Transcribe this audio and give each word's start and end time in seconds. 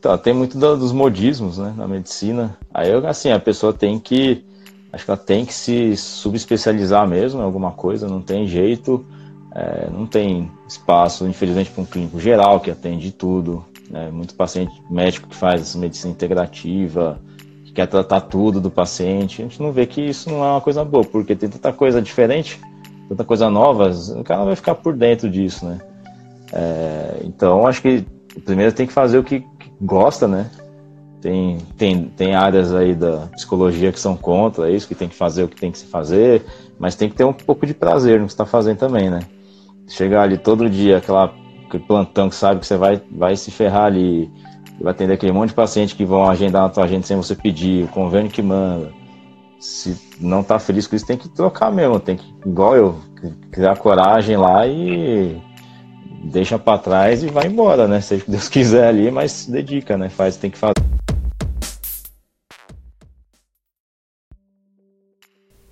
Então, 0.00 0.16
tem 0.16 0.32
muito 0.32 0.58
dos 0.58 0.92
modismos, 0.92 1.58
né, 1.58 1.74
na 1.76 1.86
medicina. 1.86 2.56
Aí, 2.72 2.90
assim, 3.06 3.30
a 3.30 3.38
pessoa 3.38 3.70
tem 3.70 3.98
que, 3.98 4.42
acho 4.90 5.04
que 5.04 5.10
ela 5.10 5.20
tem 5.20 5.44
que 5.44 5.52
se 5.52 5.94
subespecializar 5.94 7.06
mesmo 7.06 7.42
em 7.42 7.44
alguma 7.44 7.72
coisa, 7.72 8.08
não 8.08 8.22
tem 8.22 8.46
jeito, 8.46 9.04
é, 9.54 9.90
não 9.90 10.06
tem 10.06 10.50
espaço, 10.66 11.26
infelizmente, 11.26 11.70
para 11.70 11.82
um 11.82 11.84
clínico 11.84 12.18
geral 12.18 12.60
que 12.60 12.70
atende 12.70 13.12
tudo, 13.12 13.62
né, 13.90 14.10
muito 14.10 14.34
paciente 14.34 14.72
médico 14.90 15.28
que 15.28 15.36
faz 15.36 15.76
medicina 15.76 16.12
integrativa, 16.12 17.20
que 17.66 17.72
quer 17.72 17.86
tratar 17.86 18.22
tudo 18.22 18.58
do 18.58 18.70
paciente. 18.70 19.42
A 19.42 19.44
gente 19.44 19.60
não 19.60 19.70
vê 19.70 19.84
que 19.84 20.00
isso 20.00 20.30
não 20.30 20.42
é 20.42 20.52
uma 20.52 20.62
coisa 20.62 20.82
boa, 20.82 21.04
porque 21.04 21.36
tem 21.36 21.50
tanta 21.50 21.74
coisa 21.74 22.00
diferente, 22.00 22.58
tanta 23.06 23.22
coisa 23.22 23.50
nova, 23.50 23.90
o 24.18 24.24
cara 24.24 24.46
vai 24.46 24.56
ficar 24.56 24.76
por 24.76 24.96
dentro 24.96 25.28
disso, 25.28 25.66
né. 25.66 25.78
É, 26.54 27.20
então, 27.22 27.66
acho 27.66 27.82
que 27.82 28.02
primeiro 28.46 28.72
tem 28.72 28.86
que 28.86 28.94
fazer 28.94 29.18
o 29.18 29.24
que 29.24 29.44
gosta, 29.80 30.28
né? 30.28 30.50
Tem, 31.20 31.58
tem, 31.76 32.04
tem 32.04 32.34
áreas 32.34 32.74
aí 32.74 32.94
da 32.94 33.28
psicologia 33.32 33.92
que 33.92 34.00
são 34.00 34.16
contra 34.16 34.70
isso, 34.70 34.88
que 34.88 34.94
tem 34.94 35.08
que 35.08 35.14
fazer 35.14 35.44
o 35.44 35.48
que 35.48 35.56
tem 35.60 35.70
que 35.70 35.78
se 35.78 35.86
fazer, 35.86 36.44
mas 36.78 36.94
tem 36.94 37.10
que 37.10 37.14
ter 37.14 37.24
um 37.24 37.32
pouco 37.32 37.66
de 37.66 37.74
prazer 37.74 38.18
no 38.18 38.26
que 38.26 38.32
está 38.32 38.46
fazendo 38.46 38.78
também, 38.78 39.10
né? 39.10 39.20
Chegar 39.86 40.22
ali 40.22 40.38
todo 40.38 40.70
dia, 40.70 40.96
aquela, 40.96 41.34
aquele 41.66 41.84
plantão 41.84 42.28
que 42.30 42.34
sabe 42.34 42.60
que 42.60 42.66
você 42.66 42.76
vai, 42.76 43.02
vai 43.10 43.36
se 43.36 43.50
ferrar 43.50 43.84
ali, 43.84 44.30
vai 44.80 44.92
atender 44.92 45.12
aquele 45.12 45.32
monte 45.32 45.50
de 45.50 45.54
paciente 45.54 45.94
que 45.94 46.06
vão 46.06 46.28
agendar 46.28 46.62
na 46.62 46.68
tua 46.70 46.84
agenda 46.84 47.06
sem 47.06 47.16
você 47.16 47.34
pedir, 47.34 47.84
o 47.84 47.88
convênio 47.88 48.30
que 48.30 48.40
manda. 48.40 48.90
Se 49.58 49.94
não 50.18 50.42
tá 50.42 50.58
feliz 50.58 50.86
com 50.86 50.96
isso, 50.96 51.06
tem 51.06 51.18
que 51.18 51.28
trocar 51.28 51.70
mesmo, 51.70 52.00
tem 52.00 52.16
que, 52.16 52.34
igual 52.46 52.74
eu, 52.74 52.96
criar 53.50 53.76
coragem 53.76 54.38
lá 54.38 54.66
e 54.66 55.38
deixa 56.20 56.58
para 56.58 56.78
trás 56.78 57.22
e 57.22 57.28
vai 57.28 57.46
embora, 57.46 57.88
né? 57.88 58.00
Seja 58.00 58.22
o 58.22 58.24
que 58.26 58.30
Deus 58.30 58.48
quiser 58.50 58.86
ali, 58.86 59.10
mas 59.10 59.32
se 59.32 59.50
dedica, 59.50 59.96
né? 59.96 60.08
Faz, 60.08 60.36
tem 60.36 60.50
que 60.50 60.58
fazer. 60.58 60.74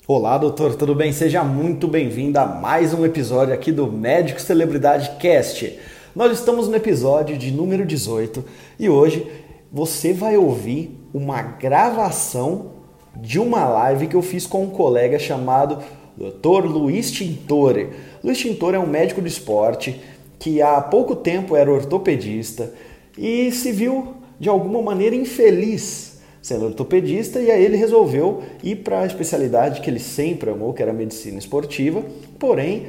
Olá, 0.07 0.39
doutor, 0.39 0.75
tudo 0.75 0.95
bem? 0.95 1.13
Seja 1.13 1.45
muito 1.45 1.87
bem-vindo 1.87 2.39
a 2.39 2.47
mais 2.47 2.95
um 2.95 3.05
episódio 3.05 3.53
aqui 3.53 3.71
do 3.71 3.87
Médico 3.93 4.41
Celebridade 4.41 5.19
Cast. 5.19 5.79
Nós 6.17 6.33
estamos 6.33 6.67
no 6.67 6.75
episódio 6.75 7.37
de 7.37 7.51
número 7.51 7.85
18 7.85 8.43
e 8.79 8.89
hoje 8.89 9.31
você 9.71 10.15
vai 10.15 10.39
ouvir 10.39 10.99
uma 11.13 11.43
gravação 11.43 12.79
de 13.15 13.39
uma 13.39 13.67
live 13.67 14.07
que 14.07 14.17
eu 14.17 14.23
fiz 14.23 14.47
com 14.47 14.65
um 14.65 14.71
colega 14.71 15.19
chamado 15.19 15.85
Dr. 16.17 16.65
Luiz 16.65 17.13
Tintore. 17.13 17.91
Luiz 18.25 18.39
Tintore 18.39 18.77
é 18.77 18.81
um 18.81 18.87
médico 18.87 19.21
do 19.21 19.29
esporte, 19.29 20.01
que 20.39 20.63
há 20.63 20.81
pouco 20.81 21.17
tempo 21.17 21.57
era 21.57 21.71
ortopedista 21.71 22.73
e 23.17 23.51
se 23.51 23.73
viu 23.73 24.15
de 24.39 24.49
alguma 24.49 24.81
maneira 24.81 25.17
infeliz 25.17 26.19
sendo 26.41 26.67
ortopedista 26.67 27.41
e 27.41 27.51
aí 27.51 27.63
ele 27.63 27.77
resolveu 27.77 28.43
ir 28.63 28.77
para 28.77 29.01
a 29.01 29.07
especialidade 29.07 29.81
que 29.81 29.91
ele 29.91 29.99
sempre 29.99 30.51
amou, 30.51 30.73
que 30.73 30.81
era 30.81 30.93
a 30.93 30.95
medicina 30.95 31.39
esportiva. 31.39 32.03
Porém, 32.39 32.87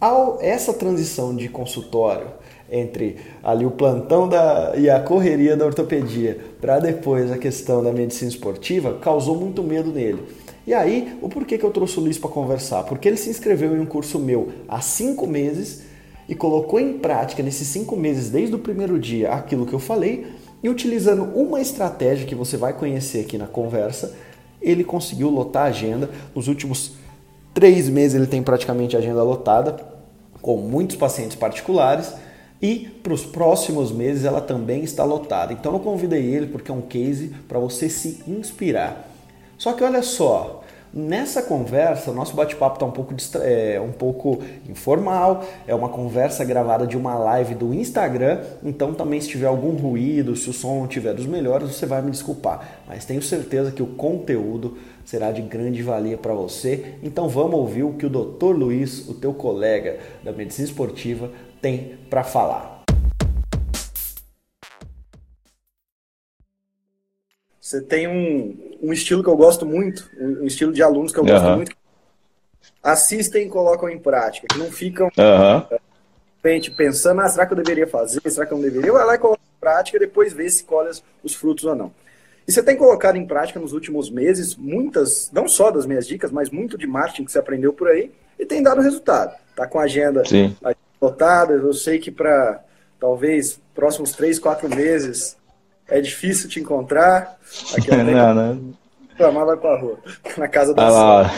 ao 0.00 0.38
essa 0.40 0.72
transição 0.72 1.34
de 1.36 1.48
consultório 1.48 2.28
entre 2.70 3.16
ali 3.42 3.66
o 3.66 3.70
plantão 3.70 4.26
da, 4.26 4.72
e 4.76 4.88
a 4.88 4.98
correria 4.98 5.56
da 5.56 5.66
ortopedia 5.66 6.38
para 6.58 6.80
depois 6.80 7.30
a 7.30 7.36
questão 7.36 7.84
da 7.84 7.92
medicina 7.92 8.30
esportiva 8.30 8.94
causou 8.94 9.36
muito 9.36 9.62
medo 9.62 9.92
nele. 9.92 10.22
E 10.66 10.72
aí, 10.72 11.18
o 11.20 11.28
porquê 11.28 11.58
que 11.58 11.64
eu 11.64 11.70
trouxe 11.70 11.98
o 11.98 12.02
Luiz 12.02 12.16
para 12.16 12.30
conversar? 12.30 12.84
Porque 12.84 13.08
ele 13.08 13.16
se 13.16 13.28
inscreveu 13.28 13.76
em 13.76 13.80
um 13.80 13.86
curso 13.86 14.18
meu 14.18 14.52
há 14.66 14.80
cinco 14.80 15.26
meses 15.26 15.82
e 16.28 16.34
colocou 16.34 16.78
em 16.78 16.98
prática 16.98 17.42
nesses 17.42 17.68
cinco 17.68 17.96
meses, 17.96 18.30
desde 18.30 18.54
o 18.54 18.58
primeiro 18.58 18.98
dia, 18.98 19.32
aquilo 19.32 19.66
que 19.66 19.72
eu 19.72 19.78
falei, 19.78 20.26
e 20.62 20.68
utilizando 20.68 21.24
uma 21.34 21.60
estratégia 21.60 22.26
que 22.26 22.34
você 22.34 22.56
vai 22.56 22.72
conhecer 22.72 23.20
aqui 23.20 23.36
na 23.36 23.46
conversa, 23.46 24.14
ele 24.60 24.84
conseguiu 24.84 25.28
lotar 25.28 25.64
a 25.64 25.68
agenda. 25.68 26.08
Nos 26.34 26.46
últimos 26.46 26.92
três 27.52 27.88
meses 27.88 28.14
ele 28.14 28.26
tem 28.26 28.42
praticamente 28.42 28.96
a 28.96 29.00
agenda 29.00 29.22
lotada, 29.22 29.76
com 30.40 30.56
muitos 30.56 30.96
pacientes 30.96 31.36
particulares, 31.36 32.14
e 32.60 32.88
para 33.02 33.12
os 33.12 33.26
próximos 33.26 33.90
meses 33.90 34.24
ela 34.24 34.40
também 34.40 34.84
está 34.84 35.02
lotada. 35.02 35.52
Então 35.52 35.72
eu 35.72 35.80
convidei 35.80 36.24
ele 36.24 36.46
porque 36.46 36.70
é 36.70 36.74
um 36.74 36.80
case 36.80 37.34
para 37.48 37.58
você 37.58 37.88
se 37.88 38.22
inspirar. 38.26 39.08
Só 39.58 39.72
que 39.72 39.82
olha 39.82 40.02
só, 40.02 40.61
Nessa 40.94 41.42
conversa, 41.42 42.12
nosso 42.12 42.36
bate-papo 42.36 42.76
está 42.76 42.84
um 42.84 42.90
pouco, 42.90 43.14
é, 43.40 43.80
um 43.80 43.92
pouco 43.92 44.42
informal, 44.68 45.42
é 45.66 45.74
uma 45.74 45.88
conversa 45.88 46.44
gravada 46.44 46.86
de 46.86 46.98
uma 46.98 47.14
live 47.14 47.54
do 47.54 47.72
Instagram, 47.72 48.42
então 48.62 48.92
também 48.92 49.18
se 49.18 49.28
tiver 49.28 49.46
algum 49.46 49.70
ruído, 49.70 50.36
se 50.36 50.50
o 50.50 50.52
som 50.52 50.80
não 50.80 50.84
estiver 50.84 51.14
dos 51.14 51.24
melhores, 51.24 51.74
você 51.74 51.86
vai 51.86 52.02
me 52.02 52.10
desculpar. 52.10 52.82
Mas 52.86 53.06
tenho 53.06 53.22
certeza 53.22 53.72
que 53.72 53.82
o 53.82 53.86
conteúdo 53.86 54.76
será 55.02 55.32
de 55.32 55.40
grande 55.40 55.82
valia 55.82 56.18
para 56.18 56.34
você. 56.34 56.96
Então 57.02 57.26
vamos 57.26 57.54
ouvir 57.54 57.84
o 57.84 57.94
que 57.94 58.04
o 58.04 58.10
Dr. 58.10 58.54
Luiz, 58.54 59.08
o 59.08 59.14
teu 59.14 59.32
colega 59.32 59.98
da 60.22 60.30
medicina 60.30 60.68
esportiva, 60.68 61.30
tem 61.62 61.96
para 62.10 62.22
falar. 62.22 62.81
Você 67.72 67.80
tem 67.80 68.06
um, 68.06 68.78
um 68.82 68.92
estilo 68.92 69.22
que 69.22 69.30
eu 69.30 69.36
gosto 69.36 69.64
muito, 69.64 70.10
um 70.20 70.44
estilo 70.44 70.74
de 70.74 70.82
alunos 70.82 71.10
que 71.10 71.18
eu 71.18 71.24
gosto 71.24 71.48
muito. 71.56 71.74
Assistem 72.82 73.46
e 73.46 73.48
colocam 73.48 73.88
em 73.88 73.98
prática, 73.98 74.46
que 74.46 74.58
não 74.58 74.70
ficam 74.70 75.06
uhum. 75.06 75.80
pensando, 76.76 77.22
ah, 77.22 77.28
será 77.30 77.46
que 77.46 77.54
eu 77.54 77.56
deveria 77.56 77.86
fazer, 77.86 78.20
será 78.28 78.44
que 78.44 78.52
eu 78.52 78.58
não 78.58 78.64
deveria? 78.64 78.92
Vai 78.92 79.06
lá 79.06 79.14
e 79.14 79.18
coloca 79.18 79.40
em 79.40 79.58
prática 79.58 79.96
e 79.96 80.00
depois 80.00 80.34
vê 80.34 80.50
se 80.50 80.64
colhe 80.64 80.90
os 81.24 81.34
frutos 81.34 81.64
ou 81.64 81.74
não. 81.74 81.90
E 82.46 82.52
você 82.52 82.62
tem 82.62 82.76
colocado 82.76 83.16
em 83.16 83.26
prática 83.26 83.58
nos 83.58 83.72
últimos 83.72 84.10
meses 84.10 84.54
muitas, 84.54 85.30
não 85.32 85.48
só 85.48 85.70
das 85.70 85.86
minhas 85.86 86.06
dicas, 86.06 86.30
mas 86.30 86.50
muito 86.50 86.76
de 86.76 86.86
marketing 86.86 87.24
que 87.24 87.32
você 87.32 87.38
aprendeu 87.38 87.72
por 87.72 87.88
aí 87.88 88.12
e 88.38 88.44
tem 88.44 88.62
dado 88.62 88.82
resultado. 88.82 89.34
Tá 89.56 89.66
com 89.66 89.78
a 89.78 89.84
agenda 89.84 90.22
lotada, 91.00 91.54
eu 91.54 91.72
sei 91.72 91.98
que 91.98 92.10
para 92.10 92.62
talvez 93.00 93.58
próximos 93.74 94.12
três, 94.12 94.38
quatro 94.38 94.68
meses 94.68 95.40
é 95.92 96.00
difícil 96.00 96.48
te 96.48 96.58
encontrar. 96.58 97.38
Aqui 97.76 97.90
é 97.92 97.96
não, 98.02 98.34
não. 98.34 98.74
Reclamar 99.10 99.46
vai 99.46 99.56
pra 99.56 99.78
rua. 99.78 99.98
Na 100.38 100.48
casa 100.48 100.72
da 100.74 100.88
ah, 100.88 101.30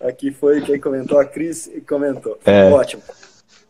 Aqui 0.00 0.30
foi 0.30 0.60
quem 0.60 0.78
comentou, 0.78 1.18
a 1.18 1.24
Cris 1.24 1.70
comentou. 1.88 2.38
É. 2.44 2.64
Ótimo. 2.64 3.02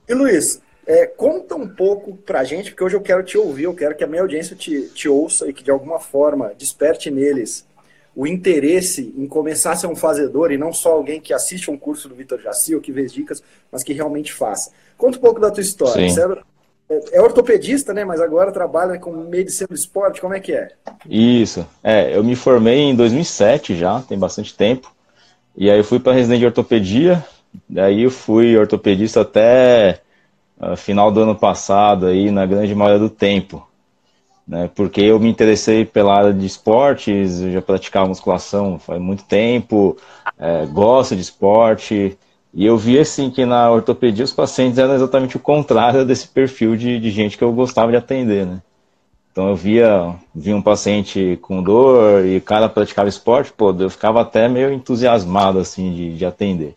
E 0.09 0.15
Luiz, 0.15 0.61
é, 0.87 1.07
conta 1.07 1.55
um 1.55 1.69
pouco 1.69 2.17
pra 2.17 2.45
gente, 2.45 2.71
porque 2.71 2.85
hoje 2.85 2.97
eu 2.97 3.01
quero 3.01 3.23
te 3.23 3.37
ouvir, 3.37 3.65
eu 3.65 3.75
quero 3.75 3.95
que 3.95 4.05
a 4.05 4.07
minha 4.07 4.23
audiência 4.23 4.57
te, 4.57 4.89
te 4.89 5.09
ouça 5.09 5.49
e 5.49 5.53
que 5.53 5.63
de 5.63 5.71
alguma 5.71 5.99
forma 6.01 6.53
desperte 6.57 7.11
neles 7.11 7.67
o 8.17 8.27
interesse 8.27 9.15
em 9.17 9.27
começar 9.27 9.73
a 9.73 9.77
ser 9.77 9.87
um 9.87 9.95
fazedor 9.95 10.51
e 10.51 10.59
não 10.59 10.73
só 10.73 10.93
alguém 10.93 11.21
que 11.21 11.33
assiste 11.33 11.71
um 11.71 11.79
curso 11.79 12.09
do 12.09 12.15
Vitor 12.15 12.41
Jaci 12.41 12.75
ou 12.75 12.81
que 12.81 12.91
vê 12.91 13.07
dicas, 13.07 13.43
mas 13.71 13.85
que 13.85 13.93
realmente 13.93 14.33
faça. 14.33 14.73
Conta 14.97 15.19
um 15.19 15.21
pouco 15.21 15.41
da 15.41 15.51
tua 15.51 15.61
história. 15.61 16.09
Você 16.09 16.21
era 16.21 16.43
é 17.13 17.21
ortopedista, 17.21 17.93
né? 17.93 18.05
Mas 18.05 18.21
agora 18.21 18.53
trabalha 18.53 18.99
com 18.99 19.13
medicina 19.13 19.69
do 19.69 19.75
esporte. 19.75 20.21
Como 20.21 20.35
é 20.35 20.41
que 20.41 20.53
é? 20.53 20.71
Isso. 21.09 21.67
É, 21.83 22.17
eu 22.17 22.25
me 22.25 22.35
formei 22.35 22.81
em 22.81 22.97
2007 22.97 23.77
já, 23.77 24.01
tem 24.01 24.19
bastante 24.19 24.55
tempo. 24.57 24.93
E 25.57 25.71
aí 25.71 25.79
eu 25.79 25.85
fui 25.85 25.99
para 25.99 26.13
residente 26.13 26.41
de 26.41 26.47
ortopedia. 26.47 27.25
Daí 27.69 28.03
eu 28.03 28.11
fui 28.11 28.57
ortopedista 28.57 29.21
até 29.21 30.01
uh, 30.61 30.77
final 30.77 31.11
do 31.11 31.21
ano 31.21 31.35
passado, 31.35 32.07
aí 32.07 32.31
na 32.31 32.47
grande 32.47 32.75
maioria 32.75 32.99
do 32.99 33.11
tempo. 33.11 33.67
Né, 34.47 34.71
porque 34.75 35.03
eu 35.03 35.21
me 35.21 35.29
interessei 35.29 35.85
pela 35.85 36.17
área 36.17 36.33
de 36.33 36.47
esportes, 36.47 37.43
eu 37.43 37.53
já 37.53 37.61
praticava 37.61 38.09
musculação 38.09 38.79
faz 38.79 38.99
muito 38.99 39.23
tempo, 39.25 39.95
é, 40.39 40.65
gosto 40.65 41.15
de 41.15 41.21
esporte, 41.21 42.17
e 42.53 42.65
eu 42.65 42.77
vi 42.77 42.99
assim 42.99 43.31
que 43.31 43.45
na 43.45 43.71
ortopedia 43.71 44.25
os 44.25 44.33
pacientes 44.33 44.79
eram 44.79 44.95
exatamente 44.95 45.37
o 45.37 45.41
contrário 45.41 46.05
desse 46.05 46.29
perfil 46.29 46.77
de, 46.77 46.99
de 46.99 47.11
gente 47.11 47.37
que 47.37 47.45
eu 47.45 47.53
gostava 47.53 47.91
de 47.91 47.97
atender, 47.99 48.47
né? 48.47 48.63
Então 49.31 49.51
eu 49.51 49.57
via, 49.57 50.17
via 50.35 50.57
um 50.57 50.63
paciente 50.63 51.39
com 51.43 51.63
dor 51.63 52.25
e 52.27 52.39
o 52.39 52.43
cara 52.43 52.69
praticava 52.69 53.09
esporte, 53.09 53.53
pô, 53.53 53.73
eu 53.79 53.91
ficava 53.91 54.21
até 54.21 54.49
meio 54.49 54.73
entusiasmado 54.73 55.59
assim 55.61 55.95
de, 55.95 56.17
de 56.17 56.27
atender. 56.27 56.75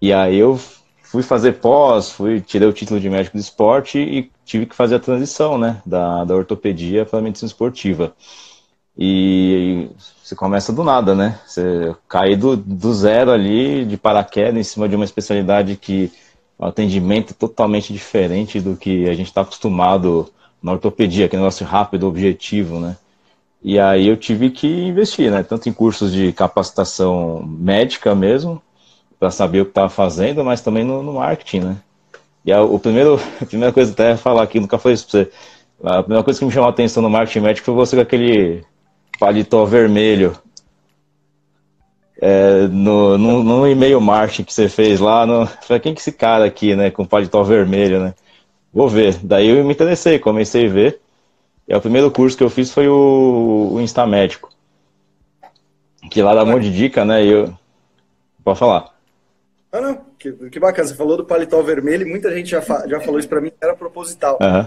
E 0.00 0.12
aí 0.12 0.36
eu 0.36 0.58
fui 1.02 1.22
fazer 1.22 1.54
pós, 1.54 2.10
fui 2.10 2.40
tirei 2.40 2.68
o 2.68 2.72
título 2.72 3.00
de 3.00 3.10
médico 3.10 3.36
de 3.36 3.42
esporte 3.42 3.98
e 3.98 4.30
tive 4.44 4.66
que 4.66 4.76
fazer 4.76 4.96
a 4.96 5.00
transição, 5.00 5.58
né, 5.58 5.82
da, 5.84 6.24
da 6.24 6.34
ortopedia 6.34 7.04
para 7.04 7.20
medicina 7.20 7.48
esportiva. 7.48 8.14
E 8.96 9.88
você 10.22 10.34
começa 10.34 10.72
do 10.72 10.84
nada, 10.84 11.14
né? 11.14 11.40
Você 11.46 11.94
cair 12.08 12.36
do, 12.36 12.56
do 12.56 12.92
zero 12.92 13.30
ali, 13.30 13.84
de 13.84 13.96
paraquedas, 13.96 14.60
em 14.60 14.62
cima 14.62 14.88
de 14.88 14.96
uma 14.96 15.04
especialidade 15.04 15.76
que 15.76 16.12
o 16.58 16.64
atendimento 16.66 17.32
é 17.32 17.34
totalmente 17.34 17.92
diferente 17.92 18.60
do 18.60 18.76
que 18.76 19.08
a 19.08 19.14
gente 19.14 19.28
está 19.28 19.40
acostumado 19.40 20.30
na 20.62 20.72
ortopedia, 20.72 21.28
que 21.28 21.34
é 21.34 21.38
um 21.38 21.42
negócio 21.42 21.66
rápido, 21.66 22.06
objetivo, 22.06 22.78
né? 22.78 22.96
E 23.62 23.78
aí 23.78 24.08
eu 24.08 24.16
tive 24.16 24.50
que 24.50 24.66
investir, 24.66 25.30
né? 25.30 25.42
Tanto 25.42 25.68
em 25.68 25.72
cursos 25.72 26.12
de 26.12 26.32
capacitação 26.32 27.42
médica 27.44 28.14
mesmo, 28.14 28.60
para 29.18 29.30
saber 29.30 29.60
o 29.60 29.64
que 29.64 29.70
estava 29.70 29.88
fazendo, 29.88 30.44
mas 30.44 30.60
também 30.60 30.84
no, 30.84 31.02
no 31.02 31.14
marketing, 31.14 31.60
né? 31.60 31.76
E 32.44 32.52
a, 32.52 32.62
o 32.62 32.78
primeiro, 32.78 33.20
a 33.40 33.46
primeira 33.46 33.72
coisa 33.72 33.92
até 33.92 34.12
é 34.12 34.16
falar 34.16 34.42
aqui, 34.42 34.60
nunca 34.60 34.78
foi 34.78 34.92
isso 34.92 35.06
para 35.08 35.24
você 35.24 35.30
A 35.84 36.02
primeira 36.02 36.24
coisa 36.24 36.38
que 36.38 36.44
me 36.44 36.52
chamou 36.52 36.68
a 36.68 36.70
atenção 36.70 37.02
no 37.02 37.10
marketing 37.10 37.40
médico 37.40 37.64
foi 37.66 37.74
você 37.74 37.96
com 37.96 38.02
aquele 38.02 38.64
paletó 39.18 39.64
vermelho. 39.64 40.36
É, 42.20 42.68
no, 42.68 43.18
no, 43.18 43.42
no, 43.42 43.66
e-mail 43.66 44.00
marketing 44.00 44.44
que 44.44 44.54
você 44.54 44.68
fez 44.68 45.00
lá, 45.00 45.26
no, 45.26 45.44
falei, 45.46 45.80
quem 45.80 45.92
que 45.92 45.98
é 45.98 46.02
esse 46.02 46.12
cara 46.12 46.44
aqui, 46.44 46.76
né, 46.76 46.88
com 46.88 47.04
paletó 47.04 47.42
vermelho, 47.42 47.98
né? 47.98 48.14
Vou 48.72 48.88
ver. 48.88 49.18
Daí 49.22 49.48
eu 49.48 49.64
me 49.64 49.72
interessei, 49.72 50.18
comecei 50.18 50.66
a 50.66 50.70
ver. 50.70 51.00
E 51.68 51.74
o 51.74 51.80
primeiro 51.80 52.10
curso 52.10 52.36
que 52.36 52.44
eu 52.44 52.50
fiz 52.50 52.70
foi 52.70 52.88
o, 52.88 53.70
o 53.72 53.80
Insta 53.80 54.06
Médico. 54.06 54.50
Que 56.10 56.22
lá 56.22 56.34
dá 56.34 56.42
um 56.42 56.46
monte 56.46 56.64
de 56.64 56.76
dica, 56.76 57.04
né? 57.04 57.24
E 57.24 57.28
eu... 57.28 57.54
Pode 58.42 58.58
falar. 58.58 58.92
Ah, 59.70 59.80
não. 59.80 60.00
Que, 60.18 60.32
que 60.50 60.58
bacana. 60.58 60.88
Você 60.88 60.94
falou 60.94 61.16
do 61.16 61.24
paletó 61.24 61.62
vermelho 61.62 62.06
e 62.06 62.10
muita 62.10 62.32
gente 62.34 62.50
já, 62.50 62.60
fa 62.60 62.86
já 62.88 63.00
falou 63.00 63.18
isso 63.18 63.28
para 63.28 63.40
mim, 63.40 63.52
era 63.60 63.74
proposital. 63.74 64.38
Uhum. 64.40 64.66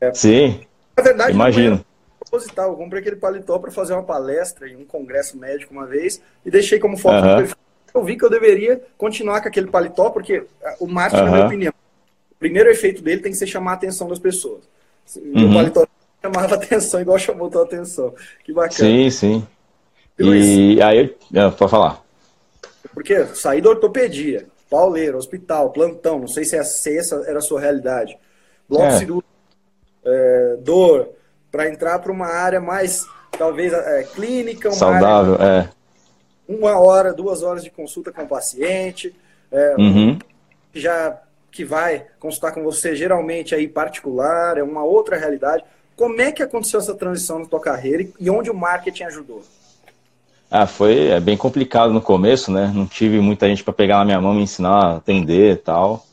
É, 0.00 0.14
Sim. 0.14 0.60
Na 0.96 1.02
verdade, 1.02 1.32
imagino. 1.32 1.84
Proposital. 2.30 2.70
Eu 2.70 2.76
comprei 2.76 3.00
aquele 3.00 3.16
paletó 3.16 3.58
para 3.58 3.70
fazer 3.70 3.92
uma 3.92 4.02
palestra 4.02 4.68
em 4.68 4.76
um 4.76 4.84
congresso 4.84 5.36
médico 5.38 5.72
uma 5.72 5.86
vez 5.86 6.20
e 6.44 6.50
deixei 6.50 6.78
como 6.78 6.96
foto 6.96 7.24
uhum. 7.24 7.36
perfil. 7.36 7.56
Eu 7.94 8.04
vi 8.04 8.16
que 8.16 8.24
eu 8.24 8.30
deveria 8.30 8.82
continuar 8.98 9.40
com 9.40 9.48
aquele 9.48 9.68
paletó, 9.68 10.10
porque 10.10 10.44
o 10.80 10.86
marketing, 10.86 11.22
uhum. 11.22 11.30
na 11.30 11.32
minha 11.36 11.46
opinião, 11.46 11.72
o 12.32 12.34
primeiro 12.36 12.68
efeito 12.68 13.00
dele 13.02 13.22
tem 13.22 13.30
que 13.30 13.38
ser 13.38 13.46
chamar 13.46 13.72
a 13.72 13.74
atenção 13.74 14.08
das 14.08 14.18
pessoas. 14.18 14.62
Uhum. 15.16 15.50
O 15.50 15.54
paletó 15.54 15.86
chamava 16.20 16.54
atenção, 16.56 17.00
igual 17.00 17.18
chamou 17.18 17.50
tua 17.50 17.62
atenção. 17.62 18.14
Que 18.44 18.52
bacana. 18.52 18.72
Sim, 18.72 19.10
sim. 19.10 19.46
E 20.18 20.82
aí, 20.82 21.14
é, 21.34 21.50
pode 21.50 21.70
falar. 21.70 22.02
Porque 22.92 23.26
saí 23.26 23.60
da 23.60 23.70
ortopedia, 23.70 24.46
pauleiro, 24.70 25.18
hospital, 25.18 25.70
plantão, 25.70 26.20
não 26.20 26.28
sei 26.28 26.44
se 26.44 26.56
essa 26.56 27.16
era 27.26 27.38
a 27.38 27.42
sua 27.42 27.60
realidade. 27.60 28.16
Bloco 28.68 28.86
é. 28.86 28.98
cirúrgico, 28.98 29.28
é, 30.04 30.56
dor, 30.60 31.10
para 31.54 31.68
entrar 31.68 32.00
para 32.00 32.10
uma 32.10 32.26
área 32.26 32.60
mais, 32.60 33.06
talvez, 33.38 33.72
é, 33.72 34.02
clínica. 34.12 34.70
Uma 34.70 34.76
Saudável, 34.76 35.34
área, 35.34 35.70
é. 36.48 36.52
Uma 36.52 36.80
hora, 36.80 37.12
duas 37.12 37.44
horas 37.44 37.62
de 37.62 37.70
consulta 37.70 38.10
com 38.10 38.24
o 38.24 38.26
paciente. 38.26 39.14
É, 39.52 39.76
uhum. 39.78 40.18
Já 40.74 41.16
que 41.52 41.64
vai 41.64 42.06
consultar 42.18 42.50
com 42.50 42.64
você, 42.64 42.96
geralmente 42.96 43.54
aí 43.54 43.68
particular, 43.68 44.58
é 44.58 44.64
uma 44.64 44.82
outra 44.82 45.16
realidade. 45.16 45.62
Como 45.94 46.20
é 46.20 46.32
que 46.32 46.42
aconteceu 46.42 46.80
essa 46.80 46.92
transição 46.92 47.38
na 47.38 47.46
tua 47.46 47.60
carreira 47.60 48.04
e 48.18 48.28
onde 48.28 48.50
o 48.50 48.54
marketing 48.54 49.04
ajudou? 49.04 49.40
Ah, 50.50 50.66
foi 50.66 51.06
é 51.06 51.20
bem 51.20 51.36
complicado 51.36 51.92
no 51.92 52.02
começo, 52.02 52.50
né? 52.50 52.72
Não 52.74 52.84
tive 52.84 53.20
muita 53.20 53.46
gente 53.46 53.62
para 53.62 53.72
pegar 53.72 53.98
na 53.98 54.04
minha 54.04 54.20
mão, 54.20 54.34
me 54.34 54.42
ensinar 54.42 54.70
a 54.70 54.96
atender 54.96 55.52
e 55.52 55.56
tal. 55.56 56.04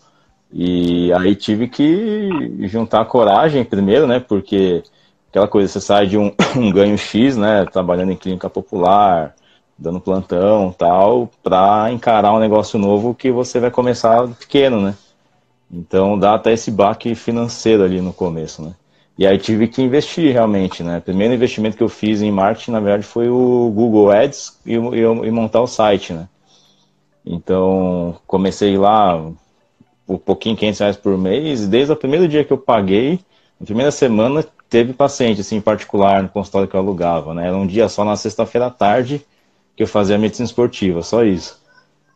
E 0.54 1.12
aí 1.14 1.34
tive 1.34 1.68
que 1.68 2.30
juntar 2.68 3.06
coragem 3.06 3.66
primeiro, 3.66 4.06
né? 4.06 4.20
Porque 4.20 4.84
aquela 5.32 5.48
coisa, 5.48 5.68
você 5.72 5.82
sai 5.82 6.06
de 6.06 6.18
um, 6.18 6.32
um 6.56 6.70
ganho 6.70 6.98
X, 6.98 7.38
né? 7.38 7.66
Trabalhando 7.66 8.12
em 8.12 8.18
clínica 8.18 8.50
popular, 8.50 9.34
dando 9.78 10.00
plantão 10.00 10.72
tal, 10.78 11.30
para 11.42 11.92
encarar 11.92 12.34
um 12.34 12.40
negócio 12.40 12.78
novo 12.78 13.16
que 13.16 13.32
você 13.32 13.60
vai 13.60 13.72
começar 13.72 14.28
pequeno, 14.28 14.82
né? 14.82 14.94
Então 15.72 16.20
dá 16.20 16.36
até 16.36 16.52
esse 16.52 16.70
baque 16.70 17.16
financeiro 17.16 17.84
ali 17.84 18.02
no 18.02 18.14
começo, 18.14 18.62
né? 18.62 18.76
E 19.18 19.26
aí 19.26 19.38
tive 19.38 19.68
que 19.68 19.82
investir 19.82 20.34
realmente, 20.34 20.84
né? 20.84 20.98
O 20.98 21.02
primeiro 21.02 21.34
investimento 21.34 21.78
que 21.78 21.84
eu 21.84 21.90
fiz 21.90 22.22
em 22.22 22.32
marketing, 22.32 22.72
na 22.72 22.80
verdade, 22.80 23.04
foi 23.04 23.30
o 23.30 23.72
Google 23.74 24.12
Ads 24.12 24.60
e, 24.66 24.74
e, 24.74 25.02
e 25.02 25.32
montar 25.32 25.62
o 25.62 25.68
site, 25.68 26.12
né? 26.14 26.28
Então, 27.26 28.16
comecei 28.26 28.78
lá 28.78 29.16
um 30.08 30.18
pouquinho, 30.18 30.58
500 30.58 30.80
reais 30.80 30.98
por 30.98 31.18
mês, 31.18 31.64
e 31.64 31.68
desde 31.68 31.94
o 31.94 31.96
primeiro 31.96 32.28
dia 32.28 32.44
que 32.44 32.52
eu 32.52 32.58
paguei, 32.58 33.20
na 33.60 33.66
primeira 33.66 33.92
semana, 33.92 34.44
teve 34.72 34.94
paciente, 34.94 35.42
assim, 35.42 35.58
em 35.58 35.62
particular, 35.62 36.24
no 36.24 36.30
consultório 36.30 36.66
que 36.66 36.74
eu 36.74 36.80
alugava, 36.80 37.34
né? 37.34 37.46
Era 37.46 37.58
um 37.58 37.68
dia 37.68 37.90
só 37.90 38.06
na 38.06 38.16
sexta-feira 38.16 38.68
à 38.68 38.70
tarde 38.70 39.22
que 39.76 39.84
eu 39.84 39.88
fazia 39.88 40.18
medicina 40.18 40.46
esportiva, 40.46 41.04
só 41.04 41.26
isso. 41.26 41.60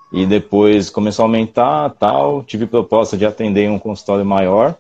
E 0.10 0.26
depois 0.26 0.90
começou 0.90 1.24
a 1.24 1.28
aumentar, 1.28 1.90
tal, 2.00 2.44
tive 2.44 2.66
proposta 2.66 3.18
de 3.18 3.26
atender 3.26 3.70
um 3.70 3.78
consultório 3.78 4.26
maior, 4.26 4.76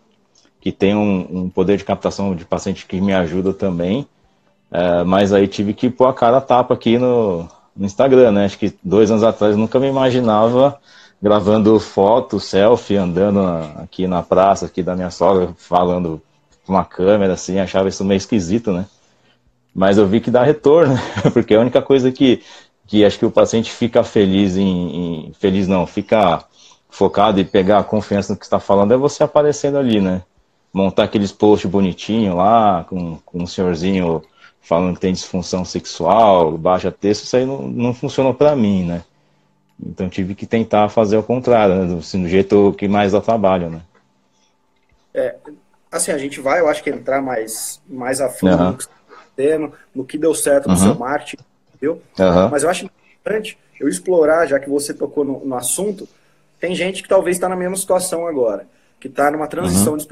que 0.61 0.71
tem 0.71 0.95
um, 0.95 1.27
um, 1.29 1.49
poder 1.49 1.75
de 1.75 1.83
captação 1.83 2.33
de 2.33 2.45
paciente 2.45 2.85
que 2.85 3.01
me 3.01 3.13
ajuda 3.13 3.53
também. 3.53 4.07
É, 4.71 5.03
mas 5.03 5.33
aí 5.33 5.45
tive 5.45 5.73
que 5.73 5.89
pôr 5.89 6.07
a 6.07 6.13
cara 6.13 6.37
a 6.37 6.41
tapa 6.41 6.73
aqui 6.73 6.97
no, 6.97 7.45
no 7.75 7.85
Instagram, 7.85 8.31
né? 8.31 8.45
Acho 8.45 8.57
que 8.57 8.73
dois 8.81 9.11
anos 9.11 9.23
atrás 9.23 9.57
nunca 9.57 9.79
me 9.79 9.87
imaginava 9.87 10.79
gravando 11.21 11.77
foto, 11.77 12.39
selfie, 12.39 12.95
andando 12.95 13.41
aqui 13.81 14.07
na 14.07 14.23
praça 14.23 14.67
aqui 14.67 14.81
da 14.81 14.95
minha 14.95 15.11
sogra, 15.11 15.49
falando 15.57 16.21
uma 16.67 16.85
câmera, 16.85 17.33
assim, 17.33 17.59
achava 17.59 17.89
isso 17.89 18.03
meio 18.03 18.17
esquisito, 18.17 18.71
né? 18.71 18.85
Mas 19.73 19.97
eu 19.97 20.07
vi 20.07 20.21
que 20.21 20.31
dá 20.31 20.43
retorno, 20.43 20.95
porque 21.33 21.53
a 21.53 21.59
única 21.59 21.81
coisa 21.81 22.11
que, 22.11 22.41
que 22.87 23.03
acho 23.03 23.19
que 23.19 23.25
o 23.25 23.31
paciente 23.31 23.71
fica 23.71 24.03
feliz 24.03 24.57
em, 24.57 25.27
em 25.27 25.33
feliz 25.33 25.67
não, 25.67 25.85
fica 25.85 26.43
focado 26.89 27.39
e 27.39 27.45
pegar 27.45 27.79
a 27.79 27.83
confiança 27.83 28.33
no 28.33 28.39
que 28.39 28.45
está 28.45 28.59
falando 28.59 28.93
é 28.93 28.97
você 28.97 29.23
aparecendo 29.23 29.77
ali, 29.77 29.99
né? 29.99 30.21
montar 30.75 31.05
aqueles 31.05 31.31
posts 31.31 31.71
bonitinhos 31.71 32.35
lá, 32.35 32.83
com, 32.89 33.17
com 33.25 33.43
um 33.43 33.47
senhorzinho 33.47 34.21
falando 34.59 34.95
que 34.95 34.99
tem 34.99 35.13
disfunção 35.13 35.63
sexual, 35.63 36.57
baixa 36.57 36.91
texto, 36.91 37.23
isso 37.23 37.37
aí 37.37 37.45
não, 37.45 37.61
não 37.61 37.93
funcionou 37.93 38.33
para 38.33 38.53
mim, 38.57 38.83
né? 38.83 39.01
Então 39.81 40.09
tive 40.09 40.35
que 40.35 40.45
tentar 40.45 40.89
fazer 40.89 41.15
o 41.15 41.23
contrário, 41.23 41.75
né? 41.75 41.97
assim, 41.97 42.21
do 42.21 42.27
jeito 42.27 42.75
que 42.77 42.89
mais 42.89 43.13
dá 43.13 43.21
trabalho, 43.21 43.69
né? 43.69 43.81
É, 45.13 45.35
assim, 45.97 46.11
a 46.11 46.17
gente 46.17 46.39
vai, 46.39 46.59
eu 46.59 46.67
acho 46.67 46.83
que 46.83 46.89
entrar 46.89 47.21
mais, 47.21 47.81
mais 47.87 48.21
a 48.21 48.29
fundo 48.29 48.55
uhum. 48.55 48.71
no, 48.71 48.77
que 48.77 48.87
tá 48.87 49.71
no 49.93 50.05
que 50.05 50.17
deu 50.17 50.33
certo 50.33 50.67
no 50.67 50.73
uhum. 50.73 50.79
seu 50.79 50.95
marketing, 50.95 51.43
entendeu? 51.69 52.01
Uhum. 52.19 52.49
Mas 52.49 52.63
eu 52.63 52.69
acho 52.69 52.85
importante 52.85 53.57
eu 53.79 53.89
explorar, 53.89 54.45
já 54.45 54.59
que 54.59 54.69
você 54.69 54.93
tocou 54.93 55.25
no, 55.25 55.45
no 55.45 55.55
assunto, 55.55 56.07
tem 56.59 56.73
gente 56.73 57.03
que 57.03 57.09
talvez 57.09 57.35
está 57.35 57.49
na 57.49 57.55
mesma 57.55 57.75
situação 57.75 58.25
agora, 58.27 58.67
que 58.99 59.07
está 59.07 59.29
numa 59.29 59.47
transição 59.47 59.97
de 59.97 60.07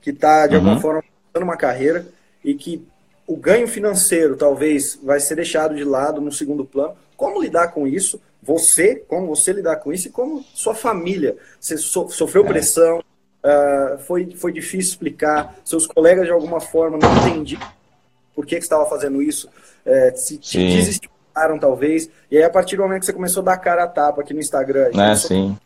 que 0.00 0.10
está, 0.10 0.46
de 0.46 0.56
alguma 0.56 0.80
forma, 0.80 1.02
dando 1.32 1.42
uma 1.42 1.56
carreira 1.56 2.06
e 2.42 2.54
que 2.54 2.86
o 3.26 3.36
ganho 3.36 3.68
financeiro 3.68 4.36
talvez 4.36 4.98
vai 5.02 5.20
ser 5.20 5.36
deixado 5.36 5.74
de 5.74 5.84
lado 5.84 6.20
no 6.20 6.32
segundo 6.32 6.64
plano. 6.64 6.94
Como 7.16 7.40
lidar 7.40 7.68
com 7.68 7.86
isso? 7.86 8.20
Você, 8.42 8.96
como 8.96 9.26
você 9.26 9.52
lidar 9.52 9.76
com 9.76 9.92
isso 9.92 10.08
e 10.08 10.10
como 10.10 10.42
sua 10.54 10.74
família. 10.74 11.36
Você 11.60 11.76
so, 11.76 12.08
sofreu 12.08 12.44
é. 12.44 12.48
pressão, 12.48 13.04
uh, 13.44 13.98
foi, 13.98 14.30
foi 14.36 14.52
difícil 14.52 14.92
explicar, 14.92 15.56
seus 15.64 15.86
colegas 15.86 16.26
de 16.26 16.32
alguma 16.32 16.60
forma 16.60 16.98
não 16.98 17.28
entendiam 17.28 17.60
por 18.34 18.46
que, 18.46 18.56
que 18.56 18.62
você 18.62 18.66
estava 18.66 18.86
fazendo 18.86 19.20
isso, 19.20 19.48
uh, 19.48 20.16
se 20.16 20.38
te 20.38 20.58
desestimaram 20.58 21.58
talvez, 21.58 22.08
e 22.30 22.36
aí 22.36 22.42
a 22.42 22.50
partir 22.50 22.76
do 22.76 22.82
momento 22.82 23.00
que 23.00 23.06
você 23.06 23.12
começou 23.12 23.42
a 23.42 23.44
dar 23.44 23.58
cara 23.58 23.84
a 23.84 23.88
tapa 23.88 24.22
aqui 24.22 24.32
no 24.32 24.40
Instagram, 24.40 24.90
é, 24.94 25.14
sim. 25.14 25.56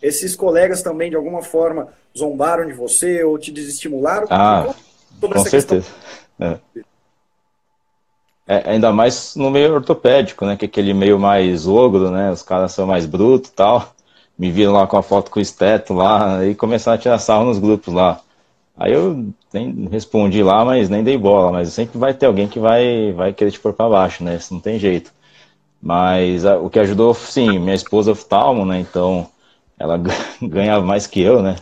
Esses 0.00 0.36
colegas 0.36 0.80
também, 0.80 1.10
de 1.10 1.16
alguma 1.16 1.42
forma, 1.42 1.88
zombaram 2.16 2.64
de 2.66 2.72
você 2.72 3.24
ou 3.24 3.36
te 3.36 3.50
desestimularam? 3.50 4.28
Ah, 4.30 4.72
com 5.20 5.44
certeza. 5.44 5.88
É. 6.38 6.56
É, 8.46 8.70
ainda 8.70 8.90
mais 8.90 9.36
no 9.36 9.50
meio 9.50 9.74
ortopédico, 9.74 10.46
né? 10.46 10.56
Que 10.56 10.64
é 10.64 10.68
aquele 10.68 10.94
meio 10.94 11.18
mais 11.18 11.66
ogro, 11.66 12.10
né? 12.10 12.30
Os 12.30 12.42
caras 12.42 12.72
são 12.72 12.86
mais 12.86 13.04
brutos 13.04 13.50
e 13.50 13.52
tal. 13.52 13.92
Me 14.38 14.50
viram 14.50 14.72
lá 14.72 14.86
com 14.86 14.96
a 14.96 15.02
foto 15.02 15.30
com 15.30 15.38
o 15.38 15.42
esteto 15.42 15.92
lá 15.92 16.44
e 16.44 16.54
começaram 16.54 16.96
a 16.96 17.00
tirar 17.00 17.18
sarro 17.18 17.46
nos 17.46 17.58
grupos 17.58 17.92
lá. 17.92 18.20
Aí 18.76 18.92
eu 18.92 19.32
nem 19.52 19.88
respondi 19.90 20.42
lá, 20.42 20.64
mas 20.64 20.88
nem 20.88 21.02
dei 21.02 21.18
bola. 21.18 21.50
Mas 21.50 21.72
sempre 21.72 21.98
vai 21.98 22.14
ter 22.14 22.26
alguém 22.26 22.46
que 22.46 22.60
vai, 22.60 23.12
vai 23.12 23.32
querer 23.32 23.50
te 23.50 23.58
pôr 23.58 23.72
pra 23.72 23.88
baixo, 23.88 24.22
né? 24.22 24.36
Isso 24.36 24.54
não 24.54 24.60
tem 24.60 24.78
jeito. 24.78 25.12
Mas 25.82 26.44
a, 26.46 26.58
o 26.58 26.70
que 26.70 26.78
ajudou, 26.78 27.14
sim, 27.14 27.58
minha 27.58 27.74
esposa 27.74 28.10
é 28.10 28.12
oftalmo, 28.12 28.64
né? 28.64 28.78
Então 28.80 29.28
ela 29.78 29.98
ganha 30.42 30.80
mais 30.80 31.06
que 31.06 31.20
eu, 31.20 31.42
né? 31.42 31.56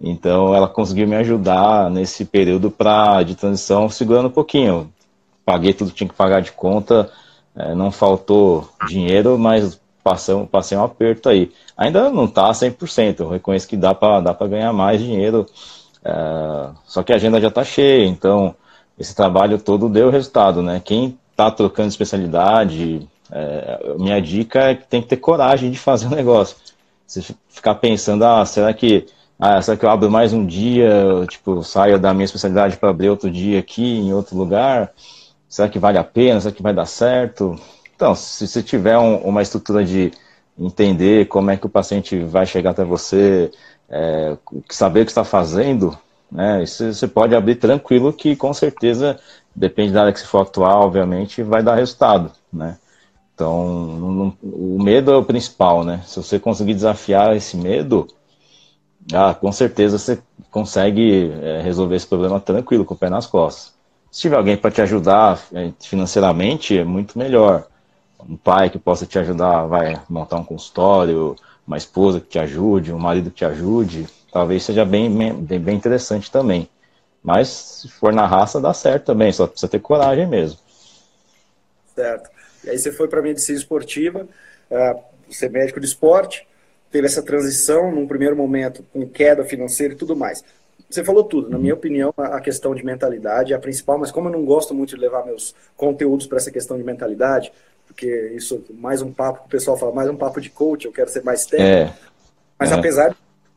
Então 0.00 0.54
ela 0.54 0.68
conseguiu 0.68 1.06
me 1.06 1.16
ajudar 1.16 1.90
nesse 1.90 2.24
período 2.24 2.70
pra, 2.70 3.22
de 3.22 3.34
transição, 3.34 3.88
segurando 3.88 4.28
um 4.28 4.32
pouquinho. 4.32 4.92
Paguei 5.44 5.72
tudo 5.72 5.90
que 5.90 5.96
tinha 5.96 6.08
que 6.08 6.14
pagar 6.14 6.40
de 6.40 6.52
conta, 6.52 7.10
é, 7.56 7.74
não 7.74 7.90
faltou 7.90 8.68
dinheiro, 8.86 9.38
mas 9.38 9.80
passei, 10.02 10.34
passei 10.46 10.78
um 10.78 10.84
aperto 10.84 11.28
aí. 11.28 11.50
Ainda 11.78 12.10
não 12.10 12.24
está 12.24 12.50
100%, 12.50 13.20
eu 13.20 13.30
reconheço 13.30 13.68
que 13.68 13.76
dá 13.76 13.94
para 13.94 14.48
ganhar 14.48 14.72
mais 14.72 15.00
dinheiro, 15.00 15.46
é, 16.04 16.70
só 16.84 17.02
que 17.02 17.12
a 17.12 17.16
agenda 17.16 17.40
já 17.40 17.48
está 17.48 17.64
cheia, 17.64 18.04
então 18.04 18.54
esse 18.98 19.14
trabalho 19.14 19.58
todo 19.58 19.88
deu 19.88 20.10
resultado, 20.10 20.60
né? 20.60 20.82
Quem 20.84 21.16
está 21.30 21.50
trocando 21.50 21.88
especialidade, 21.88 23.08
é, 23.30 23.94
minha 23.96 24.20
dica 24.20 24.70
é 24.70 24.74
que 24.74 24.88
tem 24.88 25.00
que 25.00 25.08
ter 25.08 25.18
coragem 25.18 25.70
de 25.70 25.78
fazer 25.78 26.06
o 26.06 26.10
negócio 26.10 26.56
você 27.08 27.34
ficar 27.48 27.74
pensando, 27.76 28.24
ah, 28.24 28.44
será 28.44 28.72
que, 28.74 29.06
ah, 29.38 29.60
será 29.62 29.76
que 29.76 29.84
eu 29.84 29.90
abro 29.90 30.10
mais 30.10 30.34
um 30.34 30.44
dia, 30.44 30.90
tipo, 31.28 31.62
saio 31.64 31.98
da 31.98 32.12
minha 32.12 32.26
especialidade 32.26 32.76
para 32.76 32.90
abrir 32.90 33.08
outro 33.08 33.30
dia 33.30 33.58
aqui 33.58 33.82
em 33.82 34.12
outro 34.12 34.36
lugar? 34.36 34.92
Será 35.48 35.68
que 35.68 35.78
vale 35.78 35.96
a 35.96 36.04
pena? 36.04 36.40
Será 36.40 36.54
que 36.54 36.62
vai 36.62 36.74
dar 36.74 36.84
certo? 36.84 37.58
Então, 37.96 38.14
se 38.14 38.46
você 38.46 38.62
tiver 38.62 38.98
um, 38.98 39.16
uma 39.16 39.40
estrutura 39.40 39.82
de 39.84 40.12
entender 40.58 41.26
como 41.28 41.50
é 41.50 41.56
que 41.56 41.66
o 41.66 41.70
paciente 41.70 42.18
vai 42.18 42.46
chegar 42.46 42.70
até 42.70 42.84
você, 42.84 43.50
é, 43.88 44.36
saber 44.68 45.02
o 45.02 45.04
que 45.04 45.10
está 45.10 45.24
fazendo, 45.24 45.96
né? 46.30 46.62
Isso 46.62 46.92
você 46.92 47.06
pode 47.08 47.34
abrir 47.34 47.56
tranquilo 47.56 48.12
que 48.12 48.36
com 48.36 48.52
certeza, 48.52 49.18
depende 49.54 49.92
da 49.92 50.02
área 50.02 50.12
que 50.12 50.20
você 50.20 50.26
for 50.26 50.42
atuar, 50.42 50.76
obviamente, 50.78 51.42
vai 51.42 51.62
dar 51.62 51.76
resultado, 51.76 52.32
né? 52.52 52.76
Então, 53.34 53.86
não, 53.86 54.36
o 54.42 54.82
medo 54.82 55.12
é 55.12 55.16
o 55.16 55.24
principal, 55.24 55.84
né? 55.84 56.02
Se 56.04 56.16
você 56.16 56.40
conseguir 56.40 56.74
desafiar 56.74 57.36
esse 57.36 57.56
medo, 57.56 58.08
ah, 59.12 59.32
com 59.32 59.50
certeza 59.52 59.96
você 59.98 60.18
consegue 60.50 61.32
é, 61.40 61.62
resolver 61.62 61.96
esse 61.96 62.06
problema 62.06 62.40
tranquilo, 62.40 62.84
com 62.84 62.94
o 62.94 62.96
pé 62.96 63.08
nas 63.08 63.26
costas. 63.26 63.74
Se 64.10 64.22
tiver 64.22 64.36
alguém 64.36 64.56
para 64.56 64.70
te 64.70 64.82
ajudar 64.82 65.40
é, 65.52 65.70
financeiramente, 65.80 66.76
é 66.76 66.84
muito 66.84 67.18
melhor. 67.18 67.66
Um 68.26 68.36
pai 68.36 68.70
que 68.70 68.78
possa 68.78 69.06
te 69.06 69.18
ajudar, 69.18 69.66
vai 69.66 70.00
montar 70.08 70.36
um 70.36 70.44
consultório, 70.44 71.36
uma 71.66 71.76
esposa 71.76 72.20
que 72.20 72.28
te 72.28 72.38
ajude, 72.38 72.92
um 72.92 72.98
marido 72.98 73.30
que 73.30 73.36
te 73.36 73.44
ajude, 73.44 74.06
talvez 74.32 74.62
seja 74.62 74.84
bem, 74.84 75.10
bem, 75.40 75.60
bem 75.60 75.76
interessante 75.76 76.30
também. 76.30 76.68
Mas 77.22 77.48
se 77.48 77.88
for 77.88 78.12
na 78.12 78.26
raça, 78.26 78.60
dá 78.60 78.72
certo 78.72 79.06
também, 79.06 79.32
só 79.32 79.46
precisa 79.46 79.68
ter 79.68 79.80
coragem 79.80 80.26
mesmo. 80.26 80.58
Certo. 81.94 82.30
E 82.64 82.70
aí 82.70 82.78
você 82.78 82.92
foi 82.92 83.08
para 83.08 83.20
a 83.20 83.22
medicina 83.22 83.58
esportiva, 83.58 84.26
uh, 84.70 85.00
você 85.28 85.46
é 85.46 85.48
médico 85.48 85.80
de 85.80 85.86
esporte, 85.86 86.46
teve 86.90 87.06
essa 87.06 87.22
transição 87.22 87.92
num 87.92 88.06
primeiro 88.06 88.36
momento 88.36 88.84
com 88.92 89.06
queda 89.06 89.44
financeira 89.44 89.94
e 89.94 89.96
tudo 89.96 90.16
mais. 90.16 90.42
Você 90.88 91.04
falou 91.04 91.22
tudo. 91.22 91.50
Na 91.50 91.58
minha 91.58 91.74
opinião, 91.74 92.14
a 92.16 92.40
questão 92.40 92.74
de 92.74 92.84
mentalidade 92.84 93.52
é 93.52 93.56
a 93.56 93.58
principal, 93.58 93.98
mas 93.98 94.10
como 94.10 94.28
eu 94.28 94.32
não 94.32 94.44
gosto 94.44 94.74
muito 94.74 94.94
de 94.94 95.00
levar 95.00 95.26
meus 95.26 95.54
conteúdos 95.76 96.26
para 96.26 96.38
essa 96.38 96.50
questão 96.50 96.78
de 96.78 96.84
mentalidade, 96.84 97.52
porque 97.88 98.32
isso 98.36 98.64
mais 98.70 99.02
um 99.02 99.12
papo, 99.12 99.46
o 99.46 99.48
pessoal 99.48 99.76
fala, 99.76 99.92
mais 99.92 100.08
um 100.08 100.16
papo 100.16 100.40
de 100.40 100.48
coach, 100.48 100.84
eu 100.84 100.92
quero 100.92 101.10
ser 101.10 101.24
mais 101.24 101.44
técnico. 101.44 101.92
É. 101.92 102.08
Mas 102.58 102.70
é. 102.70 102.74
apesar 102.74 103.10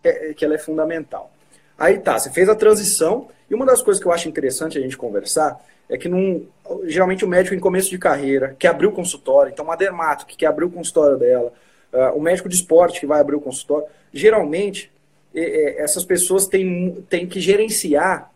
de 0.04 0.34
que 0.34 0.44
ela 0.44 0.56
é 0.56 0.58
fundamental. 0.58 1.32
Aí 1.78 2.00
tá, 2.00 2.18
você 2.18 2.32
fez 2.32 2.50
a 2.50 2.56
transição, 2.56 3.28
e 3.50 3.54
uma 3.54 3.66
das 3.66 3.82
coisas 3.82 4.02
que 4.02 4.08
eu 4.08 4.12
acho 4.12 4.28
interessante 4.28 4.78
a 4.78 4.82
gente 4.82 4.98
conversar 4.98 5.60
é 5.90 5.98
que 5.98 6.08
num, 6.08 6.48
geralmente 6.86 7.26
o 7.26 7.28
médico 7.28 7.54
em 7.54 7.60
começo 7.60 7.90
de 7.90 7.98
carreira, 7.98 8.56
que 8.58 8.66
abriu 8.66 8.90
o 8.90 8.94
consultório, 8.94 9.52
então 9.52 9.66
uma 9.66 9.76
dermato 9.76 10.26
que 10.26 10.38
quer 10.38 10.48
abrir 10.48 10.66
o 10.66 10.72
consultório 10.72 11.18
dela, 11.18 11.52
uh, 11.92 12.18
o 12.18 12.22
médico 12.22 12.48
de 12.48 12.56
esporte 12.56 13.00
que 13.00 13.06
vai 13.06 13.20
abrir 13.20 13.36
o 13.36 13.42
consultório, 13.42 13.88
geralmente 14.14 14.92
essas 15.34 16.04
pessoas 16.04 16.46
têm, 16.46 17.06
têm 17.10 17.26
que 17.26 17.40
gerenciar 17.40 18.32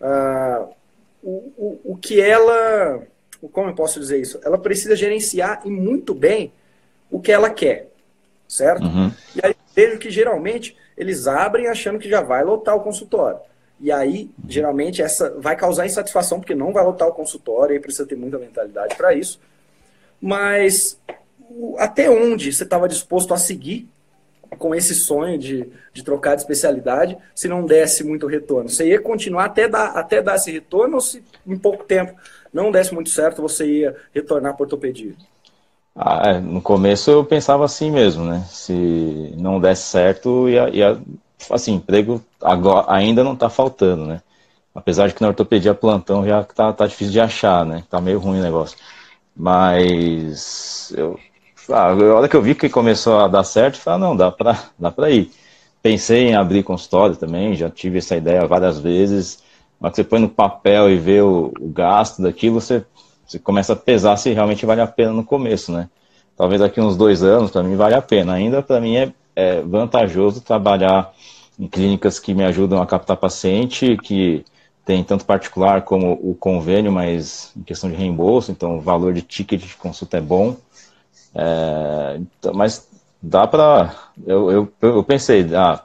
uh, 0.00 0.68
o, 1.22 1.52
o, 1.56 1.80
o 1.92 1.96
que 1.96 2.20
ela. 2.20 3.02
Como 3.52 3.70
eu 3.70 3.74
posso 3.74 4.00
dizer 4.00 4.20
isso? 4.20 4.40
Ela 4.44 4.58
precisa 4.58 4.96
gerenciar 4.96 5.62
e 5.64 5.70
muito 5.70 6.14
bem 6.14 6.52
o 7.10 7.20
que 7.20 7.32
ela 7.32 7.50
quer, 7.50 7.90
certo? 8.48 8.84
Uhum. 8.84 9.10
E 9.34 9.40
aí 9.44 9.54
vejo 9.74 9.98
que 9.98 10.10
geralmente 10.10 10.76
eles 10.96 11.26
abrem 11.26 11.68
achando 11.68 11.98
que 11.98 12.08
já 12.08 12.20
vai 12.20 12.44
lotar 12.44 12.76
o 12.76 12.80
consultório. 12.80 13.40
E 13.80 13.90
aí, 13.90 14.30
geralmente, 14.48 15.02
essa 15.02 15.30
vai 15.38 15.56
causar 15.56 15.84
insatisfação, 15.86 16.38
porque 16.38 16.54
não 16.54 16.72
vai 16.72 16.84
lotar 16.84 17.08
o 17.08 17.12
consultório, 17.12 17.74
e 17.74 17.80
precisa 17.80 18.06
ter 18.06 18.16
muita 18.16 18.38
mentalidade 18.38 18.94
para 18.96 19.12
isso. 19.14 19.40
Mas 20.20 20.98
até 21.78 22.08
onde 22.08 22.52
você 22.52 22.64
estava 22.64 22.88
disposto 22.88 23.34
a 23.34 23.36
seguir 23.36 23.88
com 24.54 24.74
esse 24.74 24.94
sonho 24.94 25.38
de, 25.38 25.68
de 25.92 26.02
trocar 26.02 26.34
de 26.34 26.42
especialidade 26.42 27.16
se 27.34 27.48
não 27.48 27.64
desse 27.64 28.04
muito 28.04 28.26
retorno? 28.26 28.68
Você 28.68 28.88
ia 28.88 29.00
continuar 29.00 29.46
até 29.46 29.68
dar, 29.68 29.88
até 29.88 30.22
dar 30.22 30.36
esse 30.36 30.50
retorno 30.50 30.96
ou 30.96 31.00
se 31.00 31.22
em 31.46 31.56
pouco 31.56 31.84
tempo 31.84 32.14
não 32.52 32.70
desse 32.70 32.94
muito 32.94 33.10
certo, 33.10 33.42
você 33.42 33.66
ia 33.66 33.96
retornar 34.14 34.54
para 34.54 34.64
ortopedia? 34.64 35.14
Ah, 35.96 36.30
é, 36.30 36.40
no 36.40 36.60
começo 36.60 37.10
eu 37.10 37.24
pensava 37.24 37.64
assim 37.64 37.90
mesmo, 37.90 38.24
né? 38.24 38.44
Se 38.48 39.32
não 39.36 39.60
desse 39.60 39.82
certo, 39.82 40.48
ia, 40.48 40.68
ia 40.70 41.00
assim, 41.50 41.74
emprego 41.74 42.22
agora, 42.40 42.86
ainda 42.88 43.22
não 43.22 43.34
está 43.34 43.48
faltando, 43.48 44.06
né? 44.06 44.22
Apesar 44.74 45.06
de 45.08 45.14
que 45.14 45.22
na 45.22 45.28
ortopedia 45.28 45.74
plantão 45.74 46.26
já 46.26 46.42
tá, 46.42 46.72
tá 46.72 46.86
difícil 46.86 47.12
de 47.12 47.20
achar, 47.20 47.64
né? 47.64 47.84
Tá 47.88 48.00
meio 48.00 48.18
ruim 48.18 48.40
o 48.40 48.42
negócio. 48.42 48.76
Mas 49.36 50.92
eu 50.96 51.18
ah, 51.70 51.90
a 51.90 52.14
hora 52.14 52.28
que 52.28 52.36
eu 52.36 52.42
vi 52.42 52.54
que 52.54 52.68
começou 52.68 53.18
a 53.18 53.28
dar 53.28 53.44
certo, 53.44 53.78
falei, 53.78 53.96
ah, 53.96 54.06
não, 54.06 54.16
dá 54.16 54.30
pra, 54.30 54.64
dá 54.78 54.90
pra 54.90 55.10
ir. 55.10 55.30
Pensei 55.82 56.28
em 56.28 56.34
abrir 56.34 56.62
consultório 56.62 57.16
também, 57.16 57.54
já 57.54 57.68
tive 57.68 57.98
essa 57.98 58.16
ideia 58.16 58.46
várias 58.46 58.78
vezes, 58.78 59.42
mas 59.78 59.94
você 59.94 60.04
põe 60.04 60.18
no 60.20 60.28
papel 60.28 60.90
e 60.90 60.96
vê 60.96 61.20
o, 61.20 61.52
o 61.60 61.68
gasto 61.68 62.22
daquilo, 62.22 62.60
você, 62.60 62.84
você 63.26 63.38
começa 63.38 63.74
a 63.74 63.76
pesar 63.76 64.16
se 64.16 64.32
realmente 64.32 64.64
vale 64.64 64.80
a 64.80 64.86
pena 64.86 65.12
no 65.12 65.24
começo, 65.24 65.72
né? 65.72 65.88
Talvez 66.36 66.60
daqui 66.60 66.80
uns 66.80 66.96
dois 66.96 67.22
anos, 67.22 67.50
para 67.50 67.62
mim, 67.62 67.76
vale 67.76 67.94
a 67.94 68.02
pena. 68.02 68.32
Ainda 68.34 68.62
para 68.62 68.80
mim 68.80 68.96
é, 68.96 69.12
é 69.36 69.60
vantajoso 69.60 70.40
trabalhar 70.40 71.12
em 71.58 71.68
clínicas 71.68 72.18
que 72.18 72.34
me 72.34 72.44
ajudam 72.44 72.82
a 72.82 72.86
captar 72.86 73.16
paciente, 73.16 73.96
que 73.98 74.44
tem 74.84 75.02
tanto 75.02 75.24
particular 75.24 75.82
como 75.82 76.12
o 76.12 76.34
convênio, 76.34 76.92
mas 76.92 77.52
em 77.56 77.62
questão 77.62 77.88
de 77.88 77.96
reembolso, 77.96 78.50
então 78.50 78.76
o 78.76 78.80
valor 78.80 79.14
de 79.14 79.22
ticket 79.22 79.62
de 79.62 79.76
consulta 79.76 80.18
é 80.18 80.20
bom. 80.20 80.56
É, 81.34 82.16
então, 82.18 82.54
mas 82.54 82.88
dá 83.22 83.46
para. 83.46 83.94
Eu, 84.26 84.50
eu, 84.52 84.72
eu 84.82 85.04
pensei, 85.04 85.44
ah, 85.54 85.82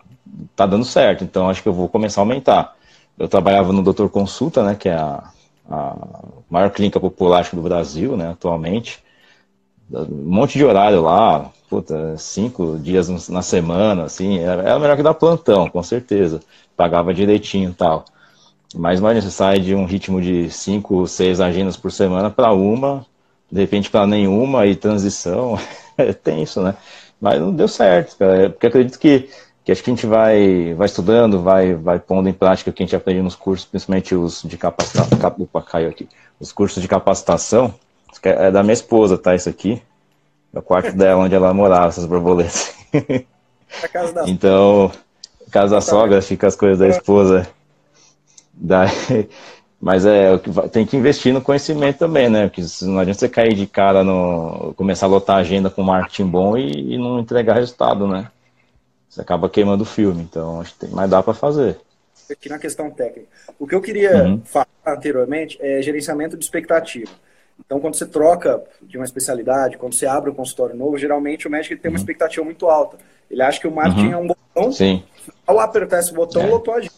tá 0.56 0.66
dando 0.66 0.86
certo, 0.86 1.24
então 1.24 1.50
acho 1.50 1.64
que 1.64 1.70
eu 1.70 1.74
vou 1.74 1.90
começar 1.90 2.22
a 2.22 2.24
aumentar. 2.24 2.76
Eu 3.18 3.28
trabalhava 3.28 3.74
no 3.74 3.84
Doutor 3.84 4.10
Consulta, 4.10 4.64
né, 4.64 4.76
que 4.76 4.88
é 4.90 4.94
a, 4.96 5.32
a 5.70 5.96
maior 6.50 6.72
clínica 6.72 7.00
popular 7.00 7.48
do 7.52 7.62
Brasil, 7.62 8.16
né, 8.16 8.30
atualmente. 8.32 9.04
Um 9.92 10.30
monte 10.32 10.58
de 10.58 10.64
horário 10.66 11.02
lá, 11.02 11.52
puta, 11.70 12.16
cinco 12.18 12.78
dias 12.80 13.30
na 13.30 13.42
semana, 13.42 14.04
assim, 14.04 14.40
era, 14.40 14.80
melhor 14.80 14.96
que 14.96 15.04
dar 15.04 15.14
plantão, 15.16 15.70
com 15.70 15.82
certeza. 15.84 16.40
Pagava 16.78 17.14
direitinho 17.14 17.72
e 17.72 17.74
tal. 17.74 18.06
Mas 18.76 19.00
imagina, 19.00 19.22
você 19.22 19.32
sai 19.32 19.60
de 19.60 19.74
um 19.76 19.86
ritmo 19.86 20.22
de 20.22 20.50
cinco, 20.52 21.08
seis 21.08 21.42
agendas 21.42 21.78
por 21.78 21.92
semana 21.92 22.30
para 22.30 22.54
uma, 22.54 23.06
de 23.52 23.62
repente 23.62 23.90
para 23.90 24.06
nenhuma 24.06 24.66
e 24.66 24.76
transição, 24.76 25.60
é 25.98 26.14
tenso, 26.14 26.62
né? 26.62 26.76
Mas 27.20 27.40
não 27.40 27.54
deu 27.54 27.68
certo, 27.68 28.18
cara, 28.18 28.46
é 28.46 28.50
porque 28.50 28.68
acredito 28.68 28.98
que, 28.98 29.30
que 29.64 29.72
acho 29.72 29.84
que 29.84 29.92
a 29.92 29.94
gente 29.94 30.06
vai, 30.06 30.74
vai 30.74 30.86
estudando, 30.86 31.42
vai, 31.42 31.74
vai 31.74 32.00
pondo 32.00 32.30
em 32.30 32.34
prática 32.34 32.70
o 32.70 32.74
que 32.74 32.82
a 32.82 32.86
gente 32.86 32.96
aprende 32.96 33.22
nos 33.22 33.36
cursos, 33.36 33.66
principalmente 33.66 34.16
os 34.16 34.42
de 34.44 34.58
capacitação, 34.58 35.08
opa, 35.40 35.62
caiu 35.62 35.90
aqui, 35.90 36.08
os 36.40 36.52
cursos 36.52 36.82
de 36.82 36.88
capacitação, 36.88 37.74
é 38.24 38.52
da 38.52 38.64
minha 38.64 38.74
esposa, 38.74 39.18
tá, 39.18 39.36
isso 39.36 39.50
aqui, 39.50 39.82
é 40.54 40.60
o 40.60 40.62
quarto 40.62 40.96
dela, 40.96 41.24
onde 41.24 41.36
ela 41.36 41.54
morava, 41.54 41.88
essas 41.88 42.06
borboletas. 42.06 42.74
casa 43.92 44.14
da 44.14 44.28
então, 44.28 44.92
casa 45.52 45.76
da 45.76 45.82
sogra, 45.82 46.22
fica 46.22 46.48
as 46.48 46.56
coisas 46.56 46.80
da 46.80 46.88
esposa. 46.88 47.48
Daí, 48.54 48.90
mas 49.82 50.06
é, 50.06 50.38
tem 50.72 50.86
que 50.86 50.98
investir 50.98 51.34
no 51.34 51.42
conhecimento 51.42 52.00
também, 52.00 52.30
né? 52.30 52.48
Porque 52.48 52.62
não 52.82 53.00
adianta 53.00 53.20
você 53.20 53.30
cair 53.30 53.54
de 53.54 53.66
cara 53.66 54.04
no. 54.04 54.74
começar 54.76 55.06
a 55.06 55.10
lotar 55.10 55.38
a 55.38 55.40
agenda 55.40 55.70
com 55.70 55.82
marketing 55.82 56.28
bom 56.28 56.58
e, 56.58 56.96
e 56.96 56.98
não 56.98 57.20
entregar 57.20 57.54
resultado, 57.54 58.06
né? 58.08 58.30
Você 59.10 59.22
acaba 59.22 59.50
queimando 59.50 59.84
o 59.84 59.88
filme, 59.88 60.22
então 60.22 60.60
acho 60.60 60.74
que 60.74 60.80
tem, 60.80 60.90
mas 60.90 61.10
dá 61.10 61.24
para 61.24 61.34
fazer. 61.34 61.80
Aqui 62.30 62.50
na 62.50 62.60
questão 62.60 62.92
técnica. 62.92 63.28
O 63.58 63.66
que 63.66 63.74
eu 63.74 63.82
queria 63.82 64.24
uhum. 64.24 64.42
falar 64.44 64.68
anteriormente 64.86 65.58
é 65.62 65.82
gerenciamento 65.82 66.38
de 66.38 66.44
expectativa. 66.44 67.10
Então, 67.66 67.80
quando 67.80 67.96
você 67.96 68.06
troca 68.06 68.64
de 68.82 68.98
uma 68.98 69.06
especialidade, 69.06 69.78
quando 69.78 69.94
você 69.94 70.06
abre 70.06 70.30
um 70.30 70.34
consultório 70.34 70.76
novo, 70.76 70.98
geralmente 70.98 71.48
o 71.48 71.52
médico 71.52 71.76
tem 71.82 71.90
uma 71.90 71.96
uhum. 71.96 72.02
expectativa 72.02 72.46
muito 72.46 72.68
alta. 72.68 72.98
Ele 73.32 73.42
acha 73.42 73.60
que 73.60 73.68
o 73.68 73.72
marketing 73.72 74.08
uhum. 74.08 74.14
é 74.14 74.18
um 74.18 74.28
botão. 74.28 74.72
Sim. 74.72 75.04
Ao 75.46 75.60
apertar 75.60 76.00
esse 76.00 76.14
botão, 76.14 76.44
é. 76.44 76.48
lotou 76.48 76.74
a 76.74 76.78
agenda. 76.78 76.94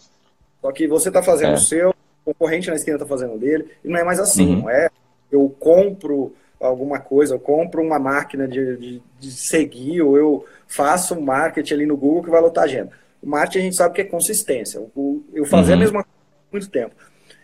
Só 0.61 0.71
que 0.71 0.87
você 0.87 1.07
está 1.07 1.23
fazendo 1.23 1.51
é. 1.51 1.55
o 1.55 1.59
seu, 1.59 1.95
concorrente 2.23 2.69
na 2.69 2.75
esquina 2.75 2.95
está 2.95 3.05
fazendo 3.05 3.37
dele, 3.37 3.67
e 3.83 3.87
não 3.87 3.99
é 3.99 4.03
mais 4.03 4.19
assim, 4.19 4.55
uhum. 4.55 4.61
não 4.61 4.69
é? 4.69 4.89
Eu 5.31 5.53
compro 5.59 6.33
alguma 6.59 6.99
coisa, 6.99 7.33
eu 7.33 7.39
compro 7.39 7.81
uma 7.81 7.97
máquina 7.97 8.47
de, 8.47 8.77
de, 8.77 9.01
de, 9.19 9.31
seguir, 9.31 10.01
ou 10.01 10.17
eu 10.17 10.45
faço 10.67 11.15
um 11.15 11.21
marketing 11.21 11.73
ali 11.73 11.85
no 11.85 11.97
Google 11.97 12.23
que 12.23 12.29
vai 12.29 12.41
lotar 12.41 12.63
a 12.63 12.67
agenda. 12.67 12.91
O 13.21 13.29
marketing 13.29 13.59
a 13.59 13.61
gente 13.61 13.75
sabe 13.75 13.95
que 13.95 14.01
é 14.01 14.05
consistência. 14.05 14.77
Eu, 14.77 15.23
eu 15.33 15.45
fazer 15.45 15.71
uhum. 15.71 15.77
a 15.77 15.79
mesma 15.79 16.03
coisa 16.03 16.19
há 16.19 16.51
muito 16.51 16.69
tempo. 16.69 16.95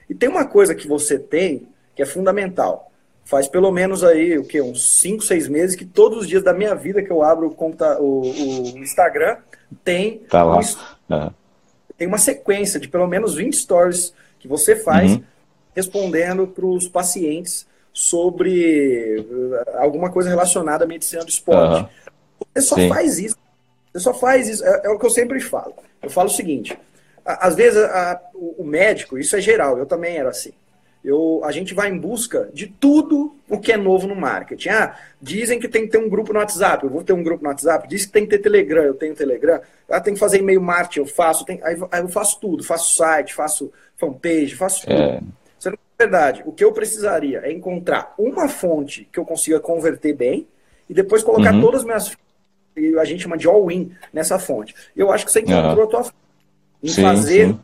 E 0.10 0.16
tem 0.16 0.30
uma 0.30 0.46
coisa 0.46 0.76
que 0.76 0.88
você 0.88 1.18
tem 1.18 1.68
que 1.96 2.02
é 2.02 2.06
fundamental. 2.06 2.92
Faz 3.26 3.48
pelo 3.48 3.72
menos 3.72 4.04
aí, 4.04 4.38
o 4.38 4.46
que, 4.46 4.62
uns 4.62 5.00
5, 5.00 5.24
6 5.24 5.48
meses 5.48 5.76
que 5.76 5.84
todos 5.84 6.20
os 6.20 6.28
dias 6.28 6.44
da 6.44 6.54
minha 6.54 6.74
vida 6.76 7.02
que 7.02 7.12
eu 7.12 7.24
abro 7.24 7.48
o, 7.50 8.02
o, 8.02 8.74
o 8.74 8.78
Instagram, 8.78 9.38
tem, 9.84 10.20
tá. 10.30 10.46
Um, 10.46 10.60
uhum. 11.10 11.32
tem 11.98 12.08
uma 12.08 12.18
sequência 12.18 12.80
de 12.80 12.88
pelo 12.88 13.08
menos 13.08 13.36
20 13.36 13.58
stories 13.58 14.14
que 14.39 14.48
você 14.48 14.75
faz 14.75 15.12
uhum. 15.12 15.24
respondendo 15.75 16.48
para 16.48 16.65
os 16.65 16.88
pacientes 16.88 17.67
sobre 17.94 19.25
eh, 19.27 19.77
alguma 19.77 20.12
coisa 20.12 20.29
relacionada 20.29 20.86
à 20.86 20.88
medicina 20.88 21.24
do 21.24 21.29
esporte. 21.29 21.82
Uhum. 21.82 21.89
Você 22.53 22.62
só 22.62 22.75
Sim. 22.75 22.89
faz 22.89 23.17
isso. 23.17 23.36
Você 23.91 24.00
só 24.00 24.13
faz 24.13 24.48
isso. 24.48 24.63
É, 24.63 24.82
é, 24.86 24.89
o 24.89 25.00
que 25.00 25.06
eu 25.06 25.10
sempre 25.10 25.39
falo. 25.39 25.74
Eu 26.01 26.10
falo 26.10 26.27
o 26.27 26.32
seguinte: 26.32 26.77
às 27.25 27.56
vezes 27.56 27.82
a, 27.82 28.22
o 28.34 28.63
médico, 28.63 29.17
isso 29.17 29.36
é 29.36 29.41
geral, 29.41 29.77
eu 29.77 29.86
também 29.86 30.17
era 30.17 30.29
assim. 30.29 30.53
Eu, 31.08 31.40
a 31.46 31.54
gente 31.54 31.74
vai 31.74 31.90
em 31.90 31.98
busca 31.98 32.50
de 32.54 32.68
tudo 32.68 33.34
o 33.48 33.58
que 33.58 33.72
é 33.72 33.78
novo 33.78 34.08
no 34.08 34.16
marketing. 34.16 34.68
Ah, 34.68 34.98
dizem 35.22 35.58
que 35.58 35.70
tem 35.70 35.86
que 35.86 35.92
ter 35.92 35.98
um 35.98 36.10
grupo 36.10 36.34
no 36.34 36.40
WhatsApp, 36.40 36.84
eu 36.84 36.90
vou 36.90 37.02
ter 37.02 37.14
um 37.14 37.24
grupo 37.24 37.42
no 37.42 37.50
WhatsApp. 37.50 37.88
Diz 37.88 38.06
que 38.06 38.12
tem 38.12 38.26
que 38.26 38.32
ter 38.32 38.40
Telegram, 38.40 38.84
eu 38.84 38.94
tenho 38.94 39.16
Telegram. 39.16 39.62
Ah, 39.90 40.02
tem 40.02 40.14
que 40.14 40.20
fazer 40.20 40.40
e-mail 40.40 40.62
marketing, 40.62 41.00
eu 41.00 41.06
faço. 41.06 41.46
Tem, 41.46 41.62
aí, 41.64 41.78
aí, 41.92 42.02
eu 42.02 42.10
faço 42.10 42.42
tudo, 42.42 42.62
faço 42.62 42.98
site, 42.98 43.34
faço 43.34 43.72
fanpage, 43.96 44.56
faço 44.56 44.82
tudo. 44.82 45.02
É. 45.02 45.22
Isso 45.58 45.70
não 45.70 45.78
é 45.78 46.04
verdade. 46.04 46.44
O 46.46 46.52
que 46.52 46.62
eu 46.62 46.74
precisaria 46.74 47.40
é 47.42 47.54
encontrar 47.54 48.14
uma 48.18 48.50
fonte 48.50 49.08
que 49.10 49.18
eu 49.18 49.24
consiga 49.24 49.62
converter 49.62 50.14
bem 50.14 50.46
e 50.90 50.94
depois 50.94 51.24
colocar 51.24 51.54
uhum. 51.54 51.62
todas 51.62 51.82
as 51.82 51.86
minhas 51.86 52.18
a 53.00 53.06
gente 53.06 53.24
chama 53.24 53.38
de 53.38 53.48
all-in 53.48 53.92
nessa 54.12 54.38
fonte. 54.38 54.76
Eu 54.94 55.10
acho 55.10 55.26
que 55.26 55.32
você 55.32 55.40
encontrou 55.40 55.78
uhum. 55.78 55.84
a 55.84 55.88
tua 55.88 56.04
fonte 56.04 56.16
em 56.84 56.90
sim, 56.90 57.02
fazer 57.02 57.48
sim. 57.48 57.60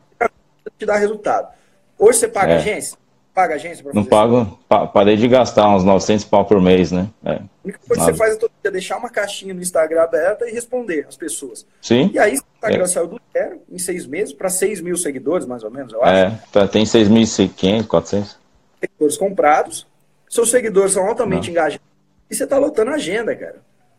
te 0.78 0.86
dar 0.86 0.96
resultado. 0.96 1.52
Hoje 1.98 2.20
você 2.20 2.26
paga 2.26 2.54
é. 2.54 2.56
agência? 2.56 3.03
Paga 3.34 3.56
agência 3.56 3.82
para 3.82 3.92
Não 3.92 4.04
pago, 4.04 4.58
pa 4.68 4.86
parei 4.86 5.16
de 5.16 5.26
gastar 5.26 5.68
uns 5.74 5.82
900 5.82 6.24
pau 6.26 6.44
por 6.44 6.60
mês, 6.60 6.92
né? 6.92 7.08
É. 7.24 7.32
A 7.32 7.40
única 7.64 7.80
coisa 7.86 8.04
que 8.04 8.12
você 8.12 8.14
faz 8.14 8.34
é 8.34 8.36
todo 8.36 8.52
dia 8.62 8.70
deixar 8.70 8.96
uma 8.96 9.10
caixinha 9.10 9.52
no 9.52 9.60
Instagram 9.60 10.02
aberta 10.02 10.48
e 10.48 10.52
responder 10.52 11.04
as 11.08 11.16
pessoas. 11.16 11.66
Sim. 11.82 12.12
E 12.14 12.18
aí 12.18 12.34
o 12.34 12.34
Instagram 12.34 12.84
é. 12.84 12.86
saiu 12.86 13.08
do 13.08 13.20
zero 13.32 13.60
em 13.68 13.78
seis 13.78 14.06
meses 14.06 14.32
para 14.32 14.48
6 14.48 14.80
mil 14.80 14.96
seguidores, 14.96 15.46
mais 15.46 15.64
ou 15.64 15.70
menos, 15.70 15.92
eu 15.92 16.04
acho. 16.04 16.14
É, 16.14 16.38
tá, 16.52 16.68
tem 16.68 16.84
6.500, 16.84 17.86
400. 17.88 18.38
Seguidores 18.80 19.16
comprados, 19.16 19.86
seus 20.30 20.50
seguidores 20.50 20.92
são 20.92 21.04
altamente 21.04 21.46
Não. 21.46 21.52
engajados 21.52 21.86
e 22.30 22.34
você 22.36 22.44
está 22.44 22.56
lotando 22.56 22.92
a 22.92 22.94
agenda, 22.94 23.34
cara. 23.34 23.56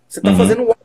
Você 0.07 0.19
está 0.19 0.31
uhum. 0.31 0.37
fazendo 0.37 0.75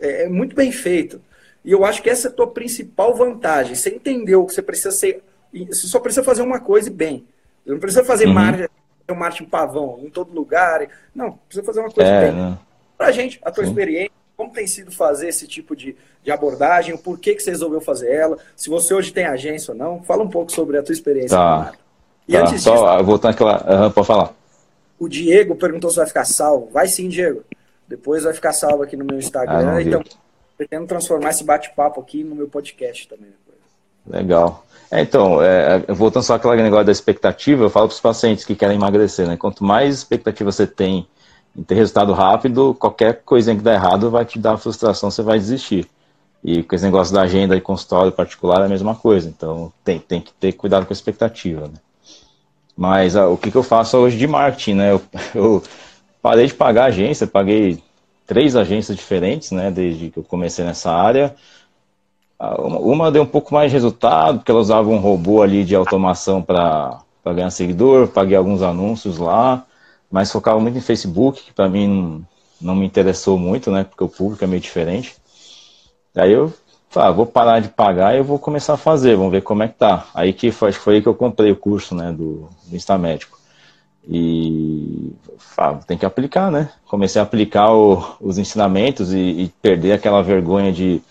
é, 0.00 0.24
é 0.24 0.28
muito 0.28 0.56
bem 0.56 0.72
feito. 0.72 1.20
E 1.64 1.70
eu 1.70 1.84
acho 1.84 2.02
que 2.02 2.10
essa 2.10 2.28
é 2.28 2.30
a 2.30 2.34
tua 2.34 2.48
principal 2.48 3.14
vantagem. 3.14 3.76
Você 3.76 3.90
entendeu 3.90 4.44
que 4.44 4.54
você 4.54 4.62
precisa 4.62 4.90
ser. 4.90 5.22
Você 5.52 5.86
só 5.86 6.00
precisa 6.00 6.24
fazer 6.24 6.42
uma 6.42 6.58
coisa 6.58 6.88
e 6.88 6.92
bem. 6.92 7.26
Você 7.64 7.72
não 7.72 7.78
precisa 7.78 8.04
fazer 8.04 8.26
uhum. 8.26 8.34
marketing, 8.34 8.68
um 9.10 9.14
marketing 9.14 9.44
pavão 9.44 10.00
em 10.02 10.10
todo 10.10 10.32
lugar. 10.32 10.86
Não, 11.14 11.32
precisa 11.32 11.64
fazer 11.64 11.80
uma 11.80 11.90
coisa 11.90 12.10
é, 12.10 12.20
bem. 12.26 12.32
Né? 12.32 12.58
Pra 12.96 13.10
gente, 13.10 13.40
a 13.42 13.50
tua 13.50 13.64
Sim. 13.64 13.70
experiência, 13.70 14.12
como 14.36 14.52
tem 14.52 14.66
sido 14.66 14.90
fazer 14.90 15.28
esse 15.28 15.46
tipo 15.46 15.76
de, 15.76 15.96
de 16.22 16.30
abordagem, 16.30 16.94
o 16.94 16.98
porquê 16.98 17.34
que 17.34 17.42
você 17.42 17.50
resolveu 17.50 17.80
fazer 17.80 18.12
ela, 18.12 18.38
se 18.56 18.70
você 18.70 18.94
hoje 18.94 19.12
tem 19.12 19.24
agência 19.24 19.72
ou 19.72 19.78
não, 19.78 20.02
fala 20.02 20.22
um 20.22 20.30
pouco 20.30 20.50
sobre 20.52 20.78
a 20.78 20.82
tua 20.82 20.92
experiência 20.92 21.36
tá. 21.36 21.72
E 22.26 22.32
tá. 22.32 22.40
antes 22.40 22.62
Só 22.62 22.94
disso, 22.96 23.04
voltar 23.04 23.30
aquela. 23.30 23.84
Uhum, 23.84 23.90
pode 23.90 24.06
falar. 24.06 24.34
O 24.98 25.08
Diego 25.08 25.56
perguntou 25.56 25.90
se 25.90 25.96
vai 25.96 26.06
ficar 26.06 26.24
salvo. 26.24 26.68
Vai 26.70 26.86
sim, 26.86 27.08
Diego. 27.08 27.42
Depois 27.88 28.22
vai 28.22 28.32
ficar 28.32 28.52
salvo 28.52 28.82
aqui 28.82 28.96
no 28.96 29.04
meu 29.04 29.18
Instagram. 29.18 29.72
Ah, 29.72 29.82
então, 29.82 30.04
pretendo 30.56 30.86
transformar 30.86 31.30
esse 31.30 31.42
bate-papo 31.42 32.00
aqui 32.00 32.22
no 32.22 32.34
meu 32.34 32.48
podcast 32.48 33.08
também. 33.08 33.30
Legal. 34.06 34.64
É, 34.90 35.00
então, 35.00 35.40
é, 35.40 35.84
é, 35.86 35.92
voltando 35.92 36.24
só 36.24 36.34
àquele 36.34 36.62
negócio 36.62 36.86
da 36.86 36.92
expectativa, 36.92 37.62
eu 37.62 37.70
falo 37.70 37.86
para 37.86 37.94
os 37.94 38.00
pacientes 38.00 38.44
que 38.44 38.56
querem 38.56 38.76
emagrecer, 38.76 39.26
né? 39.26 39.36
Quanto 39.36 39.62
mais 39.62 39.94
expectativa 39.96 40.50
você 40.50 40.66
tem 40.66 41.06
em 41.56 41.62
ter 41.62 41.74
resultado 41.74 42.12
rápido, 42.12 42.74
qualquer 42.74 43.22
coisinha 43.24 43.56
que 43.56 43.62
der 43.62 43.74
errado 43.74 44.10
vai 44.10 44.24
te 44.24 44.38
dar 44.38 44.56
frustração, 44.56 45.10
você 45.10 45.22
vai 45.22 45.38
desistir. 45.38 45.88
E 46.42 46.62
com 46.62 46.74
esse 46.74 46.84
negócio 46.84 47.14
da 47.14 47.22
agenda 47.22 47.56
e 47.56 47.60
consultório 47.60 48.10
particular 48.10 48.62
é 48.62 48.64
a 48.64 48.68
mesma 48.68 48.94
coisa. 48.94 49.28
Então, 49.28 49.72
tem, 49.84 49.98
tem 49.98 50.20
que 50.20 50.32
ter 50.32 50.52
cuidado 50.52 50.86
com 50.86 50.92
a 50.92 50.94
expectativa, 50.94 51.62
né? 51.62 51.74
Mas 52.76 53.14
o 53.14 53.36
que, 53.36 53.50
que 53.50 53.56
eu 53.56 53.62
faço 53.62 53.96
hoje 53.98 54.16
de 54.16 54.26
marketing, 54.26 54.74
né? 54.74 54.92
Eu, 54.92 55.02
eu 55.34 55.62
parei 56.22 56.46
de 56.46 56.54
pagar 56.54 56.86
agência, 56.86 57.26
paguei 57.26 57.82
três 58.26 58.56
agências 58.56 58.96
diferentes, 58.96 59.50
né? 59.50 59.70
Desde 59.70 60.10
que 60.10 60.18
eu 60.18 60.24
comecei 60.24 60.64
nessa 60.64 60.90
área. 60.90 61.34
Uma 62.40 63.10
deu 63.10 63.22
um 63.22 63.26
pouco 63.26 63.52
mais 63.52 63.70
de 63.70 63.76
resultado, 63.76 64.38
porque 64.38 64.50
ela 64.50 64.60
usava 64.60 64.88
um 64.88 64.98
robô 64.98 65.42
ali 65.42 65.62
de 65.62 65.74
automação 65.74 66.40
para 66.40 67.02
ganhar 67.26 67.50
seguidor, 67.50 68.08
paguei 68.08 68.36
alguns 68.36 68.62
anúncios 68.62 69.18
lá, 69.18 69.66
mas 70.10 70.32
focava 70.32 70.58
muito 70.58 70.78
em 70.78 70.80
Facebook, 70.80 71.42
que 71.42 71.52
para 71.52 71.68
mim 71.68 71.86
não, 71.86 72.26
não 72.60 72.74
me 72.74 72.86
interessou 72.86 73.38
muito, 73.38 73.70
né? 73.70 73.84
Porque 73.84 74.02
o 74.02 74.08
público 74.08 74.42
é 74.42 74.46
meio 74.46 74.60
diferente. 74.60 75.16
Aí 76.16 76.32
eu 76.32 76.52
ah, 76.96 77.10
vou 77.10 77.26
parar 77.26 77.60
de 77.60 77.68
pagar 77.68 78.14
e 78.14 78.18
eu 78.18 78.24
vou 78.24 78.38
começar 78.38 78.74
a 78.74 78.78
fazer, 78.78 79.16
vamos 79.16 79.32
ver 79.32 79.42
como 79.42 79.62
é 79.62 79.68
que 79.68 79.74
tá. 79.74 80.08
Aí 80.14 80.32
que 80.32 80.50
foi, 80.50 80.72
foi 80.72 80.94
aí 80.96 81.02
que 81.02 81.08
eu 81.08 81.14
comprei 81.14 81.52
o 81.52 81.56
curso, 81.56 81.94
né, 81.94 82.10
do, 82.10 82.48
do 82.66 82.74
Instamédico. 82.74 83.38
E 84.08 85.12
ah, 85.58 85.74
tem 85.86 85.98
que 85.98 86.06
aplicar, 86.06 86.50
né? 86.50 86.70
Comecei 86.88 87.20
a 87.20 87.22
aplicar 87.22 87.70
o, 87.72 88.02
os 88.20 88.38
ensinamentos 88.38 89.12
e, 89.12 89.18
e, 89.18 89.52
perder 89.60 89.92
aquela 89.92 90.22
vergonha 90.22 90.72
de, 90.72 91.02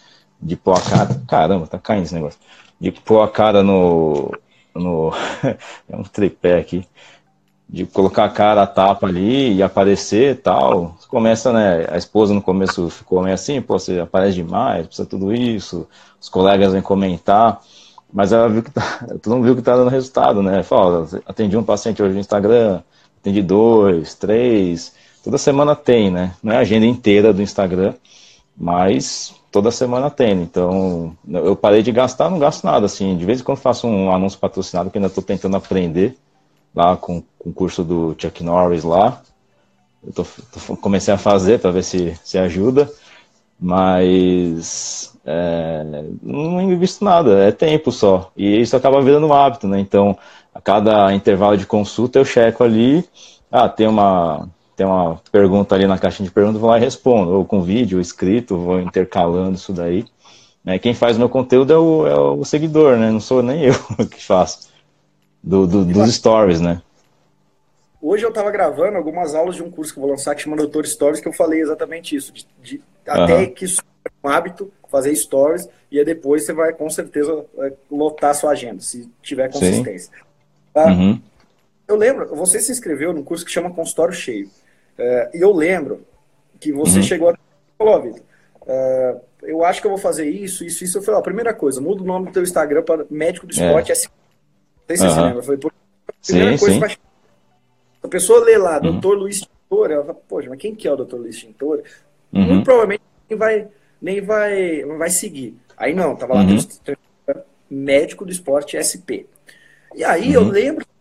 de 0.42 0.56
pôr 0.56 0.78
a 0.78 0.82
cara. 0.82 1.22
Caramba, 1.28 1.68
tá 1.68 1.78
caindo 1.80 2.04
esse 2.04 2.16
negócio. 2.16 2.40
De 2.80 2.92
pôr 2.92 3.22
a 3.22 3.28
cara 3.28 3.64
no. 3.64 4.32
no 4.74 5.12
é 5.90 5.96
um 5.96 6.04
tripé 6.04 6.60
aqui 6.60 6.86
de 7.70 7.86
colocar 7.86 8.26
a 8.26 8.30
cara 8.30 8.64
a 8.64 8.68
tapa 8.68 9.06
ali 9.06 9.54
e 9.54 9.62
aparecer 9.64 10.42
tal. 10.42 10.98
Começa, 11.08 11.54
né? 11.54 11.86
A 11.90 11.98
esposa 11.98 12.34
no 12.34 12.42
começo 12.42 12.90
ficou 12.90 13.22
meio 13.22 13.36
assim, 13.36 13.62
pô, 13.62 13.78
você 13.78 14.00
aparece 14.00 14.36
demais, 14.36 14.88
precisa 14.88 15.08
tudo 15.08 15.32
isso. 15.32 15.88
Os 16.20 16.28
colegas 16.28 16.74
vêm 16.74 16.82
comentar, 16.82 17.62
mas 18.12 18.32
ela 18.32 18.50
viu 18.50 18.64
que 18.64 18.72
tá, 18.72 19.06
todo 19.22 19.36
mundo 19.36 19.46
viu 19.46 19.56
que 19.56 19.62
tá 19.62 19.76
dando 19.76 19.90
resultado, 19.90 20.42
né? 20.42 20.64
Fala, 20.64 21.08
atendi 21.28 21.56
um 21.56 21.64
paciente 21.64 22.02
hoje 22.02 22.16
no 22.16 22.20
Instagram, 22.20 22.82
atendi 23.20 23.44
dois, 23.44 24.16
três, 24.16 24.94
toda 25.24 25.38
semana 25.38 25.76
tem, 25.76 26.10
né? 26.10 26.34
Não 26.42 26.54
é 26.54 26.58
a 26.58 26.62
agenda 26.62 26.88
inteira 26.88 27.32
do 27.32 27.42
Instagram, 27.42 27.94
mas 28.58 29.36
toda 29.52 29.72
semana 29.72 30.10
tem. 30.10 30.42
Então, 30.42 31.16
eu 31.28 31.56
parei 31.56 31.82
de 31.82 31.92
gastar, 31.92 32.30
não 32.30 32.40
gasto 32.40 32.64
nada, 32.64 32.86
assim. 32.86 33.18
De 33.18 33.26
vez 33.26 33.42
em 33.42 33.44
quando 33.44 33.58
faço 33.58 33.88
um 33.88 34.12
anúncio 34.12 34.40
patrocinado 34.40 34.90
que 34.90 34.98
ainda 34.98 35.08
estou 35.08 35.24
tentando 35.24 35.58
aprender 35.58 36.18
lá 36.76 36.96
com, 36.96 37.24
com 37.38 37.50
o 37.50 37.54
curso 37.54 37.84
do 37.84 38.16
Chuck 38.18 38.44
Norris 38.44 38.84
lá. 38.84 39.22
Eu 40.06 40.14
tô, 40.14 40.24
tô 40.24 40.78
comecei 40.78 41.14
a 41.14 41.18
fazer 41.18 41.60
para 41.60 41.72
ver 41.72 41.84
se, 41.84 42.18
se 42.24 42.38
ajuda, 42.38 42.90
mas 43.60 45.14
é, 45.26 46.04
não 46.22 46.62
invisto 46.62 47.04
nada, 47.04 47.44
é 47.44 47.52
tempo 47.52 47.92
só. 47.92 48.32
E 48.36 48.62
isso 48.62 48.76
acaba 48.76 49.02
virando 49.02 49.28
um 49.28 49.34
hábito, 49.34 49.68
né? 49.68 49.80
Então, 49.80 50.18
a 50.54 50.62
cada 50.62 51.14
intervalo 51.14 51.58
de 51.58 51.66
consulta 51.66 52.20
eu 52.20 52.26
checo 52.26 52.64
ali, 52.64 53.04
ah, 53.52 53.68
tem 53.68 53.88
uma, 53.88 54.48
tem 54.80 54.88
uma 54.88 55.22
pergunta 55.30 55.76
ali 55.76 55.86
na 55.86 56.00
caixinha 56.00 56.26
de 56.26 56.34
perguntas, 56.34 56.62
vou 56.62 56.70
lá 56.70 56.78
e 56.78 56.80
respondo, 56.80 57.34
ou 57.34 57.44
com 57.44 57.62
vídeo, 57.62 57.98
ou 57.98 58.02
escrito, 58.02 58.56
vou 58.56 58.80
intercalando 58.80 59.56
isso 59.58 59.74
daí. 59.74 60.06
Né? 60.64 60.80
Quem 60.80 60.94
faz 60.94 61.18
meu 61.18 61.28
conteúdo 61.28 61.74
é 61.74 61.78
o, 61.78 62.08
é 62.08 62.18
o 62.18 62.46
seguidor, 62.46 62.96
né? 62.96 63.12
Não 63.12 63.20
sou 63.20 63.44
nem 63.44 63.66
eu 63.68 63.74
que 64.10 64.26
faço 64.26 64.70
do, 65.44 65.68
do 65.68 65.84
dos 65.84 66.16
stories, 66.16 66.62
né? 66.62 66.82
Hoje 68.02 68.24
eu 68.24 68.30
estava 68.30 68.50
gravando 68.52 68.96
algumas 68.96 69.36
aulas 69.36 69.58
de 69.58 69.64
um 69.64 69.70
curso 69.70 69.92
que 69.92 70.00
eu 70.00 70.02
vou 70.04 70.12
lançar 70.12 70.34
que 70.34 70.44
chama 70.44 70.56
Doutor 70.56 70.88
Stories, 70.88 71.20
que 71.20 71.28
eu 71.28 71.34
falei 71.34 71.60
exatamente 71.60 72.16
isso. 72.16 72.32
De, 72.32 72.48
de 72.64 72.82
até 73.06 73.48
que 73.48 73.66
isso 73.66 73.82
é 74.06 74.28
um 74.28 74.32
hábito, 74.32 74.72
fazer 74.90 75.14
stories, 75.14 75.68
e 75.92 76.00
aí 76.00 76.06
depois 76.06 76.46
você 76.46 76.54
vai 76.54 76.72
com 76.72 76.90
certeza 76.90 77.46
lotar 77.92 78.34
sua 78.34 78.52
agenda, 78.52 78.80
se 78.80 79.12
tiver 79.22 79.52
consistência. 79.52 80.14
Tá? 80.74 80.86
Uhum. 80.86 81.22
Eu 81.86 81.98
lembro, 81.98 82.34
você 82.34 82.62
se 82.62 82.72
inscreveu 82.72 83.12
num 83.12 83.24
curso 83.24 83.44
que 83.44 83.52
chama 83.52 83.70
Consultório 83.70 84.14
Cheio. 84.14 84.50
Uh, 85.00 85.38
e 85.38 85.42
eu 85.42 85.54
lembro 85.54 86.06
que 86.60 86.74
você 86.74 86.98
uhum. 86.98 87.04
chegou 87.04 87.30
a 87.30 87.38
falou, 87.78 88.02
Vitor, 88.02 88.22
uh, 88.64 89.22
eu 89.44 89.64
acho 89.64 89.80
que 89.80 89.88
eu 89.88 89.92
vou 89.92 89.98
fazer 89.98 90.30
isso, 90.30 90.66
isso, 90.66 90.84
isso. 90.84 90.98
Eu 90.98 91.02
falei, 91.02 91.22
ó, 91.22 91.24
primeira 91.24 91.54
coisa, 91.54 91.80
muda 91.80 92.04
o 92.04 92.06
nome 92.06 92.28
do 92.28 92.34
teu 92.34 92.44
Instagram 92.44 92.84
para 92.84 93.06
Médico 93.10 93.48
do 93.48 93.54
Esporte 93.54 93.94
é. 93.94 93.96
sei 93.96 94.10
se 94.90 95.04
uhum. 95.04 95.10
você 95.10 95.22
lembra. 95.22 95.58
Por... 95.58 95.72
a 95.72 96.14
primeira 96.26 96.58
sim, 96.58 96.60
coisa 96.60 96.74
sim. 96.74 96.80
Pra... 96.80 96.90
A 98.04 98.08
pessoa 98.10 98.44
lê 98.44 98.58
lá, 98.58 98.76
uhum. 98.76 98.92
Doutor 98.92 99.18
Luiz 99.18 99.42
Tintor, 99.42 99.92
ela 99.92 100.04
fala, 100.04 100.20
poxa, 100.28 100.50
mas 100.50 100.60
quem 100.60 100.76
que 100.76 100.88
é 100.88 100.92
o 100.92 100.98
Doutor 100.98 101.22
Luiz 101.22 101.38
Tintor? 101.38 101.82
Uhum. 102.34 102.44
Muito 102.44 102.66
provavelmente 102.66 103.04
nem 103.30 103.38
vai, 103.38 103.68
nem 104.02 104.22
vai, 104.22 104.84
vai 104.84 105.10
seguir. 105.10 105.58
Aí 105.78 105.94
não, 105.94 106.16
tava 106.16 106.34
lá 106.34 106.42
uhum. 106.42 106.58
médico 107.70 108.26
do 108.26 108.32
esporte 108.32 108.78
SP. 108.78 109.26
E 109.96 110.04
aí 110.04 110.34
eu 110.34 110.42
uhum. 110.42 110.50
lembro 110.50 110.86
que 110.86 110.92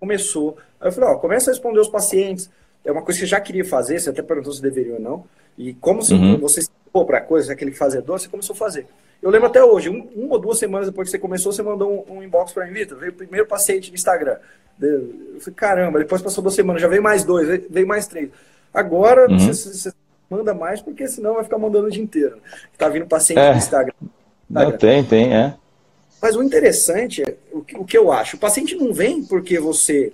começou. 0.00 0.56
Aí 0.80 0.88
eu 0.88 0.92
falei, 0.92 1.10
ó, 1.10 1.18
começa 1.18 1.50
a 1.50 1.52
responder 1.52 1.80
os 1.80 1.88
pacientes. 1.88 2.50
É 2.84 2.90
uma 2.90 3.02
coisa 3.02 3.18
que 3.18 3.26
você 3.26 3.30
já 3.30 3.40
queria 3.40 3.64
fazer, 3.64 4.00
você 4.00 4.10
até 4.10 4.22
perguntou 4.22 4.52
se 4.52 4.62
deveria 4.62 4.94
ou 4.94 5.00
não. 5.00 5.24
E 5.56 5.74
como 5.74 6.02
se 6.02 6.14
uhum. 6.14 6.38
você 6.38 6.62
se 6.62 6.70
para 7.06 7.18
a 7.18 7.20
coisa, 7.22 7.52
aquele 7.52 7.72
fazedor, 7.72 8.18
você 8.18 8.28
começou 8.28 8.52
a 8.52 8.56
fazer. 8.56 8.86
Eu 9.22 9.30
lembro 9.30 9.46
até 9.46 9.64
hoje, 9.64 9.88
um, 9.88 10.08
uma 10.14 10.34
ou 10.34 10.38
duas 10.38 10.58
semanas 10.58 10.88
depois 10.88 11.08
que 11.08 11.12
você 11.12 11.18
começou, 11.18 11.52
você 11.52 11.62
mandou 11.62 12.04
um, 12.08 12.18
um 12.18 12.22
inbox 12.22 12.52
para 12.52 12.66
mim, 12.66 12.72
Vitor, 12.72 12.98
veio 12.98 13.12
o 13.12 13.14
primeiro 13.14 13.46
paciente 13.46 13.88
no 13.88 13.94
Instagram. 13.94 14.36
Eu 14.80 15.38
falei, 15.40 15.54
caramba, 15.54 15.98
depois 16.00 16.20
passou 16.20 16.42
duas 16.42 16.54
semanas, 16.54 16.82
já 16.82 16.88
veio 16.88 17.02
mais 17.02 17.24
dois, 17.24 17.64
veio 17.70 17.86
mais 17.86 18.06
três. 18.06 18.30
Agora, 18.74 19.30
uhum. 19.30 19.38
você, 19.38 19.72
você, 19.72 19.92
manda 20.28 20.52
mais, 20.52 20.80
porque 20.80 21.06
senão 21.06 21.34
vai 21.34 21.44
ficar 21.44 21.58
mandando 21.58 21.86
o 21.86 21.90
dia 21.90 22.02
inteiro. 22.02 22.38
Tá 22.76 22.88
vindo 22.88 23.06
paciente 23.06 23.38
é. 23.38 23.52
no 23.52 23.58
Instagram. 23.58 23.94
Não, 24.50 24.72
tem, 24.72 25.04
tem, 25.04 25.34
é. 25.34 25.54
Mas 26.20 26.36
o 26.36 26.42
interessante, 26.42 27.22
é, 27.22 27.36
o 27.52 27.62
que, 27.62 27.76
o 27.76 27.84
que 27.84 27.96
eu 27.96 28.12
acho, 28.12 28.36
o 28.36 28.40
paciente 28.40 28.74
não 28.74 28.92
vem 28.92 29.22
porque 29.24 29.58
você 29.58 30.12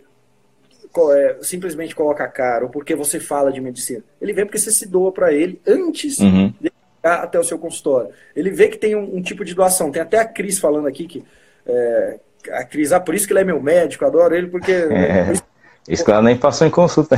simplesmente 1.42 1.94
coloca 1.94 2.24
a 2.24 2.28
cara 2.28 2.64
ou 2.64 2.70
porque 2.70 2.94
você 2.94 3.20
fala 3.20 3.52
de 3.52 3.60
medicina. 3.60 4.02
Ele 4.20 4.32
vem 4.32 4.44
porque 4.44 4.58
você 4.58 4.70
se 4.70 4.86
doa 4.86 5.12
para 5.12 5.32
ele 5.32 5.60
antes 5.66 6.18
uhum. 6.18 6.52
de 6.60 6.72
até 7.02 7.38
o 7.38 7.44
seu 7.44 7.58
consultório. 7.58 8.10
Ele 8.34 8.50
vê 8.50 8.68
que 8.68 8.76
tem 8.76 8.96
um, 8.96 9.16
um, 9.16 9.22
tipo 9.22 9.44
de 9.44 9.54
doação. 9.54 9.90
Tem 9.90 10.02
até 10.02 10.18
a 10.18 10.24
Cris 10.24 10.58
falando 10.58 10.88
aqui 10.88 11.06
que, 11.06 11.24
é, 11.66 12.18
a 12.50 12.64
Cris, 12.64 12.92
ah, 12.92 13.00
por 13.00 13.14
isso 13.14 13.26
que 13.26 13.32
ele 13.32 13.40
é 13.40 13.44
meu 13.44 13.62
médico, 13.62 14.04
adoro 14.04 14.34
ele, 14.34 14.48
porque. 14.48 14.72
É, 14.90 15.32
isso... 15.32 15.42
isso 15.88 16.04
que 16.04 16.10
ela 16.10 16.22
nem 16.22 16.36
passou 16.36 16.66
em 16.66 16.70
consulta. 16.70 17.16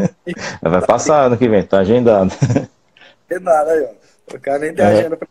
Vai 0.62 0.86
passar 0.86 1.26
ano 1.26 1.36
que 1.36 1.48
vem, 1.48 1.62
tá 1.62 1.80
agendado. 1.80 2.32
Agendado 3.28 3.70
aí, 3.70 3.82
ó. 3.82 4.36
O 4.36 4.40
cara 4.40 4.58
nem 4.60 4.74
tem 4.74 4.84
é. 4.84 4.88
agenda 4.88 5.16
pra... 5.16 5.28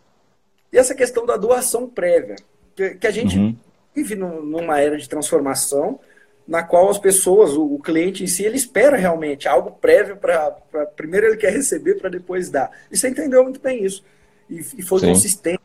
E 0.71 0.77
essa 0.77 0.93
questão 0.93 1.25
da 1.25 1.37
doação 1.37 1.87
prévia, 1.87 2.35
que, 2.75 2.95
que 2.95 3.07
a 3.07 3.11
gente 3.11 3.37
uhum. 3.37 3.55
vive 3.93 4.15
no, 4.15 4.43
numa 4.43 4.79
era 4.79 4.97
de 4.97 5.07
transformação, 5.07 5.99
na 6.47 6.61
qual 6.61 6.89
as 6.89 6.99
pessoas, 6.99 7.53
o, 7.53 7.75
o, 7.75 7.79
cliente 7.79 8.23
em 8.23 8.27
si, 8.27 8.43
ele 8.43 8.57
espera 8.57 8.95
realmente 8.95 9.47
algo 9.47 9.71
prévio 9.71 10.17
para. 10.17 10.51
Primeiro 10.95 11.27
ele 11.27 11.37
quer 11.37 11.51
receber 11.51 11.95
para 11.95 12.09
depois 12.09 12.49
dar. 12.49 12.71
E 12.91 12.97
você 12.97 13.09
entendeu 13.09 13.43
muito 13.43 13.59
bem 13.59 13.83
isso. 13.83 14.03
E, 14.49 14.59
e 14.59 14.81
foi 14.83 14.99
Sim. 14.99 15.07
consistente. 15.07 15.63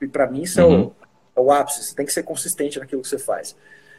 E 0.00 0.06
para 0.06 0.26
mim 0.26 0.42
isso 0.42 0.62
uhum. 0.62 0.66
é, 0.66 0.76
o, 0.76 0.80
uhum. 0.80 0.92
é, 1.36 1.40
o, 1.40 1.52
ápice. 1.52 1.82
Você 1.84 1.94
tem 1.94 2.06
que 2.06 2.12
ser 2.12 2.22
consistente 2.22 2.78
naquilo 2.78 3.02
que 3.02 3.08
você 3.08 3.18
faz. 3.18 3.54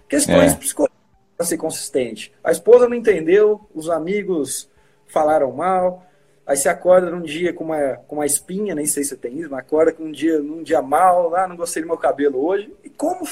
Questões 0.07 0.53
é. 0.53 0.55
psicológicas 0.55 0.99
para 1.37 1.45
ser 1.45 1.57
consistente. 1.57 2.33
A 2.43 2.51
esposa 2.51 2.89
não 2.89 2.95
entendeu, 2.95 3.61
os 3.73 3.89
amigos 3.89 4.67
falaram 5.07 5.51
mal. 5.51 6.05
Aí 6.45 6.57
você 6.57 6.67
acorda 6.67 7.11
num 7.11 7.21
dia 7.21 7.53
com 7.53 7.65
uma, 7.65 7.97
com 8.07 8.15
uma 8.15 8.25
espinha, 8.25 8.73
nem 8.73 8.87
sei 8.87 9.03
se 9.03 9.09
você 9.09 9.15
tem 9.15 9.37
isso, 9.37 9.51
mas 9.51 9.59
acorda 9.59 9.93
com 9.93 10.05
um 10.05 10.11
dia, 10.11 10.39
num 10.39 10.63
dia 10.63 10.81
mal, 10.81 11.29
lá, 11.29 11.43
ah, 11.43 11.47
não 11.47 11.55
gostei 11.55 11.83
do 11.83 11.87
meu 11.87 11.97
cabelo 11.97 12.43
hoje. 12.43 12.73
E 12.83 12.89
como 12.89 13.23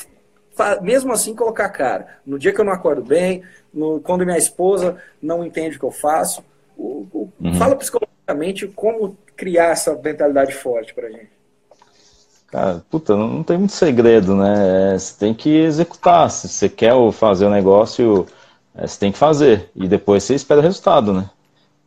mesmo 0.82 1.14
assim 1.14 1.36
colocar 1.36 1.66
a 1.66 1.70
cara. 1.70 2.08
No 2.26 2.40
dia 2.40 2.54
que 2.54 2.60
eu 2.60 2.66
não 2.66 2.74
acordo 2.74 3.02
bem, 3.02 3.44
no, 3.74 4.00
quando 4.00 4.26
minha 4.26 4.38
esposa 4.38 4.98
não 5.22 5.46
entende 5.46 5.78
o 5.78 5.80
que 5.80 5.86
eu 5.86 5.92
faço, 5.92 6.44
o, 6.78 7.08
o, 7.12 7.34
uhum. 7.40 7.54
fala 7.56 7.76
psicologicamente 7.76 8.68
como 8.68 9.18
criar 9.36 9.72
essa 9.72 9.96
mentalidade 9.96 10.54
forte 10.54 10.94
pra 10.94 11.10
gente. 11.10 11.38
Cara, 12.48 12.84
puta, 12.90 13.16
não, 13.16 13.28
não 13.28 13.44
tem 13.44 13.58
muito 13.58 13.74
segredo, 13.74 14.36
né? 14.36 14.94
É, 14.94 14.98
você 14.98 15.20
tem 15.20 15.34
que 15.34 15.50
executar. 15.50 16.30
Se 16.32 16.48
você 16.48 16.70
quer 16.70 16.94
fazer 17.12 17.46
o 17.46 17.50
negócio, 17.50 18.26
é, 18.74 18.88
você 18.88 19.00
tem 19.00 19.12
que 19.12 19.18
fazer. 19.18 19.70
E 19.76 19.88
depois 19.88 20.24
você 20.24 20.34
espera 20.34 20.62
o 20.62 20.64
resultado, 20.64 21.12
né? 21.12 21.30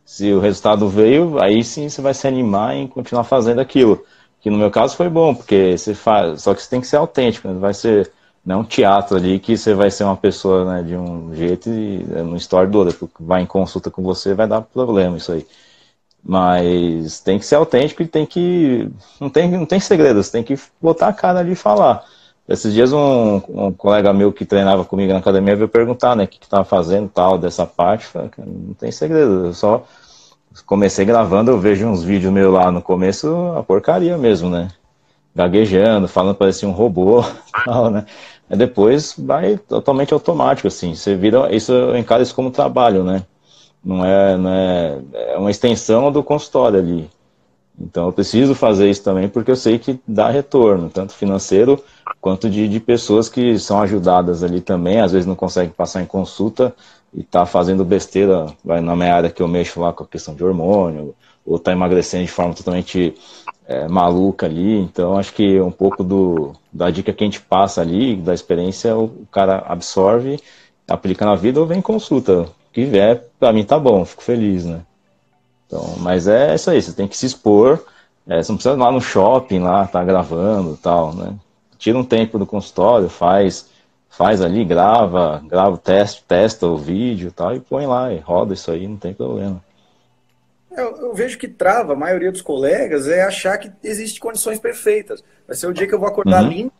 Se 0.05 0.31
o 0.31 0.39
resultado 0.39 0.87
veio, 0.87 1.39
aí 1.41 1.63
sim 1.63 1.89
você 1.89 2.01
vai 2.01 2.13
se 2.13 2.27
animar 2.27 2.75
em 2.75 2.87
continuar 2.87 3.23
fazendo 3.23 3.59
aquilo. 3.59 4.05
Que 4.39 4.49
no 4.49 4.57
meu 4.57 4.69
caso 4.69 4.95
foi 4.95 5.09
bom, 5.09 5.33
porque 5.33 5.77
você 5.77 5.93
faz. 5.95 6.43
Só 6.43 6.53
que 6.53 6.61
você 6.61 6.69
tem 6.69 6.81
que 6.81 6.87
ser 6.87 6.97
autêntico, 6.97 7.47
né? 7.47 7.59
Vai 7.59 7.73
ser 7.73 8.11
não 8.45 8.55
é 8.55 8.57
um 8.59 8.63
teatro 8.63 9.17
ali 9.17 9.39
que 9.39 9.55
você 9.55 9.73
vai 9.73 9.91
ser 9.91 10.03
uma 10.03 10.17
pessoa 10.17 10.65
né, 10.65 10.83
de 10.83 10.95
um 10.95 11.33
jeito 11.35 11.69
e 11.69 12.05
é 12.15 12.21
uma 12.23 12.37
história 12.37 12.69
do 12.69 12.79
outro. 12.79 13.09
Vai 13.19 13.41
em 13.43 13.45
consulta 13.45 13.91
com 13.91 14.01
você, 14.01 14.33
vai 14.33 14.47
dar 14.47 14.61
problema 14.61 15.17
isso 15.17 15.31
aí. 15.31 15.45
Mas 16.23 17.19
tem 17.19 17.39
que 17.39 17.45
ser 17.45 17.55
autêntico 17.55 18.01
e 18.03 18.07
tem 18.07 18.25
que. 18.25 18.89
Não 19.19 19.29
tem, 19.29 19.49
não 19.51 19.65
tem 19.65 19.79
segredo, 19.79 20.21
você 20.23 20.31
tem 20.31 20.43
que 20.43 20.55
botar 20.81 21.07
a 21.07 21.13
cara 21.13 21.39
ali 21.39 21.53
e 21.53 21.55
falar. 21.55 22.03
Esses 22.47 22.73
dias 22.73 22.91
um, 22.91 23.41
um 23.49 23.71
colega 23.71 24.11
meu 24.13 24.33
que 24.33 24.45
treinava 24.45 24.83
comigo 24.85 25.13
na 25.13 25.19
academia 25.19 25.55
veio 25.55 25.69
perguntar, 25.69 26.15
né, 26.15 26.25
o 26.25 26.27
que 26.27 26.39
estava 26.41 26.65
fazendo 26.65 27.09
tal, 27.09 27.37
dessa 27.37 27.65
parte. 27.65 28.05
Falei, 28.07 28.29
não 28.37 28.73
tem 28.73 28.91
segredo, 28.91 29.47
eu 29.47 29.53
só 29.53 29.85
comecei 30.65 31.05
gravando, 31.05 31.51
eu 31.51 31.59
vejo 31.59 31.87
uns 31.87 32.03
vídeos 32.03 32.33
meus 32.33 32.53
lá 32.53 32.71
no 32.71 32.81
começo, 32.81 33.27
a 33.57 33.63
porcaria 33.63 34.17
mesmo, 34.17 34.49
né? 34.49 34.69
Gaguejando, 35.35 36.07
falando 36.07 36.35
parecia 36.35 36.67
um 36.67 36.73
robô, 36.73 37.23
tal, 37.65 37.89
né? 37.89 38.05
depois 38.49 39.15
vai 39.17 39.57
totalmente 39.57 40.13
automático, 40.13 40.67
assim. 40.67 40.93
Você 40.93 41.15
vira, 41.15 41.53
isso 41.55 41.71
eu 41.71 41.97
encaro 41.97 42.21
isso 42.21 42.35
como 42.35 42.51
trabalho, 42.51 43.03
né? 43.03 43.23
Não 43.83 44.05
é, 44.05 44.37
não 44.37 44.49
é, 44.49 44.99
é 45.13 45.37
uma 45.37 45.49
extensão 45.49 46.11
do 46.11 46.23
consultório 46.23 46.79
ali. 46.79 47.09
Então 47.79 48.07
eu 48.07 48.13
preciso 48.13 48.53
fazer 48.53 48.89
isso 48.89 49.03
também 49.03 49.27
porque 49.27 49.49
eu 49.49 49.55
sei 49.55 49.79
que 49.79 49.99
dá 50.07 50.29
retorno, 50.29 50.89
tanto 50.89 51.13
financeiro 51.13 51.81
quanto 52.19 52.49
de, 52.49 52.67
de 52.67 52.79
pessoas 52.79 53.27
que 53.29 53.57
são 53.57 53.81
ajudadas 53.81 54.43
ali 54.43 54.61
também, 54.61 54.99
às 54.99 55.11
vezes 55.11 55.25
não 55.25 55.35
conseguem 55.35 55.71
passar 55.71 56.01
em 56.01 56.05
consulta 56.05 56.75
e 57.13 57.23
tá 57.23 57.45
fazendo 57.45 57.83
besteira, 57.83 58.47
vai 58.63 58.79
na 58.79 58.95
minha 58.95 59.13
área 59.13 59.29
que 59.29 59.41
eu 59.41 59.47
mexo 59.47 59.81
lá 59.81 59.91
com 59.91 60.03
a 60.03 60.07
questão 60.07 60.35
de 60.35 60.43
hormônio, 60.43 61.15
ou 61.45 61.57
tá 61.57 61.71
emagrecendo 61.71 62.23
de 62.23 62.31
forma 62.31 62.53
totalmente 62.53 63.15
é, 63.67 63.87
maluca 63.87 64.45
ali. 64.45 64.79
Então, 64.79 65.17
acho 65.17 65.33
que 65.33 65.59
um 65.59 65.71
pouco 65.71 66.03
do, 66.03 66.53
da 66.71 66.89
dica 66.89 67.13
que 67.13 67.23
a 67.23 67.27
gente 67.27 67.41
passa 67.41 67.81
ali, 67.81 68.15
da 68.15 68.33
experiência, 68.33 68.95
o, 68.95 69.25
cara 69.31 69.63
absorve, 69.67 70.39
aplica 70.87 71.25
na 71.25 71.35
vida 71.35 71.59
ou 71.59 71.65
vem 71.65 71.79
em 71.79 71.81
consulta. 71.81 72.41
O 72.41 72.73
que 72.73 72.85
vier, 72.85 73.23
para 73.39 73.53
mim 73.53 73.63
tá 73.63 73.77
bom, 73.77 74.05
fico 74.05 74.23
feliz, 74.23 74.65
né? 74.65 74.81
Então, 75.67 75.95
mas 75.99 76.27
é 76.27 76.55
isso 76.55 76.69
aí, 76.69 76.81
você 76.81 76.93
tem 76.93 77.07
que 77.07 77.17
se 77.17 77.25
expor. 77.25 77.83
É, 78.27 78.41
você 78.41 78.51
não 78.51 78.57
precisa 78.57 78.75
ir 78.75 78.79
lá 78.79 78.91
no 78.91 79.01
shopping, 79.01 79.59
lá, 79.59 79.87
tá 79.87 80.03
gravando 80.03 80.77
tal, 80.77 81.13
né? 81.13 81.33
Tira 81.77 81.97
um 81.97 82.03
tempo 82.03 82.37
do 82.37 82.45
consultório, 82.45 83.09
faz, 83.09 83.69
faz 84.09 84.41
ali, 84.41 84.63
grava, 84.63 85.41
grava 85.47 85.71
o 85.71 85.77
teste, 85.77 86.23
testa 86.27 86.67
o 86.67 86.77
vídeo 86.77 87.31
tal, 87.31 87.55
e 87.55 87.59
põe 87.59 87.87
lá, 87.87 88.13
e 88.13 88.19
roda 88.19 88.53
isso 88.53 88.69
aí, 88.69 88.87
não 88.87 88.97
tem 88.97 89.13
problema. 89.13 89.61
Eu, 90.75 90.97
eu, 90.97 91.13
vejo 91.13 91.37
que 91.37 91.47
trava 91.47 91.93
a 91.93 91.95
maioria 91.95 92.31
dos 92.31 92.41
colegas 92.41 93.07
é 93.07 93.23
achar 93.23 93.57
que 93.57 93.71
existem 93.83 94.19
condições 94.19 94.59
perfeitas. 94.59 95.23
Vai 95.45 95.55
ser 95.55 95.67
o 95.67 95.73
dia 95.73 95.85
que 95.85 95.93
eu 95.93 95.99
vou 95.99 96.07
acordar 96.07 96.43
uhum. 96.43 96.49
limpo, 96.49 96.73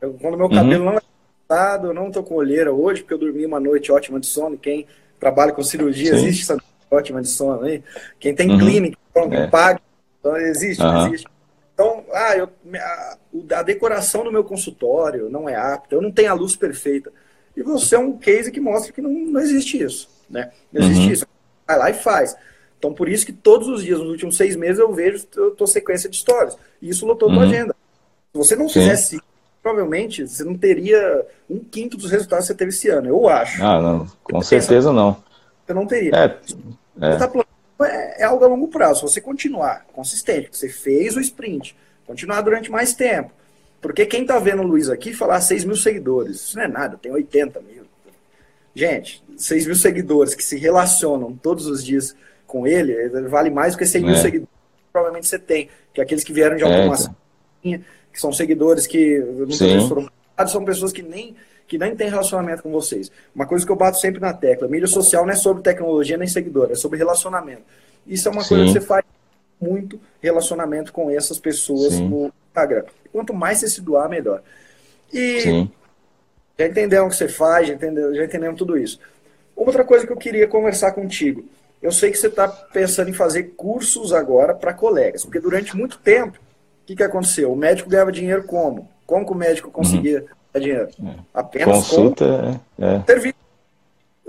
eu, 0.00 0.14
quando 0.14 0.36
meu 0.36 0.48
cabelo 0.48 0.84
uhum. 0.84 0.90
não 0.92 0.98
é 0.98 1.00
cortado, 1.00 1.86
eu 1.88 1.94
não 1.94 2.10
tô 2.10 2.22
com 2.22 2.34
olheira 2.34 2.72
hoje, 2.72 3.02
porque 3.02 3.14
eu 3.14 3.18
dormi 3.18 3.46
uma 3.46 3.60
noite 3.60 3.92
ótima 3.92 4.18
de 4.18 4.26
sono. 4.26 4.58
Quem 4.58 4.86
trabalha 5.18 5.52
com 5.52 5.62
cirurgia, 5.62 6.16
Sim. 6.16 6.26
existe 6.26 6.42
essa 6.42 6.58
ótima 6.90 7.20
de 7.20 7.28
sono 7.28 7.62
aí. 7.62 7.82
Quem 8.18 8.34
tem 8.34 8.50
uhum. 8.50 8.58
clínica, 8.58 8.98
então, 9.10 9.32
é. 9.32 9.46
paga, 9.46 9.80
então 10.20 10.36
existe, 10.36 10.82
existe. 10.82 11.26
Então, 11.74 12.04
ah, 12.12 12.36
eu, 12.36 12.48
a, 12.74 13.18
a, 13.58 13.62
decoração 13.62 14.24
do 14.24 14.32
meu 14.32 14.42
consultório 14.42 15.30
não 15.30 15.48
é 15.48 15.54
apta, 15.54 15.94
eu 15.94 16.02
não 16.02 16.10
tenho 16.10 16.30
a 16.30 16.34
luz 16.34 16.56
perfeita. 16.56 17.12
E 17.56 17.62
você 17.62 17.94
é 17.94 17.98
um 17.98 18.18
case 18.18 18.50
que 18.50 18.60
mostra 18.60 18.92
que 18.92 19.00
não, 19.00 19.10
não 19.10 19.40
existe 19.40 19.80
isso, 19.80 20.08
né? 20.28 20.50
Não 20.72 20.82
existe 20.82 21.06
uhum. 21.06 21.12
isso. 21.12 21.26
Vai 21.66 21.78
lá 21.78 21.90
e 21.90 21.94
faz. 21.94 22.36
Então, 22.78 22.92
por 22.92 23.08
isso 23.08 23.26
que 23.26 23.32
todos 23.32 23.68
os 23.68 23.82
dias, 23.82 23.98
nos 23.98 24.08
últimos 24.08 24.36
seis 24.36 24.54
meses, 24.54 24.78
eu 24.78 24.92
vejo 24.92 25.26
a 25.36 25.56
tua 25.56 25.66
sequência 25.66 26.08
de 26.08 26.16
histórias. 26.16 26.56
E 26.80 26.88
isso 26.88 27.04
lotou 27.06 27.28
uhum. 27.28 27.34
tua 27.34 27.44
agenda. 27.44 27.74
Se 28.32 28.38
você 28.38 28.56
não 28.56 28.68
Sim. 28.68 28.80
fizesse 28.80 29.20
provavelmente 29.62 30.26
você 30.26 30.44
não 30.44 30.56
teria 30.56 31.26
um 31.48 31.58
quinto 31.58 31.96
dos 31.96 32.10
resultados 32.10 32.46
que 32.46 32.52
você 32.52 32.56
teve 32.56 32.70
esse 32.70 32.88
ano, 32.88 33.08
eu 33.08 33.28
acho. 33.28 33.62
Ah, 33.62 33.80
não, 33.80 34.06
com 34.22 34.40
você 34.40 34.60
certeza 34.60 34.88
pensa, 34.88 34.92
não. 34.92 35.22
Você 35.66 35.74
não 35.74 35.86
teria. 35.86 36.10
É, 36.14 36.38
é. 37.06 37.16
Tá 37.16 37.30
é, 37.84 38.22
é 38.22 38.24
algo 38.24 38.44
a 38.44 38.48
longo 38.48 38.68
prazo. 38.68 39.00
Se 39.00 39.14
você 39.14 39.20
continuar 39.20 39.86
consistente, 39.92 40.48
você 40.52 40.68
fez 40.68 41.16
o 41.16 41.20
sprint, 41.20 41.76
continuar 42.06 42.40
durante 42.40 42.70
mais 42.70 42.94
tempo. 42.94 43.30
Porque 43.80 44.06
quem 44.06 44.26
tá 44.26 44.38
vendo 44.38 44.62
o 44.62 44.66
Luiz 44.66 44.88
aqui 44.88 45.12
falar 45.12 45.40
6 45.40 45.64
mil 45.64 45.76
seguidores, 45.76 46.36
isso 46.36 46.56
não 46.56 46.64
é 46.64 46.68
nada, 46.68 46.96
tem 46.96 47.12
80 47.12 47.60
mil. 47.60 47.84
Gente, 48.74 49.22
6 49.36 49.66
mil 49.66 49.76
seguidores 49.76 50.34
que 50.34 50.42
se 50.42 50.56
relacionam 50.56 51.36
todos 51.36 51.66
os 51.66 51.84
dias 51.84 52.16
com 52.48 52.66
ele, 52.66 53.08
vale 53.28 53.50
mais 53.50 53.74
do 53.74 53.78
que 53.78 53.86
100 53.86 54.02
mil 54.02 54.14
é. 54.14 54.16
seguidores 54.16 54.48
que 54.48 54.92
provavelmente 54.92 55.28
você 55.28 55.38
tem, 55.38 55.68
que 55.92 56.00
é 56.00 56.04
aqueles 56.04 56.24
que 56.24 56.32
vieram 56.32 56.56
de 56.56 56.64
automação, 56.64 57.14
é, 57.64 57.78
que 58.12 58.20
são 58.20 58.32
seguidores 58.32 58.86
que 58.86 59.20
muitas 59.20 59.58
vezes 59.60 59.88
foram 59.88 60.08
são 60.46 60.64
pessoas 60.64 60.92
que 60.92 61.02
nem 61.02 61.36
que 61.66 61.76
nem 61.76 61.94
têm 61.94 62.08
relacionamento 62.08 62.62
com 62.62 62.70
vocês. 62.70 63.12
Uma 63.34 63.46
coisa 63.46 63.66
que 63.66 63.70
eu 63.70 63.76
bato 63.76 64.00
sempre 64.00 64.20
na 64.20 64.32
tecla, 64.32 64.66
mídia 64.66 64.88
social 64.88 65.26
não 65.26 65.32
é 65.32 65.36
sobre 65.36 65.62
tecnologia 65.62 66.16
nem 66.16 66.26
seguidor, 66.26 66.70
é 66.70 66.74
sobre 66.74 66.98
relacionamento. 66.98 67.62
Isso 68.06 68.26
é 68.26 68.32
uma 68.32 68.42
Sim. 68.42 68.48
coisa 68.48 68.64
que 68.64 68.72
você 68.72 68.80
faz 68.80 69.04
muito 69.60 70.00
relacionamento 70.22 70.92
com 70.92 71.10
essas 71.10 71.38
pessoas 71.38 71.92
Sim. 71.92 72.08
no 72.08 72.32
Instagram. 72.48 72.84
Quanto 73.12 73.34
mais 73.34 73.58
você 73.58 73.68
se 73.68 73.82
doar, 73.82 74.08
melhor. 74.08 74.42
E 75.12 75.40
Sim. 75.42 75.70
já 76.58 76.66
entendemos 76.66 77.08
o 77.08 77.10
que 77.10 77.16
você 77.16 77.28
faz, 77.28 77.68
já, 77.68 77.74
entendeu, 77.74 78.14
já 78.14 78.24
entendemos 78.24 78.56
tudo 78.56 78.78
isso. 78.78 78.98
Outra 79.54 79.84
coisa 79.84 80.06
que 80.06 80.12
eu 80.12 80.16
queria 80.16 80.48
conversar 80.48 80.92
contigo. 80.92 81.44
Eu 81.80 81.92
sei 81.92 82.10
que 82.10 82.18
você 82.18 82.26
está 82.26 82.48
pensando 82.48 83.08
em 83.08 83.14
fazer 83.14 83.54
cursos 83.56 84.12
agora 84.12 84.54
para 84.54 84.74
colegas, 84.74 85.24
porque 85.24 85.38
durante 85.38 85.76
muito 85.76 85.98
tempo, 85.98 86.38
o 86.38 86.86
que, 86.86 86.96
que 86.96 87.02
aconteceu? 87.02 87.52
O 87.52 87.56
médico 87.56 87.88
ganhava 87.88 88.10
dinheiro 88.10 88.42
como? 88.44 88.88
Como 89.06 89.24
que 89.24 89.32
o 89.32 89.36
médico 89.36 89.70
conseguia 89.70 90.24
uhum. 90.54 90.60
dinheiro? 90.60 90.88
É. 91.04 91.14
Apenas 91.32 91.76
Consulta, 91.76 92.60
com 92.76 92.84
é. 92.84 93.02
serviço. 93.06 93.36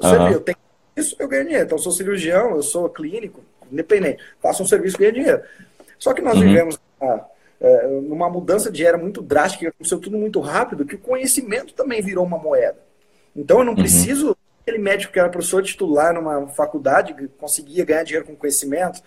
Uhum. 0.02 0.28
eu 0.30 0.40
tenho 0.40 0.58
isso, 0.96 1.16
eu 1.18 1.28
ganho 1.28 1.44
dinheiro. 1.44 1.66
Então, 1.66 1.78
eu 1.78 1.82
sou 1.82 1.92
cirurgião, 1.92 2.56
eu 2.56 2.62
sou 2.62 2.88
clínico, 2.90 3.42
independente. 3.72 4.24
Faço 4.42 4.62
um 4.62 4.68
serviço 4.68 4.98
ganho 4.98 5.14
dinheiro. 5.14 5.42
Só 5.98 6.14
que 6.14 6.22
nós 6.22 6.36
uhum. 6.36 6.42
vivemos 6.42 6.80
ah, 7.02 7.26
é, 7.60 7.88
numa 7.88 8.30
mudança 8.30 8.72
de 8.72 8.86
era 8.86 8.98
muito 8.98 9.22
drástica, 9.22 9.70
aconteceu 9.70 10.00
tudo 10.00 10.18
muito 10.18 10.40
rápido, 10.40 10.86
que 10.86 10.96
o 10.96 11.00
conhecimento 11.00 11.74
também 11.74 12.02
virou 12.02 12.26
uma 12.26 12.38
moeda. 12.38 12.78
Então, 13.36 13.60
eu 13.60 13.64
não 13.66 13.74
uhum. 13.74 13.80
preciso 13.80 14.38
aquele 14.70 14.78
médico 14.78 15.12
que 15.12 15.20
era 15.20 15.30
professor 15.30 15.64
titular 15.64 16.14
numa 16.14 16.48
faculdade, 16.48 17.16
conseguia 17.38 17.84
ganhar 17.84 18.04
dinheiro 18.04 18.26
com 18.26 18.36
conhecimento, 18.36 19.02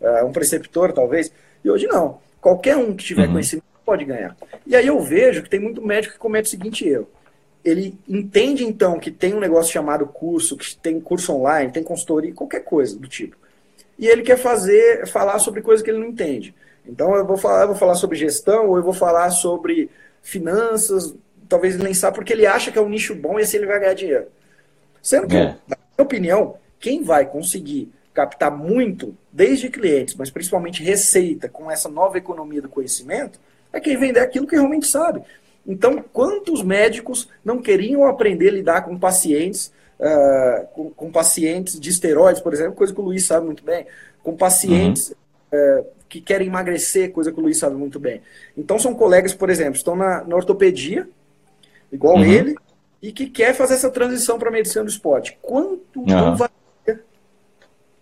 uh, 0.00 0.24
um 0.24 0.32
preceptor 0.32 0.92
talvez, 0.92 1.32
e 1.64 1.70
hoje 1.70 1.86
não. 1.86 2.20
Qualquer 2.40 2.76
um 2.76 2.94
que 2.94 3.04
tiver 3.04 3.26
uhum. 3.26 3.32
conhecimento 3.32 3.66
pode 3.84 4.04
ganhar. 4.04 4.36
E 4.66 4.76
aí 4.76 4.86
eu 4.86 5.00
vejo 5.00 5.42
que 5.42 5.50
tem 5.50 5.60
muito 5.60 5.84
médico 5.84 6.14
que 6.14 6.20
comete 6.20 6.46
o 6.46 6.50
seguinte 6.50 6.88
erro. 6.88 7.08
Ele 7.64 7.98
entende 8.08 8.64
então 8.64 8.98
que 9.00 9.10
tem 9.10 9.34
um 9.34 9.40
negócio 9.40 9.72
chamado 9.72 10.06
curso, 10.06 10.56
que 10.56 10.76
tem 10.76 11.00
curso 11.00 11.34
online, 11.34 11.72
tem 11.72 11.82
consultoria, 11.82 12.32
qualquer 12.32 12.60
coisa 12.60 12.96
do 12.96 13.08
tipo. 13.08 13.36
E 13.98 14.06
ele 14.06 14.22
quer 14.22 14.38
fazer, 14.38 15.06
falar 15.08 15.40
sobre 15.40 15.60
coisa 15.60 15.82
que 15.82 15.90
ele 15.90 15.98
não 15.98 16.06
entende. 16.06 16.54
Então 16.86 17.14
eu 17.16 17.26
vou 17.26 17.36
falar, 17.36 17.62
eu 17.62 17.68
vou 17.68 17.76
falar 17.76 17.96
sobre 17.96 18.16
gestão, 18.16 18.68
ou 18.68 18.76
eu 18.76 18.82
vou 18.82 18.94
falar 18.94 19.30
sobre 19.30 19.90
finanças, 20.22 21.14
talvez 21.48 21.76
nem 21.78 21.92
sabe 21.92 22.14
porque 22.14 22.32
ele 22.32 22.46
acha 22.46 22.70
que 22.70 22.78
é 22.78 22.80
um 22.80 22.88
nicho 22.88 23.14
bom 23.14 23.38
e 23.38 23.42
assim 23.42 23.56
ele 23.56 23.66
vai 23.66 23.80
ganhar 23.80 23.94
dinheiro. 23.94 24.26
Sendo 25.08 25.26
que, 25.26 25.38
é. 25.38 25.56
na 25.66 25.78
minha 25.96 26.04
opinião, 26.04 26.56
quem 26.78 27.02
vai 27.02 27.24
conseguir 27.24 27.90
captar 28.12 28.54
muito, 28.54 29.16
desde 29.32 29.70
clientes, 29.70 30.14
mas 30.14 30.28
principalmente 30.28 30.82
receita, 30.82 31.48
com 31.48 31.70
essa 31.70 31.88
nova 31.88 32.18
economia 32.18 32.60
do 32.60 32.68
conhecimento, 32.68 33.40
é 33.72 33.80
quem 33.80 33.96
vender 33.96 34.20
aquilo 34.20 34.46
que 34.46 34.54
realmente 34.54 34.86
sabe. 34.86 35.22
Então, 35.66 36.04
quantos 36.12 36.62
médicos 36.62 37.26
não 37.42 37.62
queriam 37.62 38.04
aprender 38.04 38.48
a 38.48 38.52
lidar 38.52 38.82
com 38.82 38.98
pacientes, 38.98 39.72
uh, 39.98 40.66
com, 40.74 40.90
com, 40.90 41.10
pacientes 41.10 41.80
de 41.80 41.88
esteroides, 41.88 42.42
por 42.42 42.52
exemplo, 42.52 42.74
coisa 42.74 42.92
que 42.92 43.00
o 43.00 43.04
Luiz 43.04 43.24
sabe 43.24 43.46
muito 43.46 43.64
bem, 43.64 43.86
com 44.22 44.36
pacientes 44.36 45.14
uhum. 45.50 45.80
uh, 45.80 45.86
que 46.06 46.20
querem 46.20 46.48
emagrecer, 46.48 47.12
coisa 47.12 47.32
que 47.32 47.40
o 47.40 47.42
Luiz 47.42 47.56
sabe 47.56 47.76
muito 47.76 47.98
bem. 47.98 48.20
Então, 48.54 48.78
são 48.78 48.92
colegas, 48.92 49.32
por 49.32 49.48
exemplo, 49.48 49.76
estão 49.76 49.96
na, 49.96 50.22
na 50.22 50.36
ortopedia, 50.36 51.08
igual 51.90 52.16
uhum. 52.16 52.24
ele, 52.24 52.54
e 53.02 53.12
que 53.12 53.26
quer 53.26 53.54
fazer 53.54 53.74
essa 53.74 53.90
transição 53.90 54.38
para 54.38 54.48
a 54.48 54.52
medicina 54.52 54.84
do 54.84 54.90
esporte. 54.90 55.38
Quanto 55.40 56.00
uhum. 56.00 56.06
não 56.06 56.36
vai 56.36 56.48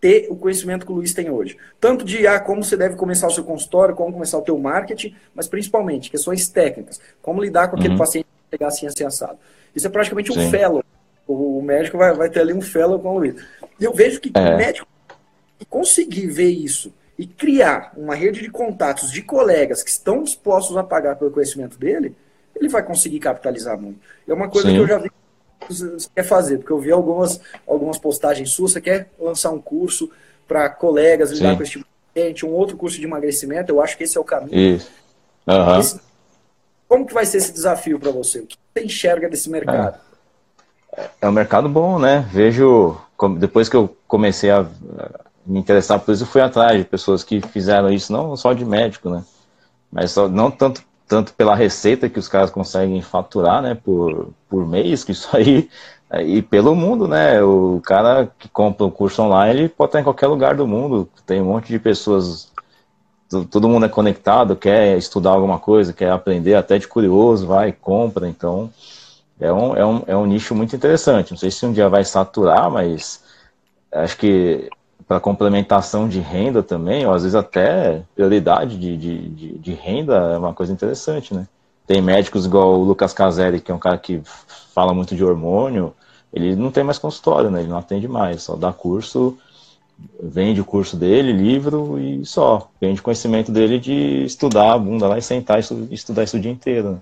ter 0.01 0.27
o 0.31 0.37
conhecimento 0.37 0.87
que 0.87 0.93
o 0.93 0.95
Luiz 0.95 1.13
tem 1.13 1.31
hoje? 1.31 1.57
Tanto 1.81 2.05
de 2.05 2.27
ah, 2.27 2.41
como 2.41 2.65
você 2.65 2.77
deve 2.77 2.97
começar 2.97 3.27
o 3.27 3.31
seu 3.31 3.45
consultório, 3.45 3.95
como 3.95 4.13
começar 4.13 4.39
o 4.39 4.43
teu 4.43 4.59
marketing, 4.59 5.15
mas 5.35 5.49
principalmente 5.49 6.11
questões 6.11 6.49
técnicas, 6.49 7.01
como 7.21 7.43
lidar 7.43 7.69
com 7.69 7.77
aquele 7.77 7.95
uhum. 7.95 7.99
paciente 7.99 8.25
que 8.25 8.51
pegar 8.57 8.69
assim, 8.69 8.87
assim, 8.87 9.05
assado. 9.05 9.39
Isso 9.75 9.87
é 9.87 9.91
praticamente 9.91 10.31
um 10.31 10.35
Sim. 10.35 10.51
fellow. 10.51 10.83
O, 11.27 11.61
médico 11.61 11.99
vai, 11.99 12.15
vai 12.15 12.31
ter 12.31 12.41
ali 12.41 12.53
um 12.53 12.61
fellow 12.61 13.01
com 13.01 13.17
o 13.17 13.19
Luiz. 13.19 13.35
E 13.81 13.85
eu 13.85 13.93
vejo 13.93 14.21
que 14.21 14.31
é. 14.33 14.41
o 14.41 14.57
médico 14.57 14.87
conseguir 15.69 16.29
ver 16.29 16.51
isso 16.51 16.95
e 17.19 17.27
criar 17.27 17.93
uma 17.97 18.15
rede 18.15 18.41
de 18.41 18.51
contatos 18.51 19.11
de 19.11 19.23
colegas 19.23 19.83
que 19.83 19.91
estão 19.91 20.23
dispostos 20.23 20.77
a 20.77 20.85
pagar 20.85 21.17
pelo 21.17 21.31
conhecimento 21.31 21.79
dele, 21.79 22.15
ele 22.59 22.69
vai 22.69 22.83
conseguir 22.83 23.19
capitalizar 23.19 23.79
muito. 23.79 24.01
É 24.27 24.33
uma 24.33 24.49
coisa 24.49 24.69
Sim. 24.69 24.75
que 24.75 24.81
eu 24.81 24.87
já 24.87 24.99
vi 24.99 25.11
que 25.11 25.75
você 25.75 26.09
quer 26.15 26.23
fazer, 26.23 26.59
porque 26.59 26.73
eu 26.73 26.79
vi 26.79 26.91
algumas, 26.91 27.41
algumas 27.67 27.99
postagens 27.99 28.51
suas, 28.51 28.73
você 28.73 28.81
quer 28.81 29.11
lançar 29.19 29.51
um 29.51 29.61
curso 29.61 30.11
para 30.47 30.69
colegas 30.69 31.31
lidar 31.31 31.51
Sim. 31.51 31.57
com 31.57 31.63
esse 31.63 31.73
tipo 31.73 31.85
de 32.15 32.23
gente, 32.23 32.47
um 32.47 32.51
outro 32.51 32.77
curso 32.77 32.99
de 32.99 33.05
emagrecimento, 33.05 33.73
eu 33.73 33.81
acho 33.81 33.97
que 33.97 34.05
esse 34.05 34.17
é 34.17 34.21
o 34.21 34.25
caminho. 34.25 34.77
Isso. 34.77 34.91
Uhum. 35.47 35.79
Esse, 35.79 36.01
como 36.89 37.07
que 37.07 37.15
vai 37.15 37.27
ser 37.27 37.39
esse 37.39 37.53
desafio 37.53 37.99
para 37.99 38.11
você? 38.11 38.41
O 38.41 38.47
que 38.47 38.57
você 38.75 38.85
enxerga 38.85 39.29
desse 39.29 39.51
mercado? 39.51 39.99
É, 40.97 41.11
é 41.23 41.29
um 41.29 41.33
mercado 41.33 41.69
bom, 41.69 41.99
né? 41.99 42.29
Vejo, 42.33 42.97
depois 43.39 43.69
que 43.69 43.77
eu 43.77 43.97
comecei 44.07 44.51
a 44.51 44.67
me 45.45 45.59
interessar 45.59 46.01
por 46.01 46.13
isso, 46.13 46.23
eu 46.23 46.29
fui 46.29 46.41
atrás 46.41 46.79
de 46.79 46.85
pessoas 46.85 47.23
que 47.23 47.41
fizeram 47.41 47.91
isso, 47.91 48.13
não 48.13 48.37
só 48.37 48.53
de 48.53 48.65
médico, 48.65 49.11
né? 49.11 49.25
Mas 49.91 50.15
não 50.17 50.51
tanto 50.51 50.83
tanto 51.09 51.33
pela 51.35 51.55
receita 51.55 52.09
que 52.09 52.19
os 52.19 52.29
caras 52.29 52.51
conseguem 52.51 53.01
faturar, 53.01 53.63
né, 53.63 53.75
por, 53.75 54.31
por 54.49 54.67
mês, 54.67 55.05
que 55.05 55.13
isso 55.13 55.29
aí, 55.37 55.69
e 56.25 56.43
pelo 56.43 56.75
mundo, 56.75 57.07
né, 57.09 57.43
o 57.43 57.81
cara 57.85 58.31
que 58.39 58.49
compra 58.49 58.87
um 58.87 58.91
curso 58.91 59.23
online, 59.23 59.61
ele 59.61 59.69
pode 59.69 59.91
estar 59.91 60.01
em 60.01 60.05
qualquer 60.05 60.27
lugar 60.27 60.57
do 60.57 60.67
mundo, 60.67 61.09
tem 61.25 61.41
um 61.41 61.47
monte 61.47 61.69
de 61.69 61.79
pessoas, 61.79 62.53
todo 63.51 63.69
mundo 63.69 63.87
é 63.87 63.89
conectado, 63.89 64.57
quer 64.57 64.97
estudar 64.97 65.31
alguma 65.31 65.59
coisa, 65.59 65.93
quer 65.93 66.11
aprender, 66.11 66.55
até 66.55 66.79
de 66.79 66.89
curioso, 66.89 67.47
vai, 67.47 67.73
compra, 67.73 68.29
então 68.29 68.71
é 69.41 69.53
um, 69.53 69.77
é 69.77 69.87
um, 69.87 70.03
é 70.07 70.17
um 70.17 70.27
nicho 70.27 70.55
muito 70.55 70.75
interessante, 70.75 71.31
não 71.31 71.39
sei 71.39 71.51
se 71.51 71.65
um 71.67 71.73
dia 71.73 71.89
vai 71.89 72.05
saturar, 72.05 72.71
mas 72.71 73.23
acho 73.93 74.17
que 74.17 74.69
para 75.07 75.21
complementação 75.21 76.09
de 76.09 76.21
renda 76.21 76.63
também, 76.63 77.07
ou 77.07 77.13
às 77.13 77.23
vezes 77.23 77.35
até 77.35 78.03
prioridade 78.15 78.79
de, 78.79 78.97
de, 78.97 79.29
de, 79.29 79.59
de, 79.59 79.73
renda 79.73 80.15
é 80.15 80.39
uma 80.39 80.53
coisa 80.53 80.73
interessante, 80.73 81.33
né? 81.33 81.47
Tem 81.87 82.03
médicos 82.03 82.45
igual 82.45 82.81
o 82.81 82.85
Lucas 82.85 83.13
Caselli, 83.13 83.61
que 83.61 83.71
é 83.71 83.75
um 83.75 83.79
cara 83.79 83.99
que 83.99 84.21
fala 84.75 84.93
muito 84.93 85.15
de 85.15 85.25
hormônio, 85.25 85.95
ele 86.33 86.57
não 86.57 86.71
tem 86.71 86.83
mais 86.83 86.99
consultório, 86.99 87.51
né? 87.51 87.61
Ele 87.61 87.69
não 87.69 87.79
atende 87.79 88.09
mais, 88.09 88.43
só 88.43 88.57
dá 88.57 88.73
curso, 88.73 89.39
vende 90.21 90.61
o 90.61 90.65
curso 90.65 90.97
dele, 90.97 91.33
livro 91.33 91.99
e 91.99 92.25
só. 92.25 92.69
Vende 92.81 93.01
conhecimento 93.01 93.53
dele 93.53 93.79
de 93.79 94.25
estudar 94.25 94.73
a 94.73 94.79
bunda 94.79 95.09
lá 95.09 95.19
e 95.19 95.23
sentar 95.23 95.59
e 95.59 95.95
estudar 95.95 96.25
isso 96.25 96.37
o 96.37 96.41
dia 96.41 96.51
inteiro. 96.51 96.93
Né? 96.93 96.99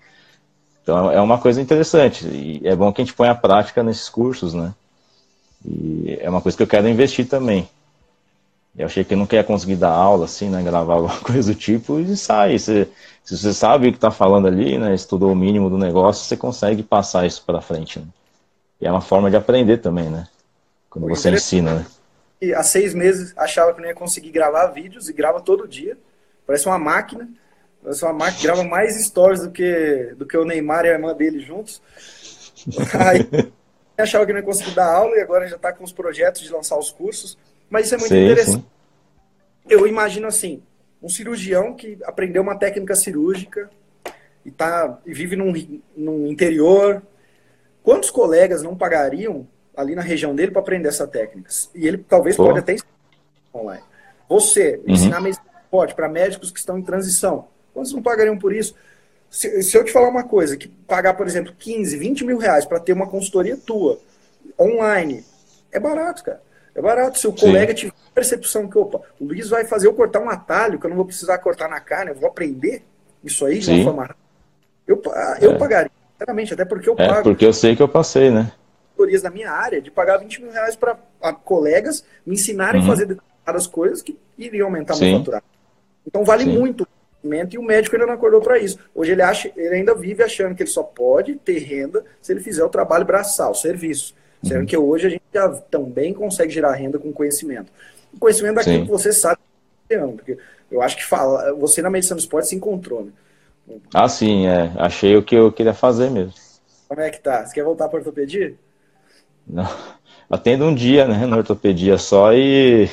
Então 0.82 1.10
é 1.10 1.20
uma 1.20 1.38
coisa 1.38 1.60
interessante. 1.60 2.26
E 2.26 2.60
é 2.64 2.76
bom 2.76 2.92
que 2.92 3.00
a 3.00 3.04
gente 3.04 3.14
ponha 3.14 3.32
a 3.32 3.34
prática 3.34 3.82
nesses 3.82 4.08
cursos, 4.08 4.54
né? 4.54 4.74
E 5.64 6.18
é 6.20 6.28
uma 6.28 6.42
coisa 6.42 6.56
que 6.56 6.62
eu 6.62 6.66
quero 6.66 6.88
investir 6.88 7.26
também. 7.26 7.68
Eu 8.76 8.86
achei 8.86 9.04
que 9.04 9.14
eu 9.14 9.18
não 9.18 9.28
ia 9.30 9.44
conseguir 9.44 9.76
dar 9.76 9.92
aula, 9.92 10.24
assim, 10.24 10.48
né, 10.48 10.62
gravar 10.62 10.94
alguma 10.94 11.20
coisa 11.20 11.52
do 11.52 11.58
tipo, 11.58 12.00
e 12.00 12.16
sai. 12.16 12.58
Você, 12.58 12.88
se 13.22 13.36
você 13.36 13.54
sabe 13.54 13.88
o 13.88 13.90
que 13.92 13.96
está 13.96 14.10
falando 14.10 14.48
ali, 14.48 14.78
né, 14.78 14.94
estudou 14.94 15.32
o 15.32 15.36
mínimo 15.36 15.70
do 15.70 15.78
negócio, 15.78 16.24
você 16.24 16.36
consegue 16.36 16.82
passar 16.82 17.26
isso 17.26 17.42
para 17.44 17.60
frente. 17.60 18.00
Né? 18.00 18.06
E 18.80 18.86
é 18.86 18.90
uma 18.90 19.00
forma 19.00 19.30
de 19.30 19.36
aprender 19.36 19.78
também, 19.78 20.10
né? 20.10 20.26
Quando 20.90 21.08
você 21.08 21.30
ensina, 21.30 21.74
né? 21.74 21.86
E 22.40 22.52
há 22.52 22.62
seis 22.62 22.92
meses 22.92 23.32
achava 23.36 23.72
que 23.72 23.80
não 23.80 23.88
ia 23.88 23.94
conseguir 23.94 24.30
gravar 24.30 24.66
vídeos 24.66 25.08
e 25.08 25.12
grava 25.12 25.40
todo 25.40 25.66
dia. 25.66 25.96
Parece 26.46 26.66
uma 26.66 26.78
máquina. 26.78 27.28
Parece 27.82 28.04
uma 28.04 28.12
máquina, 28.12 28.42
grava 28.42 28.64
mais 28.64 29.02
stories 29.02 29.42
do 29.42 29.50
que, 29.50 30.14
do 30.16 30.26
que 30.26 30.36
o 30.36 30.44
Neymar 30.44 30.84
e 30.84 30.88
a 30.88 30.92
irmã 30.92 31.14
dele 31.14 31.40
juntos. 31.40 31.80
Aí 32.94 33.50
achava 33.96 34.26
que 34.26 34.32
não 34.32 34.40
ia 34.40 34.44
conseguir 34.44 34.72
dar 34.72 34.92
aula 34.92 35.16
e 35.16 35.20
agora 35.20 35.46
já 35.48 35.56
está 35.56 35.72
com 35.72 35.84
os 35.84 35.92
projetos 35.92 36.42
de 36.42 36.52
lançar 36.52 36.78
os 36.78 36.90
cursos. 36.90 37.38
Mas 37.74 37.86
isso 37.86 37.96
é 37.96 37.98
muito 37.98 38.10
sim, 38.10 38.24
interessante. 38.24 38.58
Sim. 38.58 38.64
Eu 39.68 39.84
imagino 39.84 40.28
assim, 40.28 40.62
um 41.02 41.08
cirurgião 41.08 41.74
que 41.74 41.98
aprendeu 42.04 42.40
uma 42.40 42.56
técnica 42.56 42.94
cirúrgica 42.94 43.68
e, 44.46 44.50
tá, 44.52 45.00
e 45.04 45.12
vive 45.12 45.34
num, 45.34 45.52
num 45.96 46.28
interior. 46.28 47.02
Quantos 47.82 48.12
colegas 48.12 48.62
não 48.62 48.76
pagariam 48.76 49.44
ali 49.76 49.96
na 49.96 50.02
região 50.02 50.36
dele 50.36 50.52
para 50.52 50.60
aprender 50.60 50.86
essa 50.86 51.04
técnica? 51.04 51.50
E 51.74 51.84
ele 51.84 51.98
talvez 51.98 52.36
Pô. 52.36 52.44
pode 52.44 52.60
até 52.60 52.76
online. 53.52 53.82
Você, 54.28 54.80
uhum. 54.86 54.94
ensinar 54.94 55.20
medicina 55.20 55.50
esporte 55.64 55.96
para 55.96 56.08
médicos 56.08 56.52
que 56.52 56.60
estão 56.60 56.78
em 56.78 56.82
transição. 56.82 57.48
Quantos 57.72 57.92
não 57.92 58.02
pagariam 58.02 58.38
por 58.38 58.54
isso? 58.54 58.76
Se, 59.28 59.64
se, 59.64 59.76
eu 59.76 59.82
te 59.82 59.90
falar 59.90 60.10
uma 60.10 60.22
coisa, 60.22 60.56
que 60.56 60.68
pagar, 60.68 61.14
por 61.14 61.26
exemplo, 61.26 61.52
15, 61.58 61.98
20 61.98 62.24
mil 62.24 62.38
reais 62.38 62.64
para 62.64 62.78
ter 62.78 62.92
uma 62.92 63.08
consultoria 63.08 63.56
tua, 63.56 63.98
online, 64.60 65.24
é 65.72 65.80
barato, 65.80 66.22
cara. 66.22 66.40
É 66.74 66.82
barato. 66.82 67.18
Se 67.18 67.26
o 67.26 67.32
colega 67.32 67.72
tiver 67.72 67.92
percepção 68.14 68.68
que, 68.68 68.76
opa, 68.76 69.00
o 69.20 69.24
Luiz 69.24 69.48
vai 69.48 69.64
fazer 69.64 69.86
eu 69.86 69.94
cortar 69.94 70.20
um 70.20 70.28
atalho 70.28 70.78
que 70.78 70.86
eu 70.86 70.90
não 70.90 70.96
vou 70.96 71.06
precisar 71.06 71.38
cortar 71.38 71.68
na 71.68 71.80
carne, 71.80 72.10
eu 72.10 72.16
vou 72.16 72.28
aprender 72.28 72.82
isso 73.22 73.46
aí 73.46 73.60
uma 73.66 73.84
forma. 73.84 74.16
Eu, 74.86 75.00
eu 75.40 75.52
é. 75.52 75.58
pagaria, 75.58 75.90
sinceramente, 76.12 76.54
até 76.54 76.64
porque 76.64 76.88
eu 76.88 76.94
é, 76.98 77.08
pago. 77.08 77.22
Porque 77.22 77.46
eu 77.46 77.52
sei 77.52 77.74
que 77.74 77.82
eu 77.82 77.88
passei, 77.88 78.30
né? 78.30 78.52
da 79.22 79.30
minha 79.30 79.50
área, 79.50 79.82
de 79.82 79.90
pagar 79.90 80.18
20 80.18 80.42
mil 80.42 80.52
reais 80.52 80.76
para 80.76 80.96
colegas 81.44 82.04
me 82.24 82.34
ensinarem 82.34 82.80
uhum. 82.80 82.86
a 82.86 82.90
fazer 82.90 83.06
determinadas 83.06 83.66
coisas 83.66 84.02
que 84.02 84.18
iriam 84.38 84.66
aumentar 84.66 84.94
Sim. 84.94 85.06
meu 85.06 85.18
faturamento. 85.18 85.48
Então 86.06 86.24
vale 86.24 86.44
Sim. 86.44 86.58
muito 86.58 86.86
e 87.24 87.58
o 87.58 87.62
médico 87.62 87.96
ainda 87.96 88.06
não 88.06 88.14
acordou 88.14 88.40
para 88.42 88.58
isso. 88.58 88.78
Hoje 88.94 89.12
ele 89.12 89.22
acha, 89.22 89.50
ele 89.56 89.76
ainda 89.76 89.94
vive 89.94 90.22
achando 90.22 90.54
que 90.54 90.62
ele 90.62 90.70
só 90.70 90.82
pode 90.82 91.36
ter 91.36 91.58
renda 91.58 92.04
se 92.20 92.30
ele 92.30 92.40
fizer 92.40 92.62
o 92.62 92.68
trabalho 92.68 93.06
braçal, 93.06 93.52
o 93.52 93.54
serviço. 93.54 94.14
Sendo 94.44 94.60
uhum. 94.60 94.66
que 94.66 94.76
hoje 94.76 95.06
a 95.06 95.10
gente 95.10 95.22
já 95.32 95.48
também 95.48 96.12
consegue 96.12 96.52
gerar 96.52 96.72
renda 96.72 96.98
com 96.98 97.12
conhecimento. 97.12 97.72
O 98.12 98.18
conhecimento 98.18 98.56
daquilo 98.56 98.76
Sim. 98.76 98.84
que 98.84 98.90
você 98.90 99.12
sabe, 99.12 99.38
porque 99.88 100.38
eu 100.70 100.82
acho 100.82 100.96
que 100.96 101.04
fala, 101.04 101.52
você 101.54 101.80
na 101.82 101.90
medicina 101.90 102.16
do 102.16 102.20
esporte 102.20 102.48
se 102.48 102.56
encontrou, 102.56 103.04
né? 103.04 103.12
Ah, 103.92 104.08
sim, 104.08 104.46
é. 104.46 104.70
Achei 104.76 105.16
o 105.16 105.22
que 105.22 105.34
eu 105.34 105.50
queria 105.50 105.72
fazer 105.72 106.10
mesmo. 106.10 106.34
Como 106.86 107.00
é 107.00 107.10
que 107.10 107.20
tá? 107.20 107.44
Você 107.44 107.54
quer 107.54 107.64
voltar 107.64 107.88
para 107.88 107.98
ortopedia? 107.98 108.54
Não. 109.46 109.68
Atendo 110.28 110.64
um 110.64 110.74
dia, 110.74 111.06
né, 111.06 111.26
na 111.26 111.36
ortopedia 111.36 111.96
só 111.96 112.32
e 112.32 112.88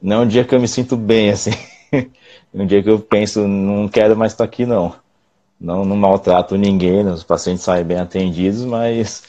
não 0.00 0.16
é 0.16 0.20
um 0.20 0.28
dia 0.28 0.44
que 0.44 0.54
eu 0.54 0.60
me 0.60 0.68
sinto 0.68 0.96
bem, 0.96 1.30
assim. 1.30 1.52
um 2.52 2.66
dia 2.66 2.82
que 2.82 2.90
eu 2.90 2.98
penso, 2.98 3.46
não 3.46 3.88
quero 3.88 4.16
mais 4.16 4.32
estar 4.32 4.44
aqui, 4.44 4.66
não. 4.66 4.94
Não, 5.60 5.84
não 5.84 5.96
maltrato 5.96 6.56
ninguém, 6.56 7.06
os 7.06 7.22
pacientes 7.22 7.64
saem 7.64 7.84
bem 7.84 7.98
atendidos, 7.98 8.64
mas 8.64 9.22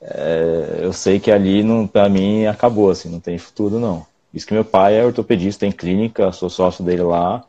é, 0.00 0.80
eu 0.82 0.92
sei 0.92 1.18
que 1.18 1.30
ali, 1.30 1.64
para 1.88 2.08
mim, 2.08 2.46
acabou, 2.46 2.90
assim, 2.90 3.08
não 3.08 3.20
tem 3.20 3.38
futuro, 3.38 3.78
não. 3.78 4.06
Isso 4.32 4.46
que 4.46 4.54
meu 4.54 4.64
pai 4.64 4.98
é 4.98 5.04
ortopedista, 5.04 5.60
tem 5.60 5.72
clínica, 5.72 6.30
sou 6.32 6.50
sócio 6.50 6.84
dele 6.84 7.02
lá, 7.02 7.44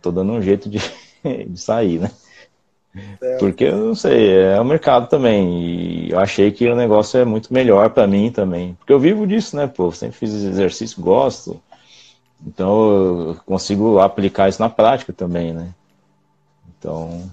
tô 0.00 0.10
dando 0.10 0.32
um 0.32 0.42
jeito 0.42 0.68
de, 0.68 0.78
de 1.46 1.60
sair, 1.60 1.98
né? 2.00 2.10
Porque 3.38 3.64
eu 3.64 3.76
não 3.76 3.94
sei, 3.94 4.30
é 4.30 4.60
o 4.60 4.64
mercado 4.64 5.08
também. 5.08 6.06
E 6.06 6.10
eu 6.10 6.18
achei 6.18 6.50
que 6.50 6.68
o 6.68 6.74
negócio 6.74 7.20
é 7.20 7.24
muito 7.24 7.52
melhor 7.52 7.90
para 7.90 8.06
mim 8.06 8.30
também. 8.30 8.74
Porque 8.74 8.92
eu 8.92 8.98
vivo 8.98 9.26
disso, 9.26 9.56
né, 9.56 9.66
pô? 9.66 9.92
Sempre 9.92 10.16
fiz 10.16 10.32
exercício, 10.32 11.00
gosto. 11.00 11.60
Então 12.44 13.28
eu 13.28 13.36
consigo 13.46 13.98
aplicar 13.98 14.48
isso 14.48 14.60
na 14.62 14.68
prática 14.68 15.12
também, 15.12 15.52
né? 15.52 15.68
Então, 16.78 17.30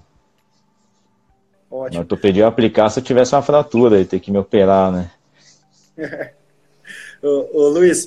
Ótimo. 1.75 1.95
Na 1.95 1.99
ortopedia 2.01 2.43
eu 2.43 2.47
aplicar 2.47 2.89
se 2.89 2.99
eu 2.99 3.03
tivesse 3.03 3.35
uma 3.35 3.41
fratura 3.41 3.99
e 3.99 4.05
ter 4.05 4.19
que 4.19 4.31
me 4.31 4.37
operar, 4.37 4.91
né? 4.91 5.11
ô, 7.21 7.49
ô, 7.53 7.69
Luiz, 7.69 8.05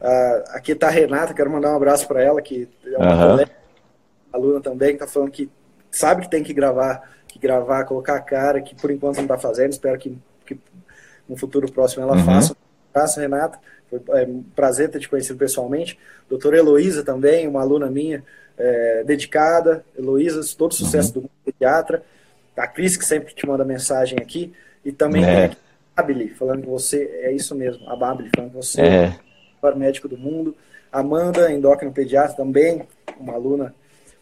uh, 0.00 0.44
aqui 0.50 0.74
tá 0.74 0.88
a 0.88 0.90
Renata, 0.90 1.34
quero 1.34 1.50
mandar 1.50 1.72
um 1.72 1.76
abraço 1.76 2.06
para 2.06 2.22
ela, 2.22 2.40
que 2.40 2.68
é 2.84 2.96
uma 2.96 3.12
uhum. 3.12 3.30
colega, 3.30 3.50
aluna 4.32 4.60
também, 4.60 4.92
que 4.92 4.98
tá 4.98 5.06
falando 5.06 5.30
que 5.30 5.50
sabe 5.90 6.22
que 6.22 6.30
tem 6.30 6.42
que 6.42 6.52
gravar 6.52 7.02
que 7.28 7.38
gravar, 7.38 7.84
colocar 7.84 8.16
a 8.16 8.20
cara, 8.20 8.60
que 8.60 8.74
por 8.74 8.90
enquanto 8.90 9.16
não 9.16 9.22
está 9.22 9.38
fazendo, 9.38 9.72
espero 9.72 9.98
que, 9.98 10.16
que 10.44 10.58
no 11.28 11.36
futuro 11.36 11.70
próximo 11.70 12.02
ela 12.02 12.16
uhum. 12.16 12.24
faça. 12.24 12.56
Graças, 12.92 13.16
Renata. 13.16 13.58
Foi 13.88 14.00
é, 14.20 14.24
um 14.24 14.42
prazer 14.42 14.90
ter 14.90 14.98
te 14.98 15.08
conhecido 15.08 15.38
pessoalmente. 15.38 15.98
Doutora 16.28 16.58
Heloísa 16.58 17.04
também, 17.04 17.46
uma 17.46 17.60
aluna 17.60 17.88
minha, 17.88 18.24
é, 18.56 19.04
dedicada. 19.04 19.84
Heloísa, 19.96 20.40
todo 20.56 20.74
sucesso 20.74 21.16
uhum. 21.16 21.22
do 21.22 21.30
pediatra. 21.44 22.02
A 22.58 22.66
Cris, 22.66 22.96
que 22.96 23.04
sempre 23.04 23.34
te 23.34 23.46
manda 23.46 23.64
mensagem 23.64 24.18
aqui. 24.18 24.52
E 24.84 24.92
também 24.92 25.24
é. 25.24 25.50
a 25.96 26.02
Babili, 26.02 26.30
falando 26.30 26.62
que 26.62 26.68
você, 26.68 27.20
é 27.22 27.32
isso 27.32 27.54
mesmo, 27.54 27.88
a 27.88 27.96
Babili, 27.96 28.30
falando 28.34 28.50
que 28.50 28.56
você 28.56 28.80
é, 28.80 28.86
é 28.86 29.08
o 29.08 29.62
maior 29.62 29.76
médico 29.76 30.08
do 30.08 30.16
mundo. 30.16 30.56
Amanda, 30.90 31.52
endócrino 31.52 31.92
pediatra, 31.92 32.36
também, 32.36 32.86
uma 33.18 33.34
aluna 33.34 33.74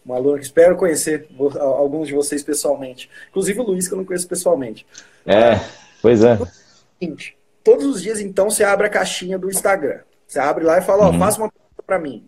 uma 0.07 0.15
aluna 0.15 0.37
que 0.39 0.45
espero 0.45 0.77
conhecer 0.77 1.27
alguns 1.59 2.07
de 2.07 2.13
vocês 2.13 2.41
pessoalmente. 2.41 3.09
Inclusive 3.29 3.59
o 3.59 3.63
Luiz, 3.63 3.89
que 3.89 3.93
eu 3.93 3.97
não 3.97 4.05
conheço 4.05 4.25
pessoalmente. 4.25 4.87
É, 5.25 5.59
pois 6.01 6.23
é. 6.23 6.39
Todos 7.61 7.85
os 7.85 8.01
dias, 8.01 8.21
então, 8.21 8.49
você 8.49 8.63
abre 8.63 8.87
a 8.87 8.89
caixinha 8.89 9.37
do 9.37 9.49
Instagram. 9.49 9.99
Você 10.25 10.39
abre 10.39 10.63
lá 10.63 10.77
e 10.77 10.81
fala, 10.81 11.07
ó, 11.07 11.11
uhum. 11.11 11.19
faça 11.19 11.39
uma 11.39 11.51
pergunta 11.51 11.83
para 11.85 11.99
mim. 11.99 12.25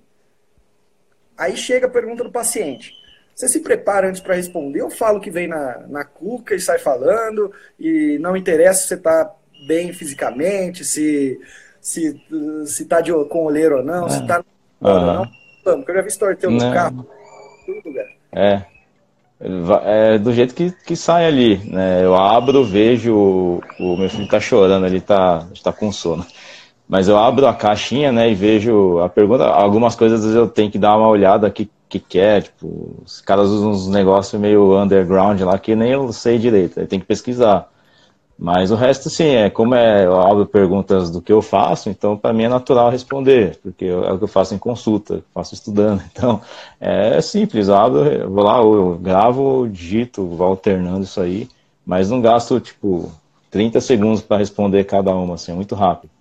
Aí 1.37 1.55
chega 1.55 1.87
a 1.87 1.89
pergunta 1.89 2.21
do 2.21 2.31
paciente. 2.31 2.93
Você 3.39 3.47
se 3.47 3.61
prepara 3.61 4.09
antes 4.09 4.19
para 4.19 4.35
responder 4.35 4.81
ou 4.81 4.89
fala 4.89 5.17
o 5.17 5.21
que 5.21 5.31
vem 5.31 5.47
na, 5.47 5.77
na 5.87 6.03
cuca 6.03 6.53
e 6.53 6.59
sai 6.59 6.77
falando 6.77 7.49
e 7.79 8.17
não 8.19 8.35
interessa 8.35 8.81
se 8.81 8.87
você 8.89 8.95
está 8.95 9.33
bem 9.65 9.93
fisicamente, 9.93 10.83
se 10.83 11.39
se, 11.79 12.21
se 12.65 12.85
tá 12.85 12.99
de, 12.99 13.13
com 13.29 13.45
olheiro 13.45 13.77
ou 13.77 13.83
não, 13.83 14.07
é. 14.07 14.09
se 14.09 14.27
tá 14.27 14.43
uhum. 14.81 14.91
ou 14.91 14.99
não. 14.99 15.25
Eu 15.87 15.95
já 15.95 16.01
vi 16.01 16.11
sorteio 16.11 16.51
no 16.51 16.59
carro, 16.73 17.07
tudo, 17.65 17.93
cara. 17.93 18.09
É. 18.33 18.61
É 19.85 20.17
do 20.17 20.33
jeito 20.33 20.53
que, 20.53 20.71
que 20.85 20.97
sai 20.97 21.25
ali, 21.25 21.59
né? 21.63 22.03
Eu 22.03 22.15
abro, 22.15 22.65
vejo 22.65 23.15
o, 23.15 23.61
o 23.79 23.95
meu 23.95 24.09
filho 24.09 24.27
tá 24.27 24.41
chorando, 24.41 24.85
ele 24.85 24.99
tá, 24.99 25.47
tá 25.63 25.71
com 25.71 25.93
sono. 25.93 26.25
Mas 26.89 27.07
eu 27.07 27.17
abro 27.17 27.47
a 27.47 27.53
caixinha, 27.53 28.11
né, 28.11 28.29
e 28.29 28.35
vejo 28.35 28.99
a 28.99 29.07
pergunta. 29.07 29.45
Algumas 29.45 29.95
coisas 29.95 30.35
eu 30.35 30.45
tenho 30.45 30.69
que 30.69 30.77
dar 30.77 30.97
uma 30.97 31.07
olhada 31.07 31.47
que 31.89 31.99
que 31.99 31.99
quer, 31.99 32.43
tipo, 32.43 33.01
os 33.03 33.19
caras 33.21 33.49
usam 33.49 33.71
uns 33.71 33.87
negócios 33.87 34.39
meio 34.39 34.79
underground 34.79 35.41
lá 35.41 35.57
que 35.57 35.75
nem 35.75 35.91
eu 35.91 36.13
sei 36.13 36.37
direito, 36.37 36.79
aí 36.79 36.85
tem 36.85 36.99
que 36.99 37.05
pesquisar. 37.05 37.67
Mas 38.37 38.71
o 38.71 38.75
resto, 38.75 39.09
sim, 39.09 39.25
é 39.25 39.49
como 39.49 39.75
é, 39.75 40.05
eu 40.05 40.17
abro 40.17 40.45
perguntas 40.45 41.09
do 41.11 41.21
que 41.21 41.33
eu 41.33 41.41
faço, 41.41 41.89
então 41.89 42.15
para 42.15 42.31
mim 42.31 42.43
é 42.43 42.49
natural 42.49 42.89
responder, 42.89 43.59
porque 43.61 43.85
é 43.85 44.11
o 44.13 44.17
que 44.17 44.23
eu 44.23 44.29
faço 44.29 44.55
em 44.55 44.57
consulta, 44.57 45.21
faço 45.33 45.53
estudando. 45.55 46.01
Então 46.13 46.41
é 46.79 47.19
simples, 47.21 47.67
eu 47.67 47.75
abro, 47.75 48.05
eu 48.05 48.29
vou 48.29 48.43
lá, 48.43 48.59
eu 48.59 48.97
gravo, 48.97 49.67
digito, 49.67 50.25
vou 50.25 50.47
alternando 50.47 51.03
isso 51.03 51.19
aí, 51.19 51.49
mas 51.85 52.09
não 52.09 52.21
gasto 52.21 52.59
tipo 52.61 53.11
30 53.51 53.81
segundos 53.81 54.21
para 54.21 54.37
responder 54.37 54.85
cada 54.85 55.13
uma, 55.13 55.35
assim, 55.35 55.51
é 55.51 55.55
muito 55.55 55.75
rápido. 55.75 56.11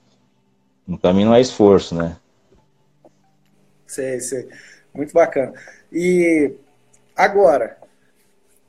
Para 1.00 1.12
mim 1.12 1.24
não 1.24 1.34
é 1.34 1.40
esforço, 1.40 1.94
né? 1.94 2.16
Sei, 3.86 4.18
sei. 4.20 4.48
Muito 4.98 5.12
bacana. 5.12 5.52
E 5.92 6.54
agora, 7.14 7.78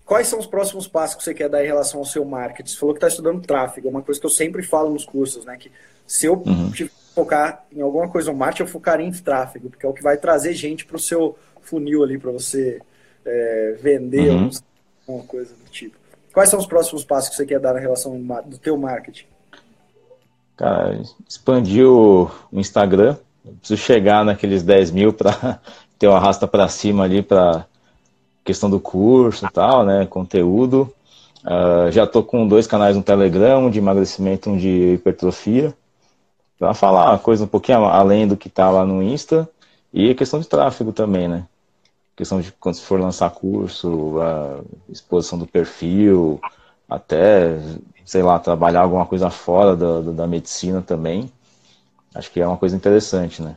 quais 0.05 0.27
são 0.27 0.37
os 0.37 0.45
próximos 0.45 0.87
passos 0.87 1.15
que 1.15 1.23
você 1.23 1.33
quer 1.33 1.49
dar 1.49 1.63
em 1.63 1.67
relação 1.67 1.99
ao 1.99 2.05
seu 2.05 2.23
marketing? 2.23 2.69
Você 2.69 2.77
falou 2.77 2.93
que 2.93 2.99
está 2.99 3.07
estudando 3.07 3.41
tráfego, 3.41 3.87
é 3.87 3.89
uma 3.89 4.03
coisa 4.03 4.19
que 4.19 4.25
eu 4.27 4.29
sempre 4.29 4.61
falo 4.61 4.91
nos 4.91 5.05
cursos, 5.05 5.43
né? 5.43 5.57
Que 5.57 5.71
se 6.05 6.27
eu 6.27 6.35
uhum. 6.35 6.71
focar 7.15 7.65
em 7.75 7.81
alguma 7.81 8.07
coisa 8.07 8.31
no 8.31 8.37
marketing, 8.37 8.61
eu 8.61 8.67
focaria 8.67 9.07
em 9.07 9.11
tráfego, 9.11 9.71
porque 9.71 9.83
é 9.83 9.89
o 9.89 9.93
que 9.93 10.03
vai 10.03 10.17
trazer 10.17 10.53
gente 10.53 10.85
para 10.85 10.97
o 10.97 10.99
seu 10.99 11.35
funil 11.63 12.03
ali, 12.03 12.19
para 12.19 12.29
você 12.29 12.79
é, 13.25 13.75
vender 13.81 14.29
uhum. 14.29 14.51
alguma 15.07 15.25
coisa 15.25 15.51
do 15.55 15.71
tipo. 15.71 15.97
Quais 16.31 16.51
são 16.51 16.59
os 16.59 16.67
próximos 16.67 17.03
passos 17.03 17.31
que 17.31 17.37
você 17.37 17.45
quer 17.45 17.59
dar 17.59 17.73
na 17.73 17.79
relação 17.79 18.21
do 18.45 18.57
teu 18.59 18.77
marketing? 18.77 19.25
Cara, 20.55 21.01
expandir 21.27 21.87
o 21.87 22.29
Instagram. 22.53 23.17
Eu 23.43 23.53
preciso 23.53 23.81
chegar 23.81 24.23
naqueles 24.23 24.61
10 24.61 24.91
mil 24.91 25.11
para 25.11 25.59
ter 25.99 26.07
o 26.07 26.13
arrasta 26.13 26.47
para 26.47 26.67
cima 26.67 27.03
ali 27.03 27.21
para 27.21 27.65
questão 28.43 28.69
do 28.69 28.79
curso 28.79 29.45
e 29.45 29.51
tal, 29.51 29.85
né? 29.85 30.07
Conteúdo. 30.07 30.91
Uh, 31.43 31.91
já 31.91 32.07
tô 32.07 32.23
com 32.23 32.47
dois 32.47 32.65
canais 32.65 32.95
no 32.95 33.03
Telegram, 33.03 33.65
um 33.65 33.69
de 33.69 33.77
emagrecimento, 33.77 34.49
um 34.49 34.57
de 34.57 34.93
hipertrofia. 34.93 35.73
Para 36.57 36.73
falar 36.73 37.19
coisa 37.19 37.43
um 37.43 37.47
pouquinho 37.47 37.85
além 37.85 38.27
do 38.27 38.35
que 38.35 38.49
tá 38.49 38.69
lá 38.71 38.85
no 38.85 39.03
Insta. 39.03 39.47
E 39.93 40.09
a 40.09 40.15
questão 40.15 40.39
de 40.39 40.47
tráfego 40.47 40.91
também, 40.91 41.27
né? 41.27 41.45
questão 42.19 42.41
de 42.41 42.51
quando 42.51 42.75
se 42.75 42.81
for 42.81 42.99
lançar 42.99 43.29
curso, 43.31 44.19
a 44.19 44.59
exposição 44.89 45.39
do 45.39 45.47
perfil, 45.47 46.37
até, 46.89 47.57
sei 48.03 48.21
lá, 48.21 48.37
trabalhar 48.37 48.81
alguma 48.81 49.05
coisa 49.05 49.29
fora 49.29 49.73
da, 49.73 50.01
da 50.01 50.27
medicina 50.27 50.81
também. 50.81 51.31
Acho 52.13 52.29
que 52.29 52.41
é 52.41 52.45
uma 52.45 52.57
coisa 52.57 52.75
interessante, 52.75 53.41
né? 53.41 53.55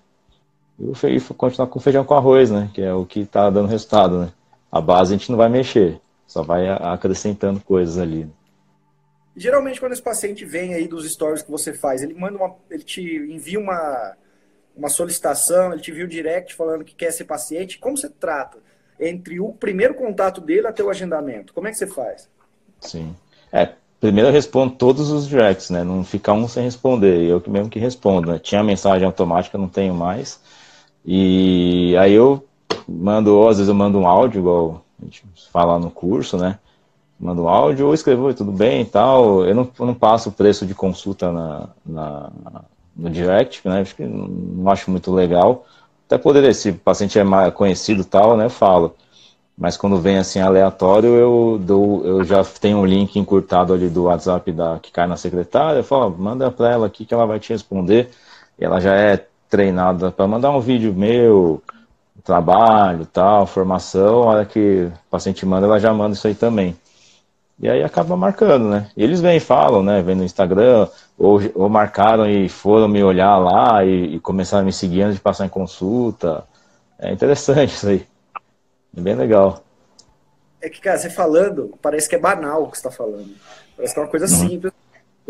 E 0.79 1.21
continuar 1.35 1.69
com 1.69 1.81
feijão 1.81 2.05
com 2.05 2.15
arroz, 2.15 2.51
né? 2.51 2.71
Que 2.75 2.83
é 2.83 2.93
o 2.93 3.05
que 3.05 3.21
está 3.21 3.51
dando 3.51 3.69
resultado, 3.69 4.19
né? 4.19 4.33
A 4.71 4.81
base 4.81 5.15
a 5.15 5.19
gente 5.19 5.31
não 5.31 5.37
vai 5.37 5.49
mexer, 5.49 6.01
só 6.27 6.43
vai 6.43 6.69
acrescentando 6.69 7.61
coisas 7.61 7.99
ali. 7.99 8.29
Geralmente 9.37 9.81
quando 9.81 9.93
esse 9.93 10.03
paciente 10.03 10.45
vem 10.45 10.75
aí 10.75 10.89
dos 10.89 11.11
stories 11.11 11.43
que 11.43 11.51
você 11.51 11.73
faz, 11.73 12.03
ele 12.03 12.15
manda 12.15 12.37
uma, 12.37 12.55
ele 12.71 12.83
te 12.83 13.03
envia 13.03 13.59
uma, 13.59 14.17
uma 14.77 14.89
solicitação, 14.89 15.73
ele 15.73 15.83
te 15.83 15.91
envia 15.91 16.05
um 16.05 16.09
direct 16.09 16.55
falando 16.55 16.85
que 16.85 16.95
quer 16.95 17.13
ser 17.13 17.25
paciente. 17.25 17.79
Como 17.79 17.97
você 17.97 18.09
trata 18.09 18.59
entre 18.99 19.41
o 19.41 19.53
primeiro 19.53 19.95
contato 19.95 20.41
dele 20.41 20.67
até 20.67 20.83
o 20.83 20.91
agendamento? 20.91 21.53
Como 21.53 21.67
é 21.67 21.71
que 21.71 21.77
você 21.77 21.87
faz? 21.87 22.29
Sim. 22.81 23.15
É, 23.53 23.71
primeiro 24.01 24.29
eu 24.29 24.33
respondo 24.33 24.75
todos 24.75 25.11
os 25.11 25.27
directs, 25.27 25.71
né? 25.71 25.85
Não 25.85 26.05
fica 26.05 26.33
um 26.33 26.49
sem 26.49 26.65
responder. 26.65 27.29
Eu 27.29 27.41
que 27.41 27.51
mesmo 27.51 27.71
que 27.71 27.79
respondo. 27.79 28.33
Né? 28.33 28.39
Tinha 28.39 28.63
mensagem 28.63 29.07
automática, 29.07 29.59
não 29.59 29.69
tenho 29.69 29.95
mais. 29.95 30.41
E 31.05 31.97
aí 31.99 32.13
eu 32.13 32.45
mando, 32.89 33.35
ou 33.35 33.49
às 33.49 33.57
vezes 33.57 33.69
eu 33.69 33.75
mando 33.75 33.99
um 33.99 34.07
áudio, 34.07 34.41
igual 34.41 34.85
a 35.01 35.05
gente 35.05 35.25
fala 35.53 35.79
no 35.79 35.91
curso, 35.91 36.37
né? 36.37 36.59
Mando 37.19 37.43
um 37.43 37.49
áudio 37.49 37.87
ou 37.87 37.95
escrevo, 37.95 38.33
tudo 38.35 38.53
bem 38.53 38.83
e 38.83 38.85
tal. 38.85 39.45
Eu 39.45 39.55
não, 39.55 39.69
eu 39.79 39.87
não 39.87 39.95
passo 39.95 40.29
o 40.29 40.33
preço 40.33 40.67
de 40.67 40.75
consulta 40.75 41.31
na, 41.33 41.69
na, 41.85 42.31
no 42.97 43.11
direct, 43.11 43.67
né? 43.69 43.81
Acho 43.81 43.95
que 43.97 44.05
não, 44.05 44.71
acho 44.71 44.91
muito 44.91 45.13
legal. 45.13 45.65
Até 46.07 46.19
poderia, 46.19 46.53
se 46.53 46.71
o 46.71 46.75
paciente 46.75 47.19
é 47.19 47.51
conhecido 47.51 48.05
tal, 48.05 48.37
né? 48.37 48.47
Eu 48.47 48.51
falo. 48.51 48.95
Mas 49.57 49.77
quando 49.77 50.01
vem 50.01 50.19
assim 50.19 50.41
aleatório, 50.41 51.11
eu, 51.11 51.61
dou, 51.63 52.05
eu 52.05 52.25
já 52.25 52.43
tenho 52.43 52.79
um 52.79 52.87
link 52.87 53.19
encurtado 53.19 53.73
ali 53.73 53.89
do 53.89 54.05
WhatsApp 54.05 54.51
da, 54.51 54.79
que 54.79 54.91
cai 54.91 55.07
na 55.07 55.17
secretária. 55.17 55.81
Eu 55.81 55.85
falo, 55.85 56.11
manda 56.19 56.51
para 56.51 56.71
ela 56.71 56.87
aqui 56.87 57.05
que 57.05 57.15
ela 57.15 57.27
vai 57.27 57.39
te 57.39 57.53
responder. 57.53 58.11
E 58.59 58.65
ela 58.65 58.81
já 58.81 58.95
é 58.95 59.25
treinada 59.53 60.11
para 60.11 60.27
mandar 60.27 60.51
um 60.51 60.61
vídeo 60.61 60.95
meu, 60.95 61.63
trabalho, 62.25 63.05
tal, 63.05 63.47
formação, 63.47 64.23
a 64.23 64.27
hora 64.27 64.47
que 64.47 64.85
o 64.87 65.11
paciente 65.11 65.45
manda, 65.45 65.67
ela 65.67 65.79
já 65.79 65.93
manda 65.93 66.15
isso 66.15 66.27
aí 66.27 66.35
também. 66.35 66.75
E 67.61 67.69
aí 67.69 67.85
acaba 67.85 68.17
marcando, 68.17 68.71
né? 68.71 68.91
E 68.97 69.05
eles 69.05 69.21
vêm 69.21 69.37
e 69.37 69.41
falam, 69.41 69.83
né? 69.83 70.01
Vêm 70.01 70.15
no 70.15 70.25
Instagram, 70.25 70.89
ou, 71.19 71.39
ou 71.55 71.69
marcaram 71.69 72.27
e 72.27 72.49
foram 72.49 72.89
me 72.89 73.05
olhar 73.05 73.37
lá 73.37 73.85
e, 73.85 74.17
e 74.17 74.21
começaram 74.21 74.63
a 74.63 74.65
me 74.65 74.73
seguir 74.73 75.03
antes 75.03 75.17
de 75.17 75.21
passar 75.21 75.45
em 75.45 75.51
consulta. 75.51 76.45
É 76.99 77.13
interessante 77.13 77.75
isso 77.75 77.89
aí. 77.89 78.07
É 78.97 79.01
bem 79.03 79.15
legal. 79.15 79.63
É 80.63 80.71
que, 80.71 80.81
cara, 80.81 80.97
você 80.97 81.11
falando, 81.11 81.75
parece 81.83 82.09
que 82.09 82.15
é 82.15 82.19
banal 82.19 82.63
o 82.63 82.71
que 82.71 82.79
você 82.79 82.89
está 82.89 82.91
falando. 82.91 83.35
Parece 83.77 83.93
que 83.93 84.01
é 84.01 84.03
uma 84.03 84.09
coisa 84.09 84.25
uhum. 84.25 84.49
simples. 84.49 84.73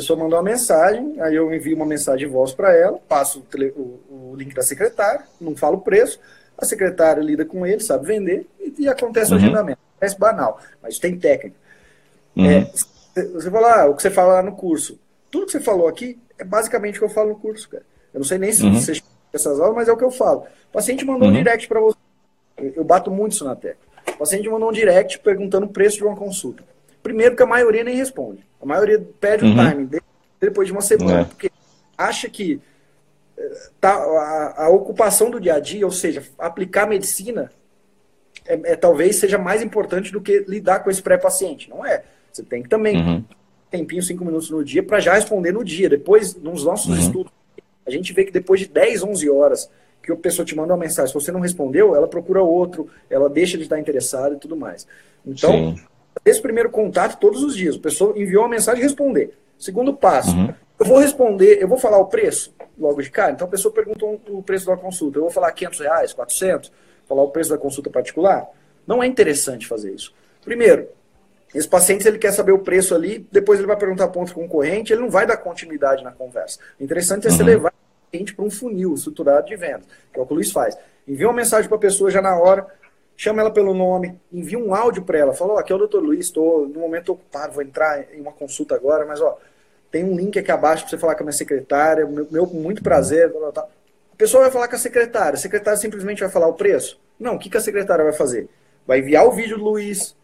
A 0.02 0.04
pessoa 0.04 0.18
mandou 0.18 0.36
uma 0.36 0.42
mensagem, 0.42 1.14
aí 1.20 1.36
eu 1.36 1.54
envio 1.54 1.76
uma 1.76 1.86
mensagem 1.86 2.26
de 2.26 2.32
voz 2.32 2.52
para 2.52 2.74
ela, 2.74 2.98
passo 3.08 3.38
o, 3.38 3.42
tele, 3.42 3.72
o, 3.76 4.00
o, 4.10 4.34
link 4.36 4.52
da 4.52 4.62
secretária, 4.62 5.22
não 5.40 5.54
falo 5.54 5.76
o 5.76 5.80
preço, 5.80 6.18
a 6.58 6.64
secretária 6.64 7.22
lida 7.22 7.44
com 7.44 7.64
ele, 7.64 7.80
sabe 7.80 8.04
vender, 8.04 8.44
e, 8.58 8.82
e 8.82 8.88
acontece 8.88 9.30
uhum. 9.30 9.38
o 9.38 9.40
agendamento. 9.40 9.78
Parece 10.00 10.18
banal, 10.18 10.58
mas 10.82 10.98
tem 10.98 11.16
técnica. 11.16 11.54
Uhum. 12.34 12.46
É, 12.50 12.70
você 13.32 13.48
fala, 13.48 13.82
ah, 13.82 13.86
o 13.90 13.94
que 13.94 14.02
você 14.02 14.10
fala 14.10 14.34
lá 14.34 14.42
no 14.42 14.56
curso. 14.56 14.98
Tudo 15.30 15.46
que 15.46 15.52
você 15.52 15.60
falou 15.60 15.86
aqui 15.86 16.18
é 16.36 16.42
basicamente 16.42 16.96
o 16.96 16.98
que 16.98 17.04
eu 17.04 17.14
falo 17.14 17.28
no 17.28 17.36
curso, 17.36 17.68
cara. 17.68 17.84
Eu 18.12 18.18
não 18.18 18.26
sei 18.26 18.38
nem 18.38 18.52
se 18.52 18.64
uhum. 18.64 18.74
você 18.74 19.00
essas 19.32 19.60
aulas, 19.60 19.76
mas 19.76 19.88
é 19.88 19.92
o 19.92 19.96
que 19.96 20.04
eu 20.04 20.10
falo. 20.10 20.40
O 20.40 20.72
paciente 20.72 21.04
mandou 21.04 21.28
um 21.28 21.30
uhum. 21.30 21.36
direct 21.36 21.68
para 21.68 21.80
você. 21.80 21.96
Eu 22.58 22.82
bato 22.82 23.08
muito 23.08 23.32
isso 23.32 23.44
na 23.44 23.54
tecla. 23.54 23.80
O 24.08 24.18
paciente 24.18 24.48
mandou 24.48 24.68
um 24.68 24.72
direct 24.72 25.20
perguntando 25.20 25.66
o 25.66 25.68
preço 25.68 25.98
de 25.98 26.04
uma 26.04 26.16
consulta. 26.16 26.64
Primeiro 27.02 27.36
que 27.36 27.42
a 27.42 27.46
maioria 27.46 27.84
nem 27.84 27.96
responde. 27.96 28.44
A 28.62 28.66
maioria 28.66 29.04
pede 29.20 29.44
uhum. 29.44 29.52
o 29.52 29.56
timing 29.56 29.90
depois 30.40 30.66
de 30.66 30.72
uma 30.72 30.80
semana, 30.80 31.20
é. 31.20 31.24
porque 31.24 31.50
acha 31.98 32.28
que 32.28 32.60
eh, 33.36 33.58
tá, 33.80 33.92
a, 33.92 34.64
a, 34.64 34.68
ocupação 34.70 35.30
do 35.30 35.40
dia 35.40 35.54
a 35.54 35.60
dia, 35.60 35.84
ou 35.84 35.90
seja, 35.90 36.22
aplicar 36.38 36.86
medicina, 36.86 37.50
é, 38.46 38.72
é, 38.72 38.76
talvez 38.76 39.16
seja 39.16 39.36
mais 39.36 39.62
importante 39.62 40.12
do 40.12 40.20
que 40.20 40.44
lidar 40.48 40.80
com 40.80 40.90
esse 40.90 41.02
pré-paciente. 41.02 41.68
Não 41.68 41.84
é. 41.84 42.04
Você 42.32 42.42
tem 42.42 42.62
que 42.62 42.68
também 42.68 42.96
uhum. 42.96 43.24
tempinho, 43.70 44.02
cinco 44.02 44.24
minutos 44.24 44.48
no 44.48 44.64
dia, 44.64 44.82
para 44.82 45.00
já 45.00 45.14
responder 45.14 45.52
no 45.52 45.64
dia. 45.64 45.88
Depois, 45.88 46.34
nos 46.36 46.64
nossos 46.64 46.96
uhum. 46.96 47.02
estudos, 47.02 47.32
a 47.84 47.90
gente 47.90 48.12
vê 48.12 48.24
que 48.24 48.32
depois 48.32 48.60
de 48.60 48.68
10, 48.68 49.02
11 49.02 49.28
horas 49.28 49.70
que 50.02 50.10
a 50.10 50.16
pessoa 50.16 50.44
te 50.44 50.56
manda 50.56 50.72
uma 50.72 50.80
mensagem, 50.80 51.08
se 51.08 51.14
você 51.14 51.30
não 51.30 51.40
respondeu, 51.40 51.94
ela 51.94 52.08
procura 52.08 52.42
outro, 52.42 52.88
ela 53.08 53.28
deixa 53.28 53.56
de 53.56 53.64
estar 53.64 53.78
interessada 53.78 54.34
e 54.34 54.38
tudo 54.38 54.56
mais. 54.56 54.86
Então, 55.24 55.76
Sim 55.76 55.91
esse 56.24 56.40
primeiro 56.40 56.70
contato 56.70 57.18
todos 57.18 57.42
os 57.42 57.56
dias. 57.56 57.76
A 57.76 57.80
pessoa 57.80 58.18
enviou 58.18 58.42
uma 58.42 58.50
mensagem 58.50 58.80
e 58.80 58.84
responder. 58.84 59.36
Segundo 59.58 59.94
passo, 59.94 60.36
uhum. 60.36 60.54
eu 60.78 60.86
vou 60.86 60.98
responder, 60.98 61.58
eu 61.60 61.68
vou 61.68 61.78
falar 61.78 61.98
o 61.98 62.06
preço 62.06 62.54
logo 62.78 63.00
de 63.00 63.10
cara. 63.10 63.32
Então 63.32 63.46
a 63.46 63.50
pessoa 63.50 63.72
pergunta 63.72 64.04
o 64.04 64.42
preço 64.42 64.66
da 64.66 64.76
consulta. 64.76 65.18
Eu 65.18 65.22
vou 65.22 65.30
falar 65.30 65.52
500 65.52 65.80
reais, 65.80 66.12
400, 66.12 66.72
falar 67.06 67.22
o 67.22 67.30
preço 67.30 67.50
da 67.50 67.58
consulta 67.58 67.90
particular. 67.90 68.48
Não 68.86 69.02
é 69.02 69.06
interessante 69.06 69.66
fazer 69.66 69.92
isso. 69.92 70.12
Primeiro, 70.44 70.88
esse 71.54 71.68
paciente, 71.68 72.08
ele 72.08 72.18
quer 72.18 72.32
saber 72.32 72.52
o 72.52 72.58
preço 72.58 72.94
ali, 72.94 73.26
depois 73.30 73.58
ele 73.58 73.66
vai 73.66 73.76
perguntar 73.76 74.08
ponto 74.08 74.32
concorrente, 74.32 74.92
ele 74.92 75.02
não 75.02 75.10
vai 75.10 75.26
dar 75.26 75.36
continuidade 75.36 76.02
na 76.02 76.10
conversa. 76.10 76.58
O 76.80 76.82
interessante 76.82 77.26
é 77.26 77.30
uhum. 77.30 77.36
você 77.36 77.42
levar 77.42 77.68
o 77.68 78.10
cliente 78.10 78.34
para 78.34 78.44
um 78.44 78.50
funil 78.50 78.94
estruturado 78.94 79.46
de 79.46 79.56
vendas, 79.56 79.86
que 80.12 80.18
é 80.18 80.22
o 80.22 80.26
que 80.26 80.32
o 80.32 80.36
Luiz 80.36 80.50
faz. 80.50 80.76
Envia 81.06 81.28
uma 81.28 81.34
mensagem 81.34 81.68
para 81.68 81.76
a 81.76 81.80
pessoa 81.80 82.10
já 82.10 82.22
na 82.22 82.36
hora, 82.36 82.66
chama 83.22 83.40
ela 83.40 83.52
pelo 83.52 83.72
nome, 83.72 84.18
envia 84.32 84.58
um 84.58 84.74
áudio 84.74 85.04
para 85.04 85.16
ela, 85.16 85.32
fala, 85.32 85.52
ó, 85.52 85.54
oh, 85.54 85.58
aqui 85.60 85.72
é 85.72 85.76
o 85.76 85.78
doutor 85.78 86.02
Luiz, 86.02 86.26
estou 86.26 86.66
no 86.66 86.80
momento 86.80 87.12
ocupado, 87.12 87.52
vou 87.52 87.62
entrar 87.62 88.12
em 88.12 88.20
uma 88.20 88.32
consulta 88.32 88.74
agora, 88.74 89.06
mas 89.06 89.20
ó, 89.20 89.38
tem 89.92 90.02
um 90.02 90.16
link 90.16 90.36
aqui 90.36 90.50
abaixo 90.50 90.82
para 90.82 90.90
você 90.90 90.98
falar 90.98 91.14
com 91.14 91.22
a 91.22 91.26
minha 91.26 91.32
secretária, 91.32 92.04
meu, 92.04 92.26
meu 92.28 92.46
muito 92.48 92.82
prazer, 92.82 93.32
tal, 93.32 93.52
tal. 93.52 93.70
A 94.12 94.16
pessoa 94.16 94.42
vai 94.42 94.50
falar 94.50 94.66
com 94.66 94.74
a 94.74 94.78
secretária, 94.78 95.34
a 95.34 95.40
secretária 95.40 95.78
simplesmente 95.78 96.18
vai 96.18 96.28
falar 96.28 96.48
o 96.48 96.54
preço? 96.54 97.00
Não, 97.16 97.36
o 97.36 97.38
que, 97.38 97.48
que 97.48 97.56
a 97.56 97.60
secretária 97.60 98.02
vai 98.02 98.12
fazer? 98.12 98.48
Vai 98.84 98.98
enviar 98.98 99.24
o 99.24 99.30
vídeo 99.30 99.56
do 99.56 99.62
Luiz, 99.62 100.16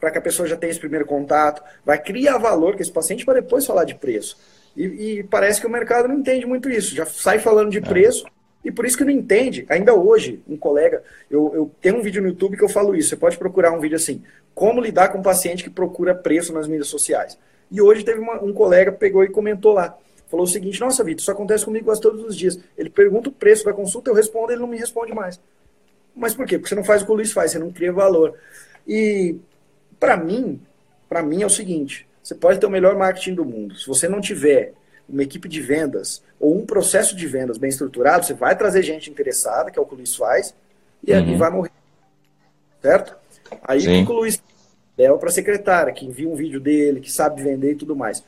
para 0.00 0.10
que 0.10 0.18
a 0.18 0.22
pessoa 0.22 0.48
já 0.48 0.56
tenha 0.56 0.72
esse 0.72 0.80
primeiro 0.80 1.06
contato, 1.06 1.62
vai 1.84 2.02
criar 2.02 2.38
valor 2.38 2.74
com 2.74 2.82
esse 2.82 2.90
paciente 2.90 3.24
para 3.24 3.34
depois 3.34 3.64
falar 3.64 3.84
de 3.84 3.94
preço. 3.94 4.36
E, 4.76 4.84
e, 4.84 5.22
parece 5.22 5.60
que 5.60 5.68
o 5.68 5.70
mercado 5.70 6.08
não 6.08 6.16
entende 6.16 6.46
muito 6.46 6.68
isso, 6.68 6.96
já 6.96 7.06
sai 7.06 7.38
falando 7.38 7.70
de 7.70 7.78
é. 7.78 7.80
preço, 7.80 8.24
e 8.64 8.70
por 8.70 8.84
isso 8.84 8.96
que 8.96 9.04
não 9.04 9.10
entende. 9.10 9.64
Ainda 9.68 9.94
hoje, 9.94 10.42
um 10.48 10.56
colega, 10.56 11.02
eu, 11.30 11.52
eu 11.54 11.70
tenho 11.80 11.98
um 11.98 12.02
vídeo 12.02 12.20
no 12.20 12.28
YouTube 12.28 12.56
que 12.56 12.64
eu 12.64 12.68
falo 12.68 12.94
isso, 12.94 13.08
você 13.08 13.16
pode 13.16 13.38
procurar 13.38 13.72
um 13.72 13.80
vídeo 13.80 13.96
assim, 13.96 14.22
como 14.54 14.80
lidar 14.80 15.08
com 15.08 15.18
um 15.18 15.22
paciente 15.22 15.64
que 15.64 15.70
procura 15.70 16.14
preço 16.14 16.52
nas 16.52 16.68
mídias 16.68 16.88
sociais. 16.88 17.38
E 17.70 17.80
hoje 17.80 18.04
teve 18.04 18.20
uma, 18.20 18.42
um 18.42 18.52
colega 18.52 18.92
pegou 18.92 19.24
e 19.24 19.28
comentou 19.28 19.72
lá, 19.72 19.96
falou 20.28 20.44
o 20.44 20.48
seguinte, 20.48 20.80
nossa, 20.80 21.02
Vitor, 21.02 21.20
isso 21.20 21.30
acontece 21.30 21.64
comigo 21.64 21.86
quase 21.86 22.00
todos 22.00 22.22
os 22.24 22.36
dias. 22.36 22.58
Ele 22.76 22.90
pergunta 22.90 23.28
o 23.28 23.32
preço 23.32 23.64
da 23.64 23.72
consulta, 23.72 24.10
eu 24.10 24.14
respondo, 24.14 24.52
ele 24.52 24.60
não 24.60 24.68
me 24.68 24.76
responde 24.76 25.14
mais. 25.14 25.40
Mas 26.14 26.34
por 26.34 26.46
quê? 26.46 26.58
Porque 26.58 26.68
você 26.68 26.74
não 26.74 26.84
faz 26.84 27.02
o 27.02 27.06
que 27.06 27.12
o 27.12 27.14
Luiz 27.14 27.32
faz, 27.32 27.52
você 27.52 27.58
não 27.58 27.70
cria 27.70 27.92
valor. 27.92 28.34
E 28.86 29.36
para 29.98 30.16
mim, 30.16 30.60
para 31.08 31.22
mim 31.22 31.42
é 31.42 31.46
o 31.46 31.50
seguinte: 31.50 32.06
você 32.22 32.34
pode 32.34 32.58
ter 32.58 32.66
o 32.66 32.70
melhor 32.70 32.96
marketing 32.96 33.34
do 33.34 33.44
mundo. 33.44 33.74
Se 33.76 33.86
você 33.86 34.08
não 34.08 34.20
tiver 34.20 34.74
uma 35.10 35.22
equipe 35.22 35.48
de 35.48 35.60
vendas 35.60 36.22
ou 36.38 36.56
um 36.56 36.64
processo 36.64 37.14
de 37.14 37.26
vendas 37.26 37.58
bem 37.58 37.68
estruturado, 37.68 38.24
você 38.24 38.34
vai 38.34 38.56
trazer 38.56 38.82
gente 38.82 39.10
interessada, 39.10 39.70
que 39.70 39.78
é 39.78 39.82
o 39.82 39.86
que 39.86 39.94
o 39.94 39.96
Luiz 39.96 40.16
faz, 40.16 40.54
e, 41.06 41.12
uhum. 41.12 41.36
vai 41.36 41.50
morrer. 41.50 41.70
Certo? 42.80 43.14
Aí 43.62 43.80
Sim. 43.80 44.04
o 44.04 44.12
Luiz 44.12 44.42
leva 44.96 45.18
para 45.18 45.28
a 45.28 45.32
secretária, 45.32 45.92
que 45.92 46.06
envia 46.06 46.28
um 46.28 46.34
vídeo 46.34 46.60
dele, 46.60 47.00
que 47.00 47.10
sabe 47.10 47.42
vender 47.42 47.72
e 47.72 47.76
tudo 47.76 47.96
mais. 47.96 48.22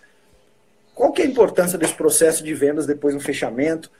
Qual 0.94 1.12
que 1.12 1.22
é 1.22 1.24
a 1.24 1.28
importância 1.28 1.78
desse 1.78 1.94
processo 1.94 2.44
de 2.44 2.52
vendas 2.54 2.86
depois 2.86 3.14
no 3.14 3.20
fechamento? 3.20 3.90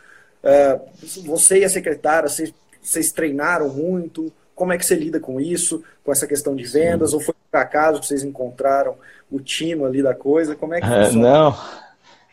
Uh, 0.43 1.25
você 1.25 1.61
e 1.61 1.65
a 1.65 1.69
secretária, 1.69 2.29
vocês, 2.29 2.53
vocês 2.83 3.13
treinaram 3.13 3.69
muito? 3.69 4.33
Como 4.55 4.73
é 4.73 4.79
que 4.79 4.85
você 4.85 4.95
lida 4.95 5.19
com 5.19 5.41
isso, 5.41 5.83
com 6.05 6.13
essa 6.13 6.27
questão 6.27 6.55
de 6.55 6.65
vendas? 6.65 7.11
Sim. 7.11 7.17
Ou 7.17 7.23
foi 7.23 7.35
por 7.51 7.59
acaso 7.59 8.01
que 8.01 8.07
vocês 8.07 8.23
encontraram 8.23 8.97
o 9.31 9.41
tino 9.41 9.87
ali 9.87 10.03
da 10.03 10.15
coisa? 10.15 10.55
Como 10.55 10.75
é 10.75 10.81
que 10.81 10.87
é, 10.87 11.13
Não, 11.13 11.57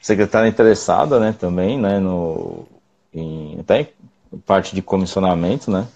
secretária 0.01 0.47
interessada, 0.47 1.19
né, 1.19 1.35
também, 1.37 1.77
né, 1.77 1.99
no, 1.99 2.65
em, 3.13 3.57
até 3.59 3.89
em 4.33 4.37
parte 4.39 4.75
de 4.75 4.81
comissionamento, 4.81 5.69
né, 5.69 5.87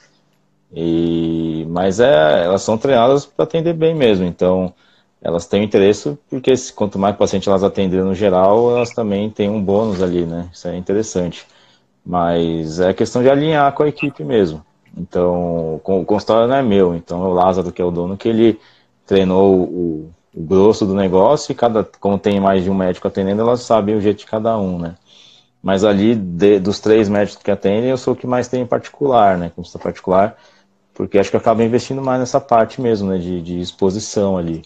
e, 0.71 1.65
mas 1.69 1.99
é, 1.99 2.43
elas 2.43 2.61
são 2.61 2.77
treinadas 2.77 3.25
para 3.25 3.43
atender 3.43 3.73
bem 3.73 3.93
mesmo, 3.95 4.25
então 4.25 4.73
elas 5.21 5.45
têm 5.47 5.63
interesse 5.63 6.17
porque 6.29 6.53
quanto 6.75 6.99
mais 6.99 7.15
paciente 7.15 7.47
elas 7.47 7.63
atenderem 7.63 8.05
no 8.05 8.15
geral, 8.15 8.75
elas 8.75 8.89
também 8.89 9.29
têm 9.29 9.49
um 9.49 9.61
bônus 9.61 10.01
ali, 10.01 10.25
né, 10.25 10.49
isso 10.51 10.67
é 10.67 10.75
interessante. 10.77 11.45
Mas 12.05 12.81
é 12.81 12.93
questão 12.93 13.21
de 13.23 13.29
alinhar 13.29 13.71
com 13.73 13.83
a 13.83 13.87
equipe 13.87 14.25
mesmo. 14.25 14.61
Então, 14.97 15.75
o 15.75 16.05
consultório 16.05 16.47
não 16.47 16.55
é 16.55 16.61
meu, 16.61 16.95
então 16.95 17.23
é 17.23 17.27
o 17.27 17.33
Lázaro, 17.33 17.71
que 17.71 17.81
é 17.81 17.85
o 17.85 17.91
dono, 17.91 18.17
que 18.17 18.27
ele 18.27 18.59
treinou 19.05 19.63
o 19.63 20.11
grosso 20.35 20.85
do 20.85 20.95
negócio 20.95 21.51
e 21.51 21.55
cada, 21.55 21.83
como 21.99 22.17
tem 22.17 22.39
mais 22.39 22.63
de 22.63 22.69
um 22.69 22.73
médico 22.73 23.07
atendendo, 23.07 23.41
elas 23.41 23.61
sabem 23.61 23.95
o 23.95 24.01
jeito 24.01 24.19
de 24.19 24.25
cada 24.25 24.57
um, 24.57 24.79
né? 24.79 24.95
Mas 25.61 25.83
ali, 25.85 26.15
de, 26.15 26.59
dos 26.59 26.79
três 26.79 27.07
médicos 27.07 27.41
que 27.41 27.51
atendem, 27.51 27.89
eu 27.89 27.97
sou 27.97 28.13
o 28.13 28.17
que 28.17 28.27
mais 28.27 28.47
tem 28.47 28.61
em 28.61 28.65
particular, 28.65 29.37
né? 29.37 29.51
Consulta 29.55 29.79
particular, 29.79 30.35
porque 30.93 31.17
acho 31.17 31.29
que 31.29 31.35
eu 31.35 31.39
acabo 31.39 31.61
investindo 31.63 32.01
mais 32.01 32.19
nessa 32.19 32.39
parte 32.41 32.81
mesmo, 32.81 33.09
né? 33.09 33.17
De, 33.17 33.41
de 33.41 33.59
exposição 33.59 34.37
ali. 34.37 34.61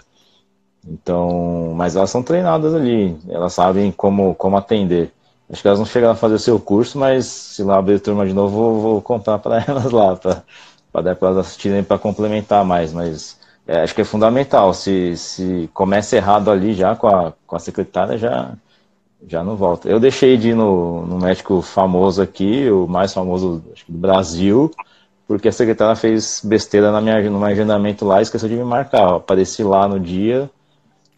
Então, 0.87 1.73
mas 1.75 1.95
elas 1.95 2.09
são 2.09 2.23
treinadas 2.23 2.73
ali, 2.73 3.17
elas 3.27 3.53
sabem 3.53 3.91
como, 3.91 4.33
como 4.35 4.57
atender. 4.57 5.11
Acho 5.49 5.61
que 5.61 5.67
elas 5.67 5.79
não 5.79 5.85
chegaram 5.85 6.13
a 6.13 6.17
fazer 6.17 6.35
o 6.35 6.39
seu 6.39 6.59
curso, 6.59 6.97
mas 6.97 7.25
se 7.25 7.63
lá 7.63 7.77
abrir 7.77 7.99
turma 7.99 8.25
de 8.25 8.33
novo, 8.33 8.55
vou, 8.55 8.81
vou 8.81 9.01
contar 9.01 9.37
para 9.39 9.63
elas 9.67 9.91
lá, 9.91 10.15
para 10.15 10.43
dar 11.01 11.15
para 11.15 11.29
elas 11.29 11.47
assistirem 11.47 11.83
para 11.83 11.99
complementar 11.99 12.65
mais. 12.65 12.93
Mas 12.93 13.37
é, 13.67 13.81
acho 13.81 13.93
que 13.93 14.01
é 14.01 14.05
fundamental. 14.05 14.73
Se, 14.73 15.15
se 15.17 15.69
começa 15.73 16.15
errado 16.15 16.49
ali 16.49 16.73
já 16.73 16.95
com 16.95 17.07
a, 17.07 17.33
com 17.45 17.55
a 17.55 17.59
secretária, 17.59 18.17
já, 18.17 18.53
já 19.27 19.43
não 19.43 19.55
volta. 19.57 19.89
Eu 19.89 19.99
deixei 19.99 20.37
de 20.37 20.49
ir 20.49 20.55
no, 20.55 21.05
no 21.05 21.19
médico 21.19 21.61
famoso 21.61 22.21
aqui, 22.21 22.69
o 22.69 22.87
mais 22.87 23.13
famoso 23.13 23.61
acho, 23.73 23.85
do 23.89 23.97
Brasil, 23.97 24.71
porque 25.27 25.49
a 25.49 25.51
secretária 25.51 25.95
fez 25.95 26.41
besteira 26.43 26.91
na 26.91 27.01
minha, 27.01 27.21
no 27.29 27.39
meu 27.39 27.47
agendamento 27.47 28.05
lá 28.05 28.19
e 28.19 28.23
esqueceu 28.23 28.47
de 28.47 28.55
me 28.55 28.63
marcar. 28.63 29.15
Apareci 29.15 29.63
lá 29.63 29.87
no 29.87 29.99
dia, 29.99 30.49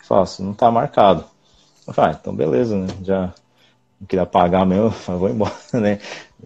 faço, 0.03 0.43
não 0.43 0.51
está 0.53 0.71
marcado. 0.71 1.23
Eu 1.87 1.93
falei, 1.93 2.11
ah, 2.11 2.17
então 2.19 2.35
beleza, 2.35 2.75
né? 2.75 2.87
Já 3.03 3.33
não 4.01 4.07
queria 4.07 4.25
pagar 4.25 4.65
mesmo, 4.65 4.93
eu 5.07 5.19
vou 5.19 5.29
embora, 5.29 5.53
né? 5.73 5.99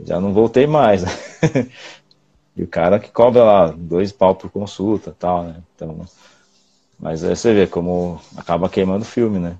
Já 0.05 0.19
não 0.19 0.33
voltei 0.33 0.67
mais. 0.67 1.03
E 2.55 2.63
o 2.63 2.67
cara 2.67 2.99
que 2.99 3.11
cobra 3.11 3.43
lá 3.43 3.73
dois 3.75 4.11
pau 4.11 4.35
por 4.35 4.49
consulta 4.51 5.15
tal, 5.17 5.43
né? 5.43 5.55
Então, 5.75 6.05
mas 6.99 7.23
aí 7.23 7.35
você 7.35 7.53
vê 7.53 7.67
como 7.67 8.21
acaba 8.37 8.69
queimando 8.69 9.03
o 9.03 9.07
filme, 9.07 9.39
né? 9.39 9.57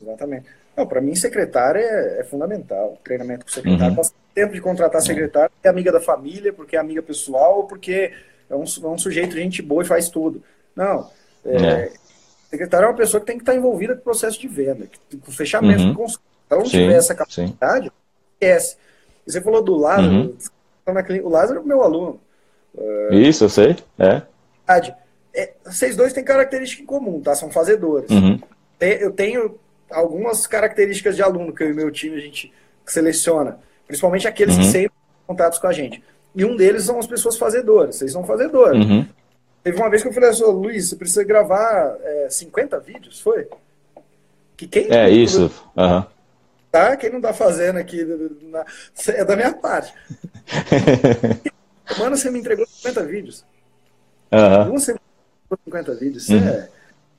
Exatamente. 0.00 0.46
Não, 0.76 0.86
para 0.86 1.00
mim, 1.00 1.14
secretária 1.14 1.80
é, 1.80 2.20
é, 2.20 2.24
fundamental. 2.24 2.98
Treinamento 3.04 3.44
com 3.44 3.50
secretário. 3.50 3.96
Uhum. 3.96 4.02
tempo 4.34 4.52
de 4.54 4.60
contratar 4.60 5.02
secretária, 5.02 5.50
é 5.62 5.68
amiga 5.68 5.92
da 5.92 6.00
família, 6.00 6.52
porque 6.52 6.76
é 6.76 6.78
amiga 6.78 7.02
pessoal, 7.02 7.58
ou 7.58 7.64
porque 7.64 8.12
é 8.48 8.54
um, 8.54 8.64
é 8.64 8.86
um 8.86 8.98
sujeito 8.98 9.36
gente 9.36 9.60
boa 9.60 9.82
e 9.82 9.86
faz 9.86 10.08
tudo. 10.08 10.42
Não. 10.74 11.10
É, 11.44 11.56
é. 11.56 11.92
Secretário 12.48 12.86
é 12.86 12.88
uma 12.88 12.96
pessoa 12.96 13.20
que 13.20 13.26
tem 13.26 13.36
que 13.36 13.42
estar 13.42 13.54
envolvida 13.54 13.94
com 13.94 14.00
o 14.00 14.04
processo 14.04 14.40
de 14.40 14.48
venda, 14.48 14.88
com 15.22 15.30
o 15.30 15.34
fechamento 15.34 15.82
uhum. 15.82 15.92
do 15.92 15.98
consulta. 15.98 16.24
Então, 16.46 16.64
se 16.64 16.70
tiver 16.72 16.94
essa 16.94 17.14
capacidade, 17.14 17.86
sim. 17.86 17.92
esquece. 18.32 18.76
E 19.26 19.30
você 19.30 19.40
falou 19.40 19.62
do 19.62 19.76
Lázaro, 19.76 20.08
uhum. 20.08 20.36
O 21.22 21.28
Lázaro 21.28 21.60
é 21.60 21.62
meu 21.62 21.82
aluno. 21.82 22.20
Uh, 22.74 23.14
Isso, 23.14 23.44
eu 23.44 23.48
sei. 23.48 23.76
É. 23.98 24.22
é. 25.34 25.52
Vocês 25.64 25.96
dois 25.96 26.12
têm 26.12 26.24
característica 26.24 26.82
em 26.82 26.86
comum, 26.86 27.20
tá? 27.20 27.34
São 27.34 27.50
fazedores. 27.50 28.10
Uhum. 28.10 28.38
Eu 28.80 29.10
tenho 29.12 29.58
algumas 29.90 30.46
características 30.46 31.16
de 31.16 31.22
aluno 31.22 31.52
que 31.52 31.62
eu 31.62 31.70
e 31.70 31.74
meu 31.74 31.90
time 31.90 32.16
a 32.16 32.20
gente 32.20 32.52
seleciona, 32.86 33.58
principalmente 33.86 34.26
aqueles 34.26 34.56
uhum. 34.56 34.62
que 34.62 34.66
sempre 34.66 34.90
têm 34.90 35.26
contatos 35.26 35.58
com 35.58 35.66
a 35.66 35.72
gente. 35.72 36.02
E 36.34 36.44
um 36.44 36.56
deles 36.56 36.84
são 36.84 36.98
as 36.98 37.06
pessoas 37.06 37.36
fazedoras. 37.36 37.96
Vocês 37.96 38.12
são 38.12 38.24
fazedores. 38.24 38.84
Uhum. 38.84 39.06
Teve 39.62 39.76
uma 39.76 39.90
vez 39.90 40.02
que 40.02 40.08
eu 40.08 40.12
falei 40.12 40.30
assim, 40.30 40.44
Luiz, 40.44 40.88
você 40.88 40.96
precisa 40.96 41.24
gravar 41.24 41.96
é, 42.02 42.28
50 42.30 42.80
vídeos, 42.80 43.20
foi? 43.20 43.46
Que 44.56 44.66
quem 44.66 44.86
é 44.90 45.10
isso. 45.10 45.50
Uhum 45.76 46.04
tá? 46.70 46.96
Quem 46.96 47.10
não 47.10 47.20
tá 47.20 47.32
fazendo 47.32 47.78
aqui 47.78 48.04
na, 48.42 48.64
é 49.08 49.24
da 49.24 49.36
minha 49.36 49.52
parte. 49.52 49.92
Mano, 51.98 52.16
você 52.16 52.30
me 52.30 52.38
entregou 52.38 52.66
50 52.66 53.04
vídeos. 53.04 53.44
Uhum. 54.32 54.72
Você 54.72 54.92
me 54.92 55.00
entregou 55.44 55.58
50 55.64 55.94
vídeos. 55.96 56.22
Isso 56.24 56.34
uhum. 56.34 56.48
é 56.48 56.68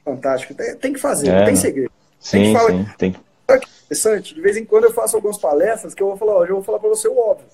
fantástico. 0.03 0.53
Tem, 0.53 0.75
tem 0.75 0.93
que 0.93 0.99
fazer, 0.99 1.29
é, 1.29 1.39
não 1.39 1.45
tem 1.45 1.55
segredo. 1.55 1.91
Sim, 2.19 2.31
tem 2.31 2.53
que 2.53 2.59
falar. 2.59 2.71
Sim, 2.71 2.85
tem... 2.97 3.15
interessante. 3.43 4.35
De 4.35 4.41
vez 4.41 4.55
em 4.55 4.65
quando 4.65 4.85
eu 4.85 4.93
faço 4.93 5.15
algumas 5.15 5.37
palestras 5.37 5.93
que 5.93 6.01
eu 6.01 6.07
vou 6.07 6.17
falar, 6.17 6.37
hoje 6.37 6.51
eu 6.51 6.55
vou 6.55 6.63
falar 6.63 6.79
para 6.79 6.89
você 6.89 7.07
o 7.07 7.17
óbvio. 7.17 7.47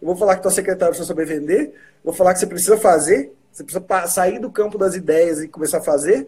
Eu 0.00 0.06
vou 0.06 0.16
falar 0.16 0.36
que 0.36 0.42
tua 0.42 0.50
secretária 0.50 0.90
precisa 0.90 1.06
saber 1.06 1.26
vender, 1.26 1.74
vou 2.04 2.12
falar 2.12 2.32
que 2.34 2.40
você 2.40 2.46
precisa 2.46 2.76
fazer, 2.76 3.32
você 3.52 3.62
precisa 3.62 4.06
sair 4.08 4.38
do 4.38 4.50
campo 4.50 4.76
das 4.76 4.94
ideias 4.94 5.40
e 5.40 5.48
começar 5.48 5.78
a 5.78 5.82
fazer. 5.82 6.26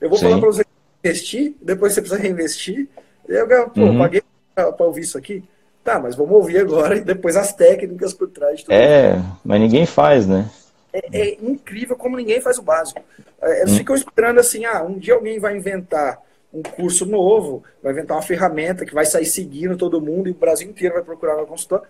Eu 0.00 0.08
vou 0.08 0.18
sim. 0.18 0.24
falar 0.24 0.38
para 0.38 0.48
você 0.48 0.64
investir, 1.02 1.54
depois 1.60 1.92
você 1.92 2.00
precisa 2.00 2.20
reinvestir. 2.20 2.88
Eu, 3.26 3.70
pô, 3.70 3.80
uhum. 3.80 3.98
paguei 3.98 4.22
para 4.54 4.86
ouvir 4.86 5.02
isso 5.02 5.18
aqui? 5.18 5.44
Tá, 5.82 5.98
mas 5.98 6.14
vamos 6.14 6.32
ouvir 6.32 6.58
agora 6.58 6.96
e 6.96 7.00
depois 7.00 7.36
as 7.36 7.52
técnicas 7.52 8.14
por 8.14 8.28
trás 8.28 8.58
de 8.58 8.64
tudo. 8.64 8.74
É, 8.74 9.16
isso. 9.16 9.40
mas 9.44 9.60
ninguém 9.60 9.86
faz, 9.86 10.26
né? 10.26 10.48
É, 10.92 11.20
é, 11.20 11.38
incrível 11.42 11.96
como 11.96 12.16
ninguém 12.16 12.40
faz 12.40 12.58
o 12.58 12.62
básico. 12.62 13.00
É, 13.42 13.62
eles 13.62 13.72
hum. 13.72 13.78
ficam 13.78 13.96
esperando 13.96 14.38
assim, 14.38 14.64
ah, 14.64 14.82
um 14.82 14.98
dia 14.98 15.14
alguém 15.14 15.38
vai 15.38 15.56
inventar 15.56 16.20
um 16.52 16.62
curso 16.62 17.04
novo, 17.04 17.64
vai 17.82 17.92
inventar 17.92 18.16
uma 18.16 18.22
ferramenta 18.22 18.86
que 18.86 18.94
vai 18.94 19.04
sair 19.04 19.26
seguindo 19.26 19.76
todo 19.76 20.00
mundo 20.00 20.28
e 20.28 20.32
o 20.32 20.36
Brasil 20.36 20.68
inteiro 20.68 20.94
vai 20.94 21.02
procurar 21.02 21.36
uma 21.36 21.46
consultora. 21.46 21.82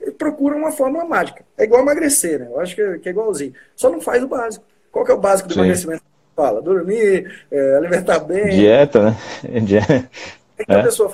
Ele 0.00 0.10
procura 0.10 0.56
uma 0.56 0.72
fórmula 0.72 1.04
mágica. 1.04 1.44
É 1.56 1.64
igual 1.64 1.82
emagrecer, 1.82 2.40
né? 2.40 2.48
Eu 2.50 2.60
acho 2.60 2.74
que 2.74 2.82
é, 2.82 2.98
que 2.98 3.08
é 3.08 3.12
igualzinho. 3.12 3.54
Só 3.76 3.88
não 3.88 4.00
faz 4.00 4.22
o 4.22 4.28
básico. 4.28 4.64
Qual 4.90 5.04
que 5.04 5.10
é 5.10 5.14
o 5.14 5.20
básico 5.20 5.48
do 5.48 5.54
Sim. 5.54 5.60
emagrecimento? 5.60 6.02
fala? 6.38 6.62
Dormir, 6.62 7.44
é, 7.50 7.76
alimentar 7.76 8.20
bem. 8.20 8.50
Dieta, 8.50 9.10
né? 9.10 9.16
Dieta. 9.60 10.08
É. 10.68 10.74
A 10.74 10.82
pessoa 10.84 11.10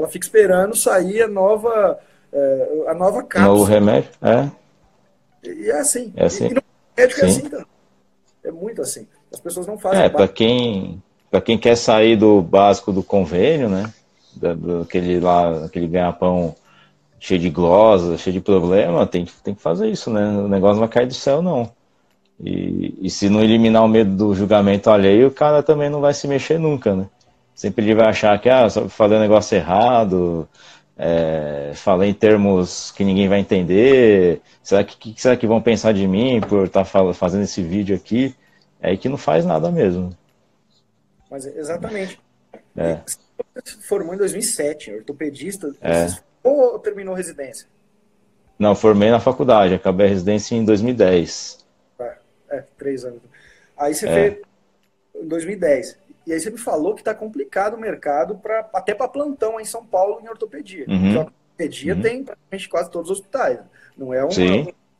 ela 0.00 0.08
fica 0.08 0.24
esperando 0.26 0.74
sair 0.74 1.22
a 1.22 1.28
nova, 1.28 1.98
é, 2.32 2.84
a 2.88 2.94
nova 2.94 3.22
cápsula. 3.22 3.54
Novo 3.54 3.64
remédio, 3.64 4.10
é. 4.22 4.50
E 5.44 5.70
é 5.70 5.78
assim. 5.78 6.12
É 6.16 6.24
assim. 6.24 6.46
E, 6.46 6.54
no 6.54 6.62
médico 6.96 7.20
é 7.20 7.24
assim 7.24 7.48
também. 7.48 7.66
É 8.42 8.50
muito 8.50 8.80
assim. 8.80 9.06
As 9.32 9.38
pessoas 9.38 9.66
não 9.66 9.78
fazem. 9.78 10.02
É, 10.02 10.08
para 10.08 10.26
quem, 10.26 11.02
quem 11.44 11.58
quer 11.58 11.76
sair 11.76 12.16
do 12.16 12.40
básico 12.40 12.92
do 12.92 13.02
convênio, 13.02 13.68
né? 13.68 13.92
Da, 14.34 14.54
daquele 14.54 15.20
lá, 15.20 15.66
aquele 15.66 15.86
ganha-pão 15.86 16.54
cheio 17.18 17.38
de 17.38 17.50
glosa, 17.50 18.16
cheio 18.16 18.32
de 18.32 18.40
problema, 18.40 19.06
tem, 19.06 19.26
tem 19.44 19.54
que 19.54 19.60
fazer 19.60 19.88
isso, 19.88 20.10
né? 20.10 20.26
O 20.26 20.48
negócio 20.48 20.80
não 20.80 20.80
vai 20.80 20.88
cair 20.88 21.06
do 21.06 21.14
céu, 21.14 21.42
não. 21.42 21.70
E, 22.42 22.96
e 23.02 23.10
se 23.10 23.28
não 23.28 23.42
eliminar 23.42 23.84
o 23.84 23.88
medo 23.88 24.16
do 24.16 24.34
julgamento 24.34 24.88
alheio, 24.88 25.28
o 25.28 25.30
cara 25.30 25.62
também 25.62 25.90
não 25.90 26.00
vai 26.00 26.14
se 26.14 26.26
mexer 26.26 26.58
nunca, 26.58 26.94
né? 26.94 27.06
Sempre 27.60 27.84
ele 27.84 27.94
vai 27.94 28.08
achar 28.08 28.40
que, 28.40 28.48
ah, 28.48 28.70
falei 28.88 29.18
um 29.18 29.20
negócio 29.20 29.54
errado, 29.54 30.48
é, 30.96 31.72
falei 31.74 32.08
em 32.08 32.14
termos 32.14 32.90
que 32.90 33.04
ninguém 33.04 33.28
vai 33.28 33.38
entender, 33.38 34.40
será 34.62 34.82
que, 34.82 34.96
que 34.96 35.20
será 35.20 35.36
que 35.36 35.46
vão 35.46 35.60
pensar 35.60 35.92
de 35.92 36.08
mim 36.08 36.40
por 36.40 36.64
estar 36.64 36.86
tá 36.86 37.12
fazendo 37.12 37.42
esse 37.44 37.62
vídeo 37.62 37.94
aqui? 37.94 38.34
É 38.80 38.88
aí 38.88 38.96
que 38.96 39.10
não 39.10 39.18
faz 39.18 39.44
nada 39.44 39.70
mesmo. 39.70 40.16
Mas, 41.30 41.44
exatamente. 41.44 42.18
É. 42.74 43.00
Você 43.04 43.76
formou 43.82 44.14
em 44.14 44.16
2007, 44.16 44.94
ortopedista, 44.94 45.70
é. 45.82 46.06
ou 46.42 46.78
terminou 46.78 47.14
residência? 47.14 47.68
Não, 48.58 48.74
formei 48.74 49.10
na 49.10 49.20
faculdade, 49.20 49.74
acabei 49.74 50.06
a 50.06 50.08
residência 50.08 50.54
em 50.54 50.64
2010. 50.64 51.62
É, 51.98 52.16
é 52.52 52.64
três 52.78 53.04
anos. 53.04 53.20
Aí 53.76 53.94
você 53.94 54.08
é. 54.08 54.14
fez 54.14 54.42
em 55.14 55.28
2010. 55.28 55.99
E 56.30 56.32
aí 56.32 56.38
você 56.38 56.48
me 56.48 56.58
falou 56.58 56.94
que 56.94 57.00
está 57.00 57.12
complicado 57.12 57.74
o 57.74 57.80
mercado 57.80 58.36
pra, 58.36 58.70
até 58.72 58.94
para 58.94 59.08
plantão 59.08 59.58
em 59.58 59.64
São 59.64 59.84
Paulo 59.84 60.20
em 60.22 60.28
ortopedia. 60.28 60.84
Uhum. 60.86 61.16
a 61.16 61.20
ortopedia 61.24 61.92
uhum. 61.96 62.02
tem 62.02 62.22
praticamente 62.22 62.68
quase 62.68 62.88
todos 62.88 63.10
os 63.10 63.18
hospitais. 63.18 63.58
Não 63.98 64.14
é 64.14 64.22
uma 64.22 64.32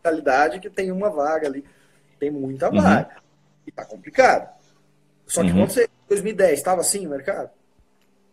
realidade 0.03 0.59
que 0.59 0.69
tem 0.69 0.91
uma 0.91 1.09
vaga 1.09 1.47
ali. 1.47 1.65
Tem 2.19 2.33
muita 2.33 2.69
uhum. 2.69 2.83
vaga. 2.83 3.11
E 3.65 3.71
está 3.71 3.85
complicado. 3.85 4.51
Só 5.25 5.43
que 5.43 5.51
uhum. 5.51 5.59
quando 5.59 5.71
você, 5.71 5.85
em 5.85 6.09
2010, 6.09 6.59
estava 6.59 6.81
assim 6.81 7.07
o 7.07 7.11
mercado? 7.11 7.51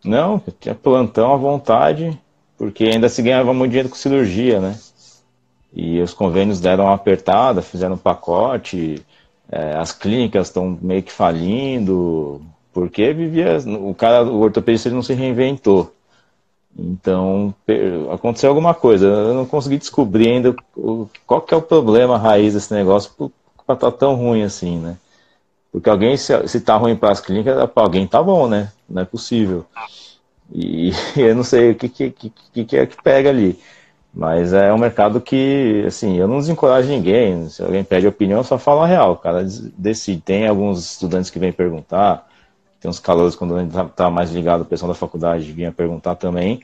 Não, 0.04 0.42
tinha 0.58 0.74
plantão 0.74 1.32
à 1.32 1.36
vontade, 1.36 2.20
porque 2.56 2.82
ainda 2.82 3.08
se 3.08 3.22
ganhava 3.22 3.54
muito 3.54 3.70
dinheiro 3.70 3.90
com 3.90 3.94
cirurgia, 3.94 4.58
né? 4.58 4.76
E 5.72 6.00
os 6.00 6.12
convênios 6.12 6.60
deram 6.60 6.86
uma 6.86 6.94
apertada, 6.94 7.62
fizeram 7.62 7.94
um 7.94 7.98
pacote, 7.98 9.06
é, 9.48 9.76
as 9.76 9.92
clínicas 9.92 10.48
estão 10.48 10.76
meio 10.82 11.04
que 11.04 11.12
falindo, 11.12 12.44
porque 12.78 13.12
vivia, 13.12 13.58
o 13.66 13.92
cara, 13.92 14.22
o 14.22 14.38
ortopedista 14.38 14.88
ele 14.88 14.94
não 14.94 15.02
se 15.02 15.12
reinventou. 15.12 15.92
Então, 16.78 17.52
aconteceu 18.12 18.48
alguma 18.48 18.72
coisa. 18.72 19.04
Eu 19.04 19.34
não 19.34 19.44
consegui 19.44 19.78
descobrir 19.78 20.28
ainda 20.28 20.54
qual 21.26 21.40
que 21.42 21.52
é 21.52 21.56
o 21.56 21.62
problema 21.62 22.16
raiz 22.16 22.54
desse 22.54 22.72
negócio 22.72 23.10
para 23.66 23.74
estar 23.74 23.90
tá 23.90 23.90
tão 23.90 24.14
ruim 24.14 24.44
assim, 24.44 24.78
né? 24.78 24.96
Porque 25.72 25.90
alguém, 25.90 26.16
se, 26.16 26.46
se 26.46 26.60
tá 26.60 26.76
ruim 26.76 26.94
para 26.94 27.10
as 27.10 27.20
clínicas, 27.20 27.58
é 27.58 27.66
para 27.66 27.82
alguém 27.82 28.06
tá 28.06 28.22
bom, 28.22 28.46
né? 28.46 28.70
Não 28.88 29.02
é 29.02 29.04
possível. 29.04 29.66
E 30.52 30.92
eu 31.18 31.34
não 31.34 31.42
sei 31.42 31.72
o 31.72 31.74
que, 31.74 31.88
que, 31.88 32.10
que, 32.10 32.64
que 32.64 32.76
é 32.76 32.86
que 32.86 33.02
pega 33.02 33.28
ali. 33.28 33.58
Mas 34.14 34.52
é 34.52 34.72
um 34.72 34.78
mercado 34.78 35.20
que, 35.20 35.84
assim, 35.84 36.16
eu 36.16 36.28
não 36.28 36.38
desencorajo 36.38 36.88
ninguém. 36.88 37.48
Se 37.48 37.60
alguém 37.60 37.82
pede 37.82 38.06
opinião, 38.06 38.38
eu 38.38 38.44
só 38.44 38.56
falo 38.56 38.82
a 38.82 38.86
real. 38.86 39.12
O 39.14 39.16
cara 39.16 39.44
decide. 39.76 40.20
Tem 40.20 40.46
alguns 40.46 40.92
estudantes 40.92 41.28
que 41.28 41.40
vêm 41.40 41.52
perguntar, 41.52 42.27
tem 42.80 42.90
uns 42.90 43.00
calores 43.00 43.34
quando 43.34 43.56
a 43.56 43.62
gente 43.62 43.72
tá, 43.72 43.84
tá 43.84 44.10
mais 44.10 44.30
ligado, 44.30 44.62
o 44.62 44.64
pessoal 44.64 44.92
da 44.92 44.98
faculdade 44.98 45.52
vinha 45.52 45.72
perguntar 45.72 46.14
também. 46.14 46.62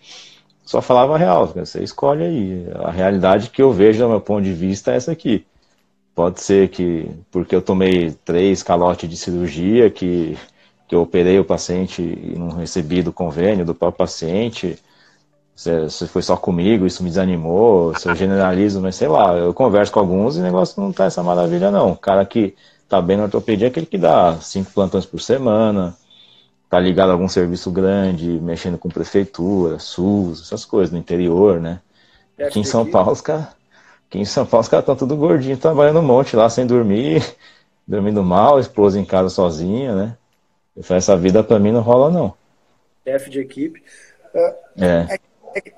Só 0.65 0.81
falava 0.81 1.15
a 1.15 1.19
real, 1.19 1.47
você 1.47 1.83
escolhe 1.83 2.25
aí. 2.25 2.67
A 2.85 2.91
realidade 2.91 3.51
que 3.51 3.61
eu 3.63 3.73
vejo, 3.73 4.03
do 4.03 4.09
meu 4.09 4.21
ponto 4.21 4.43
de 4.43 4.53
vista, 4.53 4.93
é 4.93 4.97
essa 4.97 5.13
aqui. 5.13 5.45
Pode 6.15 6.41
ser 6.41 6.69
que, 6.69 7.11
porque 7.31 7.55
eu 7.55 7.61
tomei 7.63 8.13
três 8.25 8.63
calotes 8.63 9.09
de 9.11 9.17
cirurgia, 9.17 9.91
que, 9.91 10.39
que 10.89 10.95
eu 10.95 11.03
operei 11.03 11.39
o 11.39 11.45
paciente 11.45 12.03
e 12.03 12.35
não 12.39 12.51
recebi 12.51 13.03
do 13.03 13.13
convênio 13.13 13.67
do 13.67 13.75
próprio 13.75 13.99
paciente, 13.99 14.79
se, 15.57 16.09
foi 16.09 16.23
só 16.23 16.37
comigo, 16.37 16.87
isso 16.87 17.03
me 17.03 17.11
desanimou, 17.11 17.95
se 17.97 18.09
eu 18.09 18.15
generalizo, 18.15 18.81
mas 18.81 18.97
sei 18.97 19.09
lá, 19.09 19.37
eu 19.37 19.55
converso 19.55 19.93
com 19.93 20.01
alguns 20.01 20.37
e 20.37 20.41
o 20.41 20.43
negócio 20.43 20.81
não 20.83 20.93
tá 20.93 21.05
essa 21.05 21.23
maravilha, 21.23 21.71
não. 21.71 21.93
O 21.93 21.97
cara 21.97 22.25
que 22.25 22.55
tá 22.89 23.01
bem 23.01 23.17
na 23.17 23.25
ortopedia 23.25 23.69
é 23.69 23.71
aquele 23.71 23.87
que 23.87 23.99
dá 23.99 24.39
cinco 24.41 24.73
plantões 24.73 25.07
por 25.07 25.21
semana, 25.21 25.97
tá 26.75 26.81
ligado 26.81 27.11
a 27.11 27.13
algum 27.13 27.29
serviço 27.29 27.71
grande, 27.71 28.27
mexendo 28.41 28.77
com 28.77 28.89
prefeitura, 28.89 29.79
SUS, 29.79 30.43
essas 30.43 30.65
coisas, 30.65 30.91
no 30.91 30.99
interior, 30.99 31.61
né? 31.61 31.79
Aqui 32.37 32.59
em 32.59 32.65
São 32.65 32.85
Paulo, 32.85 33.13
os 33.13 33.21
caras. 33.21 33.47
Aqui 34.09 34.19
em 34.19 34.25
São 34.25 34.45
Paulo, 34.45 34.63
os 34.63 34.69
caras 34.69 34.83
estão 34.83 34.97
tudo 34.97 35.17
gordinho, 35.17 35.57
trabalhando 35.57 36.01
um 36.01 36.03
monte 36.03 36.35
lá 36.35 36.51
sem 36.51 36.67
dormir, 36.67 37.23
dormindo 37.87 38.25
mal, 38.25 38.59
esposa 38.59 38.99
em 38.99 39.05
casa 39.05 39.29
sozinha, 39.29 39.95
né? 39.95 40.17
Essa 40.91 41.17
vida 41.17 41.45
pra 41.45 41.61
mim 41.61 41.71
não 41.71 41.81
rola, 41.81 42.11
não. 42.11 42.35
Chefe 43.05 43.31
de 43.31 43.39
equipe. 43.39 43.81
Uh, 44.35 44.83
é. 44.85 45.19
É, 45.55 45.59
é. 45.69 45.73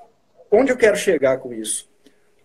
Onde 0.51 0.71
eu 0.71 0.77
quero 0.77 0.97
chegar 0.97 1.37
com 1.37 1.53
isso? 1.53 1.87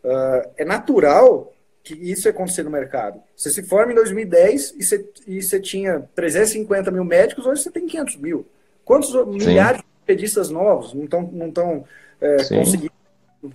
Uh, 0.05 0.47
é 0.59 0.65
natural 0.67 1.52
que 1.83 1.95
isso 1.95 2.29
ia 2.29 2.31
acontecer 2.31 2.63
no 2.63 2.71
mercado. 2.71 3.21
Você 3.37 3.51
se 3.51 3.63
forma 3.63 3.93
em 3.93 3.95
2010 3.95 4.75
e 4.79 4.85
você, 4.85 5.09
e 5.27 5.43
você 5.43 5.59
tinha 5.59 6.09
350 6.15 6.91
mil 6.91 7.05
médicos, 7.05 7.45
hoje 7.45 7.63
você 7.63 7.71
tem 7.71 7.87
500 7.87 8.17
mil. 8.17 8.47
Quantos 8.85 9.11
Sim. 9.11 9.25
milhares 9.27 9.81
de 9.81 9.87
pedistas 10.07 10.49
novos 10.49 10.95
não 10.95 11.05
estão 11.05 11.23
não 11.23 11.51
tão, 11.51 11.85
é, 12.21 12.37
conseguindo 12.45 12.93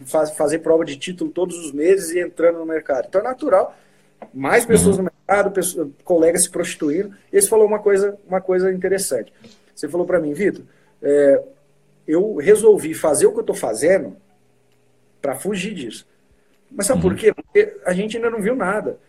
faz, 0.06 0.32
fazer 0.32 0.60
prova 0.60 0.84
de 0.84 0.98
título 0.98 1.32
todos 1.32 1.58
os 1.58 1.72
meses 1.72 2.12
e 2.12 2.20
entrando 2.20 2.60
no 2.60 2.66
mercado? 2.66 3.06
Então 3.08 3.22
é 3.22 3.24
natural. 3.24 3.76
Mais 4.34 4.66
pessoas 4.66 4.98
uhum. 4.98 5.04
no 5.04 5.12
mercado, 5.12 5.52
pessoas, 5.52 5.90
colegas 6.04 6.44
se 6.44 6.50
prostituindo. 6.50 7.16
E 7.32 7.42
você 7.42 7.48
falou 7.48 7.66
uma 7.66 7.80
coisa, 7.80 8.18
uma 8.28 8.42
coisa 8.42 8.72
interessante. 8.72 9.32
Você 9.74 9.88
falou 9.88 10.06
para 10.06 10.20
mim, 10.20 10.34
Vitor, 10.34 10.66
é, 11.02 11.44
eu 12.08 12.36
resolvi 12.36 12.94
fazer 12.94 13.26
o 13.26 13.32
que 13.32 13.38
eu 13.38 13.42
estou 13.42 13.56
fazendo 13.56 14.18
para 15.22 15.36
fugir 15.36 15.74
disso. 15.74 16.06
Mas 16.72 16.86
sabe 16.86 17.02
uhum. 17.02 17.10
por 17.10 17.18
quê? 17.18 17.34
Porque 17.34 17.78
a 17.86 17.94
gente 17.94 18.18
ainda 18.18 18.30
não 18.30 18.42
viu 18.42 18.56
nada. 18.56 19.00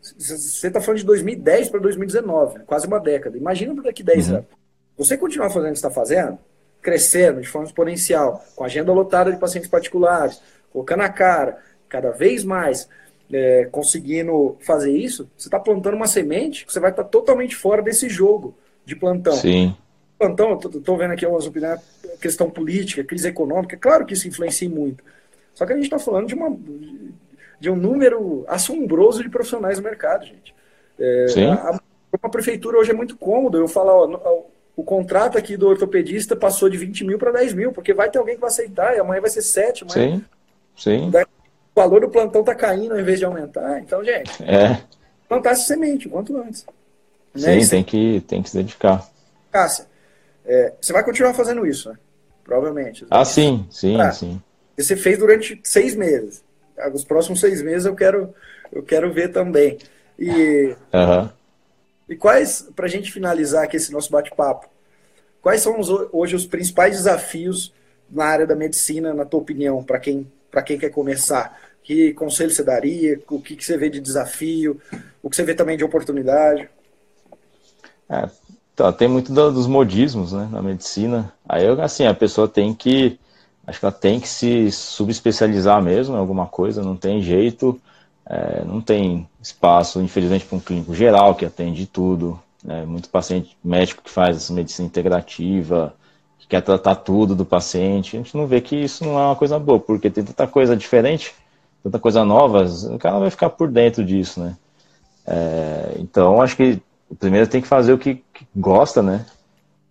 Você 0.00 0.68
está 0.68 0.80
falando 0.80 1.00
de 1.00 1.06
2010 1.06 1.70
para 1.70 1.80
2019, 1.80 2.60
quase 2.60 2.86
uma 2.86 3.00
década. 3.00 3.36
Imagina 3.36 3.74
para 3.74 3.84
daqui 3.84 4.02
10 4.02 4.28
uhum. 4.28 4.36
anos. 4.36 4.48
Você 4.96 5.16
continuar 5.16 5.50
fazendo 5.50 5.70
o 5.70 5.72
que 5.72 5.78
está 5.78 5.90
fazendo, 5.90 6.38
crescendo 6.80 7.40
de 7.40 7.48
forma 7.48 7.66
exponencial, 7.66 8.44
com 8.54 8.64
agenda 8.64 8.92
lotada 8.92 9.30
de 9.32 9.38
pacientes 9.38 9.68
particulares, 9.68 10.40
colocando 10.72 11.02
a 11.02 11.08
cara, 11.08 11.58
cada 11.88 12.10
vez 12.10 12.44
mais 12.44 12.88
é, 13.32 13.68
conseguindo 13.70 14.56
fazer 14.60 14.92
isso, 14.92 15.30
você 15.36 15.48
está 15.48 15.58
plantando 15.58 15.94
uma 15.94 16.06
semente 16.06 16.64
que 16.64 16.72
você 16.72 16.80
vai 16.80 16.90
estar 16.90 17.04
tá 17.04 17.08
totalmente 17.08 17.54
fora 17.54 17.82
desse 17.82 18.08
jogo 18.08 18.56
de 18.84 18.96
plantão. 18.96 19.34
Sim. 19.34 19.76
Plantão, 20.18 20.50
eu 20.50 20.70
estou 20.78 20.96
vendo 20.96 21.12
aqui 21.12 21.24
umas 21.26 21.46
opiniões, 21.46 21.80
questão 22.20 22.50
política, 22.50 23.04
crise 23.04 23.28
econômica, 23.28 23.76
claro 23.76 24.04
que 24.04 24.14
isso 24.14 24.26
influencia 24.26 24.68
muito. 24.68 25.04
Só 25.58 25.66
que 25.66 25.72
a 25.72 25.74
gente 25.74 25.86
está 25.86 25.98
falando 25.98 26.28
de, 26.28 26.36
uma, 26.36 26.56
de 27.58 27.68
um 27.68 27.74
número 27.74 28.44
assombroso 28.46 29.24
de 29.24 29.28
profissionais 29.28 29.76
no 29.76 29.82
mercado, 29.82 30.24
gente. 30.24 30.54
É, 30.96 31.26
Sim. 31.26 31.48
A, 31.48 31.80
a, 32.22 32.28
prefeitura 32.28 32.78
hoje 32.78 32.92
é 32.92 32.94
muito 32.94 33.16
cômodo. 33.16 33.58
Eu 33.58 33.66
falo, 33.66 34.20
ó, 34.22 34.42
o 34.76 34.84
contrato 34.84 35.36
aqui 35.36 35.56
do 35.56 35.66
ortopedista 35.66 36.36
passou 36.36 36.70
de 36.70 36.76
20 36.76 37.02
mil 37.04 37.18
para 37.18 37.32
10 37.32 37.54
mil, 37.54 37.72
porque 37.72 37.92
vai 37.92 38.08
ter 38.08 38.20
alguém 38.20 38.36
que 38.36 38.40
vai 38.40 38.50
aceitar, 38.50 38.94
e 38.94 39.00
amanhã 39.00 39.20
vai 39.20 39.30
ser 39.30 39.42
7. 39.42 39.82
Amanhã... 39.82 40.24
Sim, 40.76 41.10
sim. 41.10 41.10
O 41.74 41.80
valor 41.80 42.02
do 42.02 42.08
plantão 42.08 42.42
está 42.42 42.54
caindo 42.54 42.92
ao 42.92 43.00
invés 43.00 43.18
de 43.18 43.24
aumentar. 43.24 43.80
Então, 43.80 44.04
gente, 44.04 44.40
é. 44.44 44.80
plantar 45.28 45.50
essa 45.50 45.64
semente 45.64 46.06
o 46.06 46.12
quanto 46.12 46.36
antes. 46.36 46.64
Né? 47.34 47.60
Sim, 47.60 47.68
tem 47.68 47.82
que, 47.82 48.20
tem 48.28 48.42
que 48.44 48.50
se 48.50 48.56
dedicar. 48.56 49.04
Cássia, 49.50 49.86
é, 50.46 50.74
você 50.80 50.92
vai 50.92 51.02
continuar 51.02 51.34
fazendo 51.34 51.66
isso, 51.66 51.90
né? 51.90 51.98
Provavelmente. 52.44 53.04
Ah, 53.10 53.24
sim, 53.24 53.66
sim, 53.72 54.00
ah, 54.00 54.12
sim. 54.12 54.40
Você 54.78 54.96
fez 54.96 55.18
durante 55.18 55.60
seis 55.64 55.94
meses. 55.96 56.44
Os 56.94 57.04
próximos 57.04 57.40
seis 57.40 57.60
meses 57.60 57.84
eu 57.84 57.96
quero, 57.96 58.32
eu 58.72 58.82
quero 58.82 59.12
ver 59.12 59.32
também. 59.32 59.76
E, 60.18 60.76
uhum. 60.92 61.28
e 62.08 62.16
quais, 62.16 62.68
para 62.74 62.86
a 62.86 62.88
gente 62.88 63.12
finalizar 63.12 63.64
aqui 63.64 63.76
esse 63.76 63.92
nosso 63.92 64.10
bate-papo, 64.10 64.68
quais 65.42 65.60
são 65.60 65.78
os, 65.80 65.88
hoje 66.12 66.36
os 66.36 66.46
principais 66.46 66.96
desafios 66.96 67.72
na 68.08 68.24
área 68.24 68.46
da 68.46 68.54
medicina, 68.54 69.12
na 69.12 69.24
tua 69.24 69.40
opinião, 69.40 69.82
para 69.82 69.98
quem, 69.98 70.30
quem 70.64 70.78
quer 70.78 70.90
começar? 70.90 71.58
Que 71.82 72.12
conselho 72.12 72.50
você 72.50 72.62
daria? 72.62 73.20
O 73.28 73.40
que, 73.40 73.56
que 73.56 73.64
você 73.64 73.76
vê 73.76 73.88
de 73.90 74.00
desafio? 74.00 74.80
O 75.22 75.28
que 75.28 75.36
você 75.36 75.42
vê 75.42 75.54
também 75.54 75.76
de 75.76 75.84
oportunidade? 75.84 76.68
É, 78.08 78.28
tá, 78.76 78.92
tem 78.92 79.08
muito 79.08 79.32
dos 79.32 79.66
modismos 79.66 80.32
né, 80.32 80.48
na 80.52 80.62
medicina. 80.62 81.32
Aí, 81.48 81.66
assim, 81.80 82.06
a 82.06 82.14
pessoa 82.14 82.46
tem 82.46 82.74
que 82.74 83.18
acho 83.68 83.78
que 83.78 83.84
ela 83.84 83.92
tem 83.92 84.18
que 84.18 84.28
se 84.28 84.72
subespecializar 84.72 85.82
mesmo 85.82 86.16
em 86.16 86.18
alguma 86.18 86.46
coisa, 86.46 86.82
não 86.82 86.96
tem 86.96 87.20
jeito, 87.22 87.78
é, 88.24 88.64
não 88.64 88.80
tem 88.80 89.28
espaço, 89.42 90.00
infelizmente, 90.00 90.46
para 90.46 90.56
um 90.56 90.60
clínico 90.60 90.94
geral 90.94 91.34
que 91.34 91.44
atende 91.44 91.86
tudo. 91.86 92.40
né? 92.64 92.84
Muito 92.86 93.10
paciente 93.10 93.56
médico 93.62 94.02
que 94.02 94.10
faz 94.10 94.48
medicina 94.48 94.86
integrativa, 94.86 95.94
que 96.38 96.46
quer 96.46 96.62
tratar 96.62 96.94
tudo 96.96 97.34
do 97.34 97.44
paciente. 97.44 98.16
A 98.16 98.20
gente 98.20 98.34
não 98.36 98.46
vê 98.46 98.60
que 98.62 98.74
isso 98.74 99.04
não 99.04 99.18
é 99.18 99.26
uma 99.26 99.36
coisa 99.36 99.58
boa, 99.58 99.78
porque 99.78 100.08
tem 100.08 100.24
tanta 100.24 100.46
coisa 100.46 100.74
diferente, 100.74 101.34
tanta 101.82 101.98
coisa 101.98 102.24
nova, 102.24 102.64
o 102.64 102.98
cara 102.98 103.18
vai 103.18 103.30
ficar 103.30 103.50
por 103.50 103.70
dentro 103.70 104.02
disso, 104.02 104.40
né? 104.40 104.56
É, 105.26 105.96
então, 105.98 106.40
acho 106.40 106.56
que 106.56 106.80
primeiro 107.18 107.46
tem 107.46 107.60
que 107.60 107.68
fazer 107.68 107.92
o 107.92 107.98
que, 107.98 108.16
que 108.32 108.46
gosta, 108.56 109.02
né? 109.02 109.26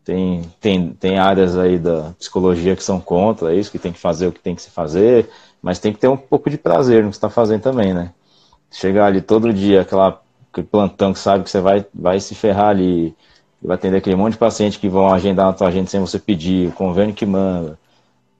Tem, 0.08 0.42
tem, 0.62 0.90
tem 0.94 1.20
áreas 1.20 1.58
aí 1.58 1.78
da 1.78 2.14
psicologia 2.18 2.78
que 2.78 2.84
são 2.84 2.98
contra 2.98 3.54
isso, 3.54 3.70
que 3.70 3.78
tem 3.78 3.92
que 3.92 4.00
fazer 4.00 4.28
o 4.28 4.32
que 4.32 4.40
tem 4.40 4.56
que 4.56 4.62
se 4.62 4.70
fazer, 4.70 5.30
mas 5.62 5.80
tem 5.80 5.92
que 5.92 6.00
ter 6.00 6.08
um 6.08 6.16
pouco 6.16 6.50
de 6.50 6.58
prazer 6.58 7.04
no 7.04 7.10
que 7.10 7.18
está 7.18 7.30
fazendo 7.30 7.62
também, 7.62 7.94
né? 7.94 8.14
Chegar 8.72 9.08
ali 9.08 9.20
todo 9.20 9.52
dia, 9.52 9.82
aquela, 9.82 10.22
plantão 10.72 11.12
que 11.12 11.20
sabe 11.20 11.44
que 11.44 11.50
você 11.50 11.60
vai, 11.60 11.86
vai 11.94 12.22
se 12.22 12.34
ferrar 12.36 12.70
ali, 12.70 13.14
vai 13.62 13.76
atender 13.76 13.98
aquele 13.98 14.16
monte 14.16 14.32
de 14.32 14.40
paciente 14.40 14.80
que 14.80 14.88
vão 14.88 15.14
agendar 15.14 15.48
na 15.48 15.54
tua 15.54 15.68
agenda 15.68 15.88
sem 15.88 16.00
você 16.00 16.18
pedir, 16.18 16.70
o 16.70 16.72
convênio 16.72 17.14
que 17.14 17.26
manda. 17.26 17.78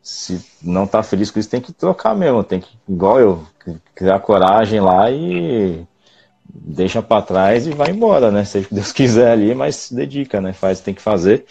Se 0.02 0.42
não 0.64 0.86
está 0.86 1.04
feliz 1.04 1.30
com 1.30 1.38
isso, 1.38 1.50
tem 1.50 1.60
que 1.60 1.74
trocar 1.74 2.16
mesmo, 2.16 2.46
tem 2.46 2.62
que, 2.62 2.70
igual 2.88 3.20
eu, 3.20 3.46
criar 3.94 4.22
coragem 4.22 4.80
lá 4.80 5.12
e 5.12 5.86
deixa 6.54 7.02
para 7.02 7.22
trás 7.22 7.68
e 7.68 7.72
vai 7.72 7.92
embora, 7.92 8.32
né? 8.32 8.44
Seja 8.46 8.66
o 8.66 8.70
que 8.70 8.76
Deus 8.76 8.92
quiser 8.94 9.32
ali, 9.32 9.54
mas 9.54 9.76
se 9.76 9.96
dedica, 9.96 10.42
né? 10.42 10.54
Faz, 10.54 10.80
tem 10.80 10.94
que 10.94 11.02
fazer, 11.02 11.46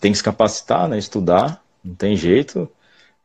tem 0.00 0.12
que 0.12 0.18
se 0.18 0.24
capacitar, 0.24 0.88
né? 0.88 0.98
Estudar, 0.98 1.62
não 1.84 1.94
tem 1.94 2.16
jeito. 2.16 2.68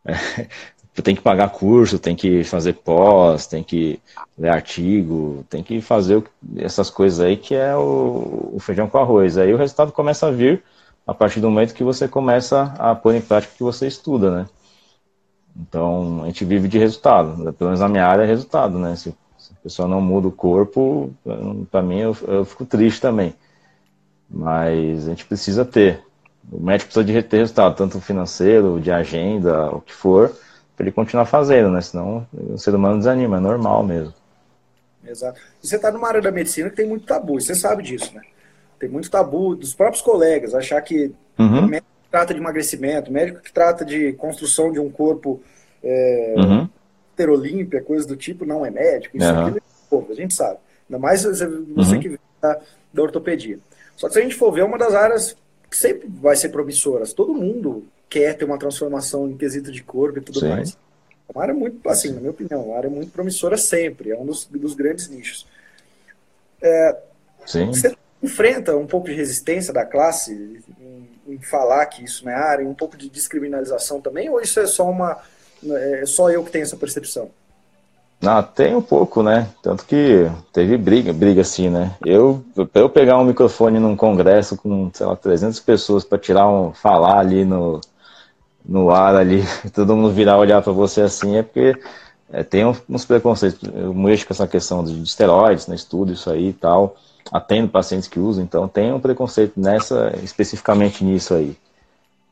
É, 0.05 0.13
tem 1.01 1.15
que 1.15 1.21
pagar 1.21 1.49
curso, 1.49 1.97
tem 1.97 2.15
que 2.15 2.43
fazer 2.43 2.73
pós, 2.73 3.47
tem 3.47 3.63
que 3.63 4.01
ler 4.37 4.49
artigo, 4.49 5.45
tem 5.49 5.63
que 5.63 5.79
fazer 5.81 6.23
essas 6.57 6.89
coisas 6.89 7.21
aí 7.21 7.37
que 7.37 7.55
é 7.55 7.75
o, 7.75 8.51
o 8.53 8.59
feijão 8.59 8.87
com 8.89 8.97
arroz. 8.97 9.37
Aí 9.37 9.53
o 9.53 9.57
resultado 9.57 9.91
começa 9.93 10.27
a 10.27 10.31
vir 10.31 10.61
a 11.07 11.13
partir 11.13 11.39
do 11.39 11.49
momento 11.49 11.73
que 11.73 11.83
você 11.83 12.07
começa 12.07 12.73
a 12.77 12.93
pôr 12.93 13.15
em 13.15 13.21
prática 13.21 13.53
o 13.53 13.57
que 13.57 13.63
você 13.63 13.87
estuda, 13.87 14.29
né? 14.29 14.45
Então, 15.59 16.21
a 16.23 16.25
gente 16.27 16.45
vive 16.45 16.67
de 16.67 16.77
resultado. 16.77 17.51
Pelo 17.53 17.69
menos 17.69 17.79
na 17.79 17.89
minha 17.89 18.05
área 18.05 18.23
é 18.23 18.25
resultado, 18.25 18.77
né? 18.77 18.95
Se 18.95 19.13
a 19.59 19.63
pessoa 19.63 19.87
não 19.87 19.99
muda 19.99 20.27
o 20.27 20.31
corpo, 20.31 21.13
para 21.69 21.81
mim 21.81 21.99
eu, 21.99 22.17
eu, 22.27 22.45
fico 22.45 22.65
triste 22.65 23.01
também. 23.01 23.35
Mas 24.29 25.05
a 25.05 25.09
gente 25.09 25.25
precisa 25.25 25.65
ter. 25.65 26.01
O 26.51 26.61
médico 26.61 26.91
precisa 26.91 27.03
de 27.03 27.23
ter 27.23 27.37
resultado, 27.37 27.75
tanto 27.75 27.99
financeiro, 27.99 28.79
de 28.79 28.91
agenda, 28.91 29.69
o 29.75 29.81
que 29.81 29.93
for, 29.93 30.33
para 30.75 30.85
ele 30.85 30.91
continuar 30.91 31.25
fazendo, 31.25 31.69
né? 31.69 31.81
Senão 31.81 32.25
o 32.33 32.57
ser 32.57 32.73
humano 32.73 32.99
desanima, 32.99 33.37
é 33.37 33.39
normal 33.39 33.83
mesmo. 33.83 34.13
Exato. 35.05 35.39
E 35.61 35.67
você 35.67 35.75
está 35.75 35.91
numa 35.91 36.07
área 36.07 36.21
da 36.21 36.31
medicina 36.31 36.69
que 36.69 36.75
tem 36.75 36.87
muito 36.87 37.05
tabu, 37.05 37.39
você 37.39 37.53
sabe 37.53 37.83
disso, 37.83 38.13
né? 38.15 38.21
Tem 38.79 38.87
muito 38.87 39.11
tabu 39.11 39.55
dos 39.55 39.73
próprios 39.73 40.01
colegas, 40.01 40.55
achar 40.55 40.81
que 40.81 41.13
uhum. 41.37 41.65
o 41.65 41.67
médico 41.67 41.87
que 42.03 42.09
trata 42.09 42.33
de 42.33 42.39
emagrecimento, 42.39 43.11
médico 43.11 43.41
que 43.41 43.51
trata 43.51 43.83
de 43.83 44.13
construção 44.13 44.71
de 44.71 44.79
um 44.79 44.89
corpo 44.89 45.41
é, 45.83 46.35
uhum 46.37 46.69
ter 47.19 47.29
Olímpia, 47.29 47.81
coisa 47.81 48.07
do 48.07 48.15
tipo, 48.15 48.45
não 48.45 48.65
é 48.65 48.71
médico, 48.71 49.17
isso 49.17 49.29
uhum. 49.29 49.47
aqui, 49.47 49.61
pô, 49.89 50.07
a 50.09 50.13
gente 50.13 50.33
sabe. 50.33 50.57
Ainda 50.89 50.99
mais 50.99 51.23
você, 51.23 51.45
uhum. 51.45 51.99
que 51.99 52.07
vem 52.07 52.19
da, 52.41 52.61
da 52.93 53.01
ortopedia. 53.01 53.59
Só 53.97 54.07
que 54.07 54.13
se 54.13 54.19
a 54.19 54.23
gente 54.23 54.35
for 54.35 54.53
ver, 54.53 54.61
é 54.61 54.63
uma 54.63 54.77
das 54.77 54.93
áreas 54.93 55.35
que 55.69 55.75
sempre 55.75 56.07
vai 56.07 56.37
ser 56.37 56.47
promissoras. 56.47 57.11
Todo 57.11 57.33
mundo 57.33 57.83
quer 58.09 58.37
ter 58.37 58.45
uma 58.45 58.57
transformação 58.57 59.29
em 59.29 59.35
quesito 59.35 59.69
de 59.69 59.83
corpo 59.83 60.19
e 60.19 60.21
tudo 60.21 60.39
Sim. 60.39 60.47
mais. 60.47 60.77
É 61.27 61.31
uma 61.35 61.41
área 61.41 61.53
muito, 61.53 61.87
assim, 61.89 62.13
na 62.13 62.21
minha 62.21 62.31
opinião, 62.31 62.63
uma 62.63 62.77
área 62.77 62.89
muito 62.89 63.11
promissora 63.11 63.57
sempre. 63.57 64.11
É 64.11 64.17
um 64.17 64.25
dos, 64.25 64.45
dos 64.45 64.73
grandes 64.73 65.09
nichos. 65.09 65.45
É. 66.61 66.97
Você 67.45 67.97
enfrenta 68.23 68.77
um 68.77 68.87
pouco 68.87 69.07
de 69.07 69.13
resistência 69.13 69.73
da 69.73 69.85
classe 69.85 70.63
em, 70.79 71.33
em 71.33 71.41
falar 71.41 71.85
que 71.87 72.01
isso 72.01 72.23
não 72.23 72.31
é 72.31 72.35
área, 72.35 72.65
um 72.65 72.73
pouco 72.73 72.95
de 72.95 73.09
descriminalização 73.09 73.99
também, 73.99 74.29
ou 74.29 74.39
isso 74.39 74.57
é 74.61 74.65
só 74.65 74.89
uma 74.89 75.21
é 75.67 76.05
só 76.05 76.29
eu 76.29 76.43
que 76.43 76.51
tenho 76.51 76.63
essa 76.63 76.77
percepção. 76.77 77.29
Ah, 78.21 78.43
tem 78.43 78.75
um 78.75 78.81
pouco, 78.81 79.23
né? 79.23 79.47
Tanto 79.63 79.85
que 79.85 80.29
teve 80.51 80.77
briga, 80.77 81.13
briga 81.13 81.41
assim, 81.41 81.69
né? 81.69 81.95
Eu, 82.05 82.43
pra 82.53 82.81
eu 82.81 82.89
pegar 82.89 83.17
um 83.17 83.23
microfone 83.23 83.79
num 83.79 83.95
congresso 83.95 84.57
com, 84.57 84.91
sei 84.93 85.05
lá, 85.05 85.15
300 85.15 85.59
pessoas 85.61 86.03
para 86.03 86.17
tirar 86.17 86.49
um, 86.49 86.73
falar 86.73 87.19
ali 87.19 87.45
no, 87.45 87.79
no 88.65 88.89
ar 88.89 89.15
ali, 89.15 89.41
todo 89.73 89.95
mundo 89.95 90.11
virar 90.13 90.37
olhar 90.37 90.61
para 90.61 90.73
você 90.73 91.01
assim, 91.01 91.37
é 91.37 91.43
porque 91.43 91.79
é, 92.31 92.43
tem 92.43 92.65
uns 92.65 93.05
preconceitos. 93.05 93.61
Eu 93.73 93.93
mexo 93.93 94.27
com 94.27 94.33
essa 94.33 94.47
questão 94.47 94.83
de 94.83 95.01
esteroides, 95.01 95.67
né? 95.67 95.75
Estudo 95.75 96.11
isso 96.11 96.29
aí 96.29 96.49
e 96.49 96.53
tal. 96.53 96.97
Atendo 97.31 97.69
pacientes 97.69 98.07
que 98.07 98.19
usam, 98.19 98.43
então 98.43 98.67
tem 98.67 98.91
um 98.91 98.99
preconceito 98.99 99.53
nessa, 99.57 100.13
especificamente 100.23 101.05
nisso 101.05 101.33
aí. 101.33 101.55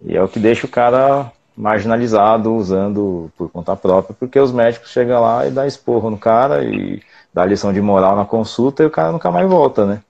E 0.01 0.17
é 0.17 0.21
o 0.21 0.27
que 0.27 0.39
deixa 0.39 0.65
o 0.65 0.69
cara 0.69 1.31
marginalizado 1.57 2.53
usando 2.53 3.31
por 3.35 3.49
conta 3.49 3.75
própria, 3.75 4.15
porque 4.17 4.39
os 4.39 4.51
médicos 4.51 4.91
chegam 4.91 5.19
lá 5.21 5.47
e 5.47 5.51
dá 5.51 5.65
esporro 5.65 6.11
no 6.11 6.17
cara 6.17 6.63
e 6.63 7.01
dá 7.33 7.43
lição 7.45 7.73
de 7.73 7.81
moral 7.81 8.15
na 8.15 8.25
consulta 8.25 8.83
e 8.83 8.85
o 8.85 8.91
cara 8.91 9.11
nunca 9.11 9.31
mais 9.31 9.49
volta, 9.49 9.85
né? 9.85 10.01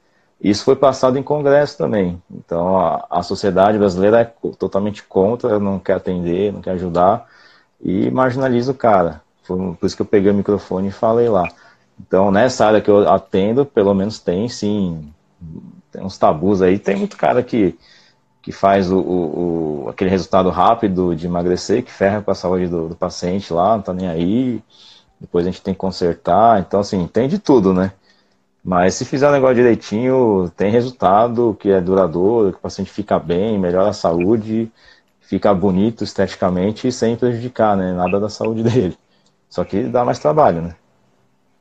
Isso 0.42 0.66
foi 0.66 0.76
passado 0.76 1.18
em 1.18 1.24
congresso 1.24 1.78
também. 1.78 2.22
Então 2.30 2.78
a, 2.78 3.08
a 3.10 3.24
sociedade 3.24 3.78
brasileira 3.78 4.22
é 4.22 4.50
totalmente 4.60 5.02
contra, 5.04 5.58
não 5.58 5.80
quer 5.80 5.94
atender, 5.94 6.52
não 6.52 6.62
quer 6.62 6.72
ajudar 6.72 7.26
e 7.82 8.12
marginaliza 8.12 8.72
o 8.72 8.76
cara. 8.76 9.22
Foi 9.44 9.58
por 9.58 9.86
isso 9.86 9.96
que 9.96 10.02
eu 10.02 10.06
peguei 10.06 10.32
o 10.32 10.36
microfone 10.36 10.90
e 10.90 10.92
falei 10.92 11.30
lá. 11.30 11.48
Então 12.00 12.30
nessa 12.30 12.66
área 12.66 12.82
que 12.82 12.90
eu 12.90 13.10
atendo, 13.10 13.66
pelo 13.66 13.94
menos 13.94 14.20
tem 14.20 14.50
sim, 14.50 15.12
tem 15.92 16.04
uns 16.04 16.18
tabus 16.18 16.62
aí. 16.62 16.78
Tem 16.78 16.98
muito 16.98 17.18
cara 17.18 17.42
que 17.42 17.78
que 18.48 18.52
faz 18.54 18.90
o, 18.90 18.98
o, 18.98 19.84
o, 19.84 19.90
aquele 19.90 20.10
resultado 20.10 20.50
rápido 20.50 21.14
de 21.14 21.28
emagrecer, 21.28 21.84
que 21.84 21.92
ferra 21.92 22.22
com 22.22 22.32
a 22.32 22.34
saúde 22.34 22.70
do, 22.70 22.88
do, 22.88 22.96
paciente 22.96 23.52
lá, 23.52 23.76
não 23.76 23.84
tá 23.84 23.94
nem 23.94 24.08
aí. 24.08 24.64
Depois 25.20 25.46
a 25.46 25.52
gente 25.52 25.62
tem 25.62 25.74
que 25.74 25.78
consertar. 25.78 26.62
Então, 26.62 26.80
assim, 26.80 27.06
tem 27.08 27.28
de 27.28 27.40
tudo, 27.40 27.74
né? 27.74 27.92
Mas 28.64 28.94
se 28.94 29.04
fizer 29.04 29.28
o 29.28 29.34
negócio 29.34 29.56
direitinho, 29.56 30.50
tem 30.56 30.72
resultado 30.72 31.58
que 31.60 31.70
é 31.70 31.82
duradouro, 31.82 32.54
que 32.54 32.58
o 32.58 32.62
paciente 32.62 32.90
fica 32.90 33.20
bem, 33.20 33.60
melhora 33.60 33.90
a 33.90 33.94
saúde, 33.94 34.72
fica 35.20 35.54
bonito 35.54 36.06
esteticamente 36.06 36.90
sem 36.90 37.18
prejudicar, 37.18 37.76
né? 37.76 37.92
Nada 37.92 38.18
da 38.18 38.30
saúde 38.30 38.64
dele. 38.72 38.98
Só 39.50 39.66
que 39.66 39.84
dá 39.84 40.06
mais 40.06 40.20
trabalho, 40.20 40.62
né? 40.62 40.74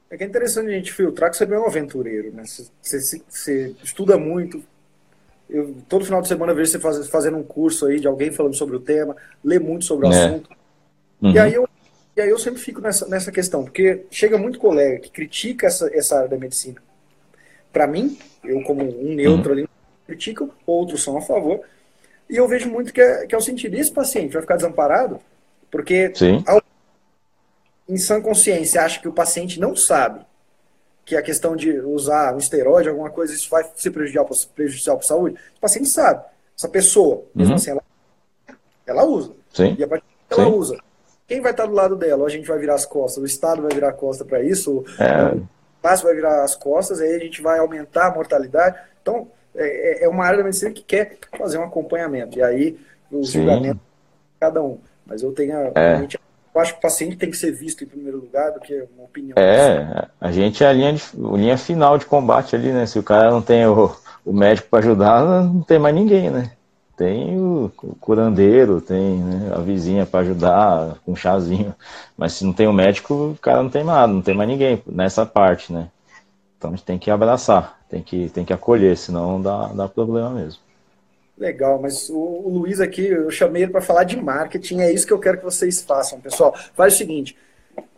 É 0.09 0.17
que 0.17 0.23
é 0.23 0.27
interessante 0.29 0.69
a 0.69 0.73
gente 0.73 0.93
filtrar 0.93 1.31
que 1.31 1.37
você 1.37 1.43
é 1.53 1.59
um 1.59 1.67
aventureiro, 1.67 2.33
né? 2.33 2.45
Você, 2.45 2.71
você, 2.81 3.23
você 3.29 3.77
estuda 3.83 4.17
muito, 4.17 4.63
eu, 5.49 5.77
todo 5.89 6.05
final 6.05 6.21
de 6.21 6.29
semana 6.29 6.53
eu 6.53 6.57
vejo 6.57 6.73
você 6.73 6.79
faz, 6.79 7.09
fazendo 7.09 7.37
um 7.37 7.43
curso 7.43 7.87
aí 7.87 8.01
de 8.01 8.07
alguém 8.07 8.33
falando 8.33 8.55
sobre 8.55 8.77
o 8.77 8.81
tema, 8.81 9.17
lê 9.45 9.59
muito 9.59 9.85
sobre 9.85 10.07
o 10.09 10.13
é. 10.13 10.25
assunto. 10.25 10.51
Uhum. 11.23 11.33
E, 11.33 11.39
aí 11.39 11.55
eu, 11.55 11.69
e 12.17 12.21
aí 12.21 12.29
eu 12.29 12.39
sempre 12.39 12.61
fico 12.61 12.81
nessa, 12.81 13.07
nessa 13.07 13.31
questão, 13.31 13.65
porque 13.65 14.05
chega 14.11 14.37
muito 14.37 14.59
colega 14.59 14.99
que 14.99 15.11
critica 15.11 15.67
essa, 15.67 15.89
essa 15.95 16.17
área 16.17 16.29
da 16.29 16.37
medicina. 16.37 16.83
Para 17.73 17.87
mim, 17.87 18.19
eu 18.45 18.63
como 18.63 18.83
um 18.83 19.15
neutro 19.15 19.53
uhum. 19.53 19.59
ali, 19.59 19.69
critico, 20.07 20.53
outros 20.67 21.03
são 21.03 21.17
a 21.17 21.23
favor. 21.23 21.61
E 22.29 22.37
eu 22.37 22.49
vejo 22.49 22.69
muito 22.69 22.93
que 22.93 23.01
é, 23.01 23.27
que 23.27 23.35
é 23.35 23.39
o 23.39 23.41
sentido. 23.41 23.77
Esse 23.77 23.93
paciente 23.93 24.33
vai 24.33 24.43
ficar 24.43 24.57
desamparado 24.57 25.21
porque, 25.71 26.13
ao, 26.47 26.61
em 27.89 27.97
sã 27.97 28.21
consciência, 28.21 28.83
acha 28.83 29.01
que 29.01 29.09
o 29.09 29.13
paciente 29.13 29.61
não 29.61 29.77
sabe 29.77 30.26
que 31.07 31.17
a 31.17 31.23
questão 31.23 31.55
de 31.55 31.79
usar 31.79 32.35
um 32.35 32.39
esteroide, 32.39 32.89
alguma 32.89 33.11
coisa, 33.11 33.33
isso 33.33 33.49
vai 33.49 33.65
ser 33.77 33.93
prejudicial 33.93 34.25
para 34.27 34.37
prejudicial 34.57 34.99
a 34.99 35.03
saúde? 35.03 35.37
O 35.57 35.61
paciente 35.61 35.89
sabe. 35.89 36.25
Essa 36.59 36.69
pessoa, 36.69 37.23
mesmo 37.33 37.53
uhum. 37.53 37.57
assim, 37.57 37.71
ela, 37.71 37.83
ela 38.85 39.05
usa. 39.05 39.33
Sim. 39.55 39.77
E 39.79 39.85
a 39.85 39.89
partir 39.89 40.05
que 40.29 40.41
ela 40.41 40.49
usa, 40.49 40.77
quem 41.29 41.41
vai 41.41 41.53
estar 41.53 41.67
do 41.67 41.73
lado 41.73 41.95
dela? 41.95 42.23
Ou 42.23 42.27
a 42.27 42.31
gente 42.31 42.49
vai 42.49 42.59
virar 42.59 42.75
as 42.75 42.85
costas, 42.85 43.23
o 43.23 43.27
Estado 43.27 43.63
vai 43.63 43.71
virar 43.73 43.91
a 43.91 43.93
costa 43.93 44.25
para 44.25 44.43
isso, 44.43 44.85
é. 44.99 45.37
o 45.37 45.49
passo 45.81 46.03
vai 46.03 46.15
virar 46.15 46.43
as 46.43 46.57
costas, 46.57 47.01
aí 47.01 47.15
a 47.15 47.19
gente 47.21 47.41
vai 47.41 47.61
aumentar 47.61 48.09
a 48.09 48.15
mortalidade. 48.15 48.77
Então, 49.01 49.29
é, 49.55 50.03
é, 50.03 50.05
é 50.05 50.09
uma 50.09 50.25
área 50.25 50.39
da 50.39 50.45
medicina 50.45 50.73
que 50.73 50.83
quer 50.83 51.19
fazer 51.39 51.59
um 51.59 51.65
acompanhamento. 51.65 52.37
E 52.37 52.43
aí, 52.43 52.77
o 53.13 53.23
julgamento 53.23 53.77
de 53.77 54.41
cada 54.41 54.61
um. 54.61 54.81
Mas 55.07 55.23
eu 55.23 55.33
tenho 55.33 55.57
a, 55.57 55.73
é. 55.81 55.95
a 55.95 55.99
eu 56.57 56.63
acho 56.63 56.73
que 56.73 56.79
o 56.79 56.83
paciente 56.83 57.17
tem 57.17 57.31
que 57.31 57.37
ser 57.37 57.53
visto 57.53 57.85
em 57.85 57.87
primeiro 57.87 58.19
lugar 58.19 58.51
do 58.53 58.61
que 58.61 58.75
uma 58.97 59.05
opinião. 59.05 59.35
É, 59.37 60.09
a 60.19 60.33
gente 60.33 60.65
é 60.65 60.67
a 60.67 60.73
linha, 60.73 60.93
de, 60.95 61.03
a 61.03 61.37
linha 61.37 61.59
final 61.59 61.99
de 61.99 62.07
combate 62.07 62.57
ali, 62.57 62.73
né? 62.73 62.87
Se 62.87 62.99
o 62.99 63.03
cara 63.03 63.31
não 63.31 63.43
tem 63.43 63.67
o, 63.67 63.95
o 64.25 64.33
médico 64.33 64.69
para 64.71 64.79
ajudar, 64.79 65.23
não 65.23 65.61
tem 65.61 65.79
mais 65.79 65.95
ninguém, 65.95 66.31
né? 66.31 66.51
Tem 66.97 67.39
o, 67.39 67.71
o 67.83 67.95
curandeiro, 67.97 68.81
tem 68.81 69.19
né, 69.19 69.53
a 69.55 69.59
vizinha 69.59 70.07
para 70.07 70.21
ajudar, 70.21 70.97
com 71.05 71.13
um 71.13 71.17
chazinho. 71.17 71.75
Mas 72.17 72.33
se 72.33 72.45
não 72.45 72.55
tem 72.55 72.67
o 72.67 72.73
médico, 72.73 73.33
o 73.33 73.39
cara 73.39 73.63
não 73.63 73.69
tem 73.69 73.85
nada, 73.85 74.11
não 74.11 74.23
tem 74.23 74.35
mais 74.35 74.49
ninguém 74.49 74.83
nessa 74.87 75.27
parte, 75.27 75.71
né? 75.71 75.91
Então 76.57 76.71
a 76.71 76.75
gente 76.75 76.87
tem 76.87 76.99
que 76.99 77.11
abraçar, 77.11 77.79
tem 77.91 78.03
que, 78.03 78.31
tem 78.31 78.47
que 78.47 78.53
acolher, 78.55 78.97
senão 78.97 79.43
dá, 79.43 79.67
dá 79.75 79.87
problema 79.87 80.31
mesmo. 80.31 80.66
Legal, 81.39 81.79
mas 81.81 82.09
o, 82.09 82.17
o 82.17 82.49
Luiz 82.49 82.81
aqui, 82.81 83.07
eu 83.07 83.31
chamei 83.31 83.63
ele 83.63 83.73
para 83.73 83.83
falar 83.83 84.05
de 84.05 84.17
marketing, 84.17 84.81
é 84.81 84.91
isso 84.91 85.07
que 85.07 85.13
eu 85.13 85.19
quero 85.19 85.37
que 85.37 85.45
vocês 85.45 85.83
façam, 85.83 86.19
pessoal. 86.19 86.57
Faz 86.75 86.95
o 86.95 86.97
seguinte, 86.97 87.37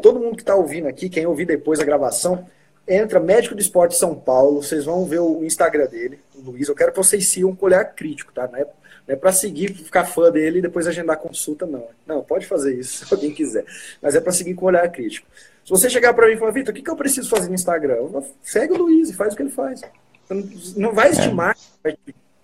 todo 0.03 0.18
mundo 0.18 0.34
que 0.34 0.43
está 0.43 0.57
ouvindo 0.57 0.89
aqui, 0.89 1.09
quem 1.09 1.24
ouvir 1.24 1.45
depois 1.45 1.78
a 1.78 1.84
gravação, 1.84 2.49
entra 2.86 3.20
médico 3.20 3.55
de 3.55 3.62
esporte 3.62 3.97
São 3.97 4.14
Paulo, 4.14 4.62
vocês 4.62 4.86
vão 4.86 5.05
ver 5.05 5.20
o 5.20 5.45
Instagram 5.45 5.86
dele, 5.86 6.18
o 6.34 6.51
Luiz. 6.51 6.68
Eu 6.68 6.74
quero 6.74 6.91
que 6.91 6.97
vocês 6.97 7.28
sigam 7.28 7.55
com 7.55 7.66
olhar 7.66 7.84
crítico, 7.84 8.32
tá? 8.32 8.49
Não 8.49 8.59
é, 8.59 8.64
não 8.64 9.14
é 9.14 9.16
para 9.16 9.30
seguir, 9.30 9.72
ficar 9.72 10.05
fã 10.05 10.32
dele 10.32 10.59
e 10.59 10.62
depois 10.62 10.89
agendar 10.89 11.18
consulta, 11.18 11.64
não. 11.64 11.86
Não, 12.07 12.24
pode 12.24 12.45
fazer 12.45 12.74
isso 12.74 13.05
se 13.07 13.14
alguém 13.14 13.30
quiser. 13.30 13.64
Mas 14.03 14.16
é 14.16 14.20
para 14.20 14.32
seguir 14.32 14.55
com 14.55 14.66
olhar 14.66 14.91
crítico. 14.91 15.28
Se 15.64 15.70
você 15.70 15.89
chegar 15.89 16.14
para 16.14 16.26
mim 16.26 16.32
e 16.32 16.36
falar, 16.39 16.51
Vitor, 16.51 16.72
o 16.72 16.74
que, 16.74 16.82
que 16.82 16.91
eu 16.91 16.97
preciso 16.97 17.28
fazer 17.28 17.49
no 17.49 17.55
Instagram? 17.55 18.09
Segue 18.43 18.72
o 18.72 18.78
Luiz 18.78 19.11
e 19.11 19.14
faz 19.14 19.34
o 19.34 19.36
que 19.36 19.43
ele 19.43 19.51
faz. 19.51 19.82
Não 20.76 20.93
vai 20.93 21.11
estimar, 21.11 21.57
vai 21.84 21.97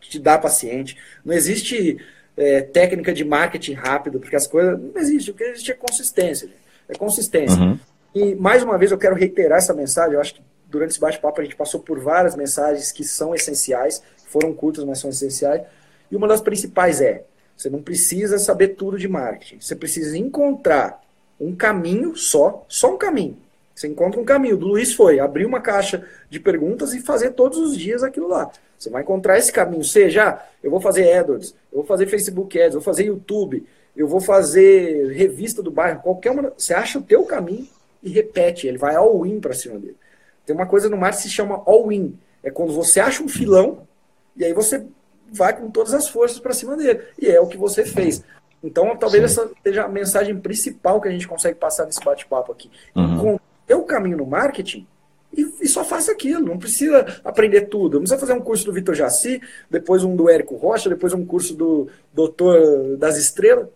te 0.08 0.18
dar 0.18 0.38
paciente. 0.38 0.96
Não 1.24 1.34
existe 1.34 1.98
é, 2.36 2.62
técnica 2.62 3.12
de 3.12 3.24
marketing 3.24 3.74
rápido, 3.74 4.18
porque 4.18 4.36
as 4.36 4.46
coisas. 4.46 4.78
Não 4.78 5.00
existe. 5.00 5.30
O 5.30 5.34
que 5.34 5.44
existe 5.44 5.70
é 5.70 5.74
consistência. 5.74 6.48
É 6.88 6.94
consistência. 6.94 7.60
Uhum. 7.60 7.78
E, 8.14 8.34
mais 8.34 8.62
uma 8.62 8.78
vez, 8.78 8.90
eu 8.90 8.98
quero 8.98 9.14
reiterar 9.14 9.58
essa 9.58 9.74
mensagem. 9.74 10.14
Eu 10.14 10.20
acho 10.20 10.34
que 10.34 10.42
durante 10.68 10.90
esse 10.90 11.00
bate-papo 11.00 11.40
a 11.40 11.44
gente 11.44 11.56
passou 11.56 11.80
por 11.80 11.98
várias 12.00 12.36
mensagens 12.36 12.92
que 12.92 13.04
são 13.04 13.34
essenciais, 13.34 14.02
foram 14.26 14.52
curtas, 14.52 14.84
mas 14.84 14.98
são 14.98 15.10
essenciais. 15.10 15.62
E 16.10 16.16
uma 16.16 16.28
das 16.28 16.40
principais 16.40 17.00
é: 17.00 17.24
você 17.56 17.70
não 17.70 17.82
precisa 17.82 18.38
saber 18.38 18.68
tudo 18.68 18.98
de 18.98 19.08
marketing. 19.08 19.60
Você 19.60 19.74
precisa 19.76 20.18
encontrar 20.18 21.02
um 21.40 21.54
caminho 21.54 22.16
só, 22.16 22.64
só 22.68 22.94
um 22.94 22.98
caminho. 22.98 23.36
Você 23.74 23.88
encontra 23.88 24.20
um 24.20 24.24
caminho. 24.24 24.56
Do 24.56 24.68
Luiz 24.68 24.94
foi 24.94 25.18
abrir 25.18 25.44
uma 25.46 25.60
caixa 25.60 26.06
de 26.30 26.38
perguntas 26.38 26.94
e 26.94 27.00
fazer 27.00 27.30
todos 27.32 27.58
os 27.58 27.76
dias 27.76 28.02
aquilo 28.02 28.28
lá. 28.28 28.50
Você 28.78 28.90
vai 28.90 29.02
encontrar 29.02 29.38
esse 29.38 29.52
caminho. 29.52 29.84
Seja, 29.84 30.28
ah, 30.28 30.46
eu 30.62 30.70
vou 30.70 30.80
fazer 30.80 31.12
AdWords, 31.12 31.54
eu 31.72 31.78
vou 31.78 31.84
fazer 31.84 32.06
Facebook 32.06 32.60
Ads, 32.60 32.74
eu 32.74 32.80
vou 32.80 32.82
fazer 32.82 33.04
YouTube, 33.04 33.66
eu 33.96 34.08
vou 34.08 34.20
fazer 34.20 35.12
revista 35.12 35.62
do 35.62 35.70
bairro, 35.70 36.00
qualquer 36.00 36.30
uma. 36.30 36.52
Você 36.56 36.74
acha 36.74 36.98
o 36.98 37.02
teu 37.02 37.24
caminho 37.24 37.68
e 38.02 38.10
repete. 38.10 38.66
Ele 38.66 38.78
vai 38.78 38.94
all-in 38.94 39.40
para 39.40 39.54
cima 39.54 39.78
dele. 39.78 39.96
Tem 40.44 40.54
uma 40.54 40.66
coisa 40.66 40.88
no 40.88 40.96
mar 40.96 41.10
que 41.10 41.22
se 41.22 41.30
chama 41.30 41.62
all-in. 41.66 42.18
É 42.42 42.50
quando 42.50 42.72
você 42.72 43.00
acha 43.00 43.22
um 43.22 43.28
filão 43.28 43.86
e 44.36 44.44
aí 44.44 44.52
você 44.52 44.84
vai 45.32 45.56
com 45.56 45.70
todas 45.70 45.94
as 45.94 46.08
forças 46.08 46.38
para 46.38 46.52
cima 46.52 46.76
dele. 46.76 47.00
E 47.18 47.28
é 47.28 47.40
o 47.40 47.46
que 47.46 47.56
você 47.56 47.84
fez. 47.84 48.22
Então, 48.62 48.96
talvez 48.96 49.32
Sim. 49.32 49.40
essa 49.42 49.50
seja 49.62 49.84
a 49.84 49.88
mensagem 49.88 50.38
principal 50.38 51.00
que 51.00 51.08
a 51.08 51.10
gente 51.10 51.28
consegue 51.28 51.58
passar 51.58 51.86
nesse 51.86 52.02
bate-papo 52.02 52.50
aqui. 52.50 52.70
Uhum. 52.94 53.38
o 53.68 53.82
caminho 53.82 54.16
no 54.16 54.26
marketing 54.26 54.86
e, 55.36 55.54
e, 55.62 55.68
só 55.68 55.84
faça 55.84 56.12
aquilo. 56.12 56.44
Não 56.44 56.58
precisa 56.58 57.20
aprender 57.24 57.62
tudo. 57.62 57.94
Não 57.94 58.00
precisa 58.00 58.20
fazer 58.20 58.32
um 58.32 58.40
curso 58.40 58.64
do 58.64 58.72
Vitor 58.72 58.94
Jaci, 58.94 59.40
depois 59.70 60.04
um 60.04 60.14
do 60.14 60.28
Érico 60.28 60.56
Rocha, 60.56 60.88
depois 60.88 61.12
um 61.12 61.24
curso 61.24 61.54
do 61.54 61.88
Doutor 62.12 62.96
das 62.96 63.16
Estrelas. 63.16 63.68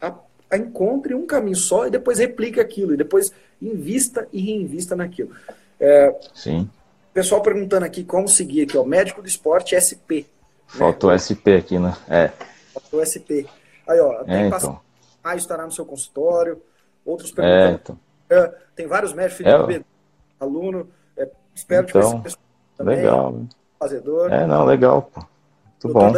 A, 0.00 0.14
a 0.50 0.56
encontre 0.56 1.14
um 1.14 1.26
caminho 1.26 1.56
só 1.56 1.86
e 1.86 1.90
depois 1.90 2.18
replique 2.18 2.60
aquilo. 2.60 2.94
E 2.94 2.96
depois 2.96 3.32
invista 3.60 4.28
e 4.32 4.40
reinvista 4.40 4.96
naquilo. 4.96 5.30
É, 5.78 6.14
Sim. 6.34 6.68
Pessoal 7.12 7.42
perguntando 7.42 7.84
aqui 7.84 8.04
como 8.04 8.28
seguir 8.28 8.62
aqui, 8.62 8.78
ó. 8.78 8.84
Médico 8.84 9.20
do 9.20 9.28
esporte 9.28 9.74
SP. 9.74 10.26
Faltou 10.66 11.10
né? 11.10 11.18
SP 11.18 11.58
aqui, 11.58 11.78
né? 11.78 11.96
É. 12.08 12.30
Faltou 12.72 13.04
SP. 13.04 13.46
Aí, 13.86 13.98
ó, 13.98 14.22
tem 14.22 14.34
é, 14.34 14.46
então. 14.46 14.80
maio 15.22 15.38
estará 15.38 15.64
no 15.64 15.72
seu 15.72 15.84
consultório. 15.84 16.62
Outros 17.04 17.32
perguntando. 17.32 17.68
É, 17.68 17.72
então. 17.72 17.98
É, 18.30 18.54
tem 18.76 18.86
vários 18.86 19.12
médicos, 19.12 19.44
é, 19.44 19.50
é, 19.50 19.84
aluno. 20.38 20.88
Espero 21.60 21.86
então, 21.88 22.22
te 22.22 22.36
também. 22.76 22.96
Legal. 22.96 23.34
Fazedor. 23.78 24.32
É, 24.32 24.46
não, 24.46 24.64
legal, 24.64 25.02
pô. 25.02 25.20
Muito 25.84 25.94
bom. 25.94 26.12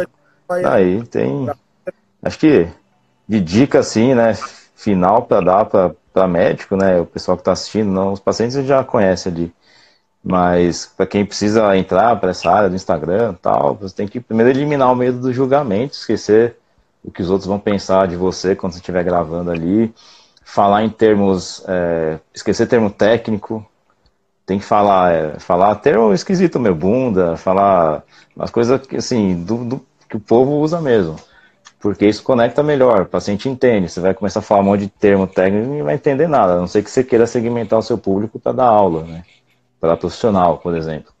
Aí 0.65 1.03
tem. 1.07 1.49
Acho 2.21 2.39
que 2.39 2.67
de 3.27 3.41
dica 3.41 3.79
assim, 3.79 4.13
né? 4.13 4.33
Final 4.75 5.23
para 5.23 5.41
dar 5.41 5.65
para 5.65 6.27
médico, 6.27 6.75
né? 6.75 6.99
O 6.99 7.05
pessoal 7.05 7.35
que 7.35 7.41
está 7.41 7.51
assistindo, 7.51 7.91
não, 7.91 8.13
os 8.13 8.19
pacientes 8.19 8.55
já 8.65 8.83
conhecem 8.83 9.31
ali. 9.31 9.53
Mas 10.23 10.85
para 10.85 11.05
quem 11.05 11.25
precisa 11.25 11.75
entrar 11.75 12.17
para 12.19 12.31
essa 12.31 12.49
área 12.49 12.69
do 12.69 12.75
Instagram 12.75 13.33
tal, 13.41 13.75
você 13.75 13.93
tem 13.93 14.07
que 14.07 14.21
primeiro 14.21 14.49
eliminar 14.51 14.91
o 14.91 14.95
medo 14.95 15.19
do 15.19 15.33
julgamento, 15.33 15.95
esquecer 15.95 16.55
o 17.03 17.11
que 17.11 17.21
os 17.21 17.29
outros 17.29 17.47
vão 17.47 17.59
pensar 17.59 18.07
de 18.07 18.15
você 18.15 18.55
quando 18.55 18.71
você 18.71 18.79
estiver 18.79 19.03
gravando 19.03 19.51
ali. 19.51 19.93
Falar 20.45 20.83
em 20.83 20.89
termos. 20.89 21.63
É, 21.67 22.19
esquecer 22.33 22.67
termo 22.67 22.89
técnico. 22.89 23.65
Tem 24.45 24.59
que 24.59 24.65
falar, 24.65 25.13
é, 25.13 25.39
falar 25.39 25.75
termo 25.75 26.13
esquisito, 26.13 26.59
meu 26.59 26.75
bunda, 26.75 27.37
falar 27.37 28.03
as 28.37 28.51
coisas 28.51 28.85
que, 28.85 28.97
assim, 28.97 29.41
do, 29.43 29.63
do, 29.63 29.85
que 30.09 30.17
o 30.17 30.19
povo 30.19 30.59
usa 30.59 30.81
mesmo. 30.81 31.15
Porque 31.79 32.07
isso 32.07 32.23
conecta 32.23 32.63
melhor, 32.63 33.01
o 33.01 33.05
paciente 33.05 33.49
entende. 33.49 33.89
Você 33.89 33.99
vai 33.99 34.13
começar 34.13 34.39
a 34.39 34.43
falar 34.43 34.61
um 34.61 34.65
monte 34.65 34.81
de 34.81 34.89
termo 34.89 35.27
técnico 35.27 35.73
e 35.73 35.77
não 35.77 35.85
vai 35.85 35.95
entender 35.95 36.27
nada, 36.27 36.53
a 36.53 36.59
não 36.59 36.67
ser 36.67 36.83
que 36.83 36.89
você 36.89 37.03
queira 37.03 37.27
segmentar 37.27 37.79
o 37.79 37.83
seu 37.83 37.97
público 37.97 38.39
para 38.39 38.53
dar 38.53 38.67
aula, 38.67 39.03
né? 39.03 39.23
Para 39.79 39.97
profissional, 39.97 40.57
por 40.57 40.75
exemplo. 40.75 41.11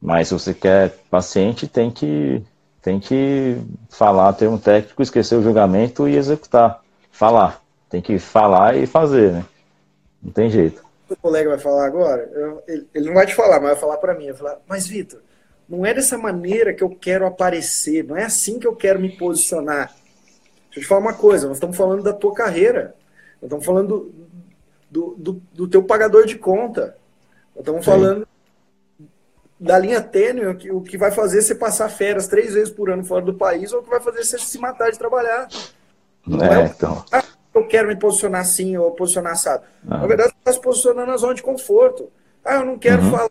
Mas 0.00 0.28
se 0.28 0.34
você 0.34 0.54
quer 0.54 0.94
paciente, 1.10 1.66
tem 1.66 1.90
que 1.90 2.42
tem 2.80 3.00
que 3.00 3.58
falar 3.90 4.32
termo 4.32 4.58
técnico, 4.58 5.02
esquecer 5.02 5.36
o 5.36 5.42
julgamento 5.42 6.08
e 6.08 6.16
executar. 6.16 6.80
Falar. 7.10 7.60
Tem 7.90 8.00
que 8.00 8.18
falar 8.18 8.76
e 8.76 8.86
fazer, 8.86 9.32
né? 9.32 9.44
Não 10.22 10.32
tem 10.32 10.48
jeito. 10.48 10.82
O 11.08 11.16
colega 11.16 11.50
vai 11.50 11.58
falar 11.58 11.86
agora, 11.86 12.30
eu, 12.34 12.62
ele, 12.68 12.88
ele, 12.94 13.06
não 13.06 13.14
vai 13.14 13.26
te 13.26 13.34
falar, 13.34 13.60
mas 13.60 13.70
vai 13.70 13.76
falar 13.76 13.96
para 13.96 14.14
mim. 14.14 14.26
Vai 14.26 14.34
falar, 14.34 14.60
mas 14.68 14.86
Vitor, 14.86 15.20
não 15.68 15.84
é 15.84 15.94
dessa 15.94 16.18
maneira 16.18 16.74
que 16.74 16.82
eu 16.82 16.90
quero 16.90 17.26
aparecer, 17.26 18.04
não 18.04 18.16
é 18.16 18.24
assim 18.24 18.58
que 18.58 18.66
eu 18.66 18.76
quero 18.76 19.00
me 19.00 19.16
posicionar. 19.16 19.94
Deixa 20.66 20.78
eu 20.78 20.82
te 20.82 20.86
falar 20.86 21.00
uma 21.00 21.14
coisa, 21.14 21.46
nós 21.46 21.56
estamos 21.56 21.76
falando 21.76 22.02
da 22.02 22.12
tua 22.12 22.34
carreira, 22.34 22.94
nós 23.40 23.44
estamos 23.44 23.64
falando 23.64 24.12
do, 24.90 25.14
do, 25.14 25.14
do, 25.16 25.42
do 25.54 25.68
teu 25.68 25.82
pagador 25.82 26.26
de 26.26 26.36
conta, 26.36 26.96
nós 27.54 27.60
estamos 27.60 27.84
Sim. 27.84 27.90
falando 27.90 28.28
da 29.58 29.78
linha 29.78 30.00
tênue, 30.00 30.46
o 30.46 30.54
que, 30.54 30.70
o 30.70 30.80
que 30.80 30.96
vai 30.96 31.10
fazer 31.10 31.42
você 31.42 31.54
passar 31.54 31.88
férias 31.88 32.28
três 32.28 32.54
vezes 32.54 32.70
por 32.70 32.90
ano 32.90 33.04
fora 33.04 33.24
do 33.24 33.34
país 33.34 33.72
ou 33.72 33.80
o 33.80 33.82
que 33.82 33.90
vai 33.90 34.00
fazer 34.00 34.24
você 34.24 34.38
se 34.38 34.58
matar 34.58 34.90
de 34.90 34.98
trabalhar. 34.98 35.48
Não 36.24 36.44
é, 36.44 36.62
é 36.62 36.66
então. 36.66 37.04
Ah, 37.10 37.24
eu 37.58 37.66
quero 37.66 37.88
me 37.88 37.96
posicionar 37.96 38.40
assim 38.40 38.76
ou 38.76 38.90
posicionar 38.92 39.32
assado. 39.32 39.64
Ah. 39.88 39.98
Na 39.98 40.06
verdade, 40.06 40.30
você 40.30 40.38
está 40.38 40.52
se 40.52 40.60
posicionando 40.60 41.10
na 41.10 41.16
zona 41.16 41.34
de 41.34 41.42
conforto. 41.42 42.10
Ah, 42.44 42.56
eu 42.56 42.64
não 42.64 42.78
quero 42.78 43.02
uhum. 43.02 43.10
falar 43.10 43.30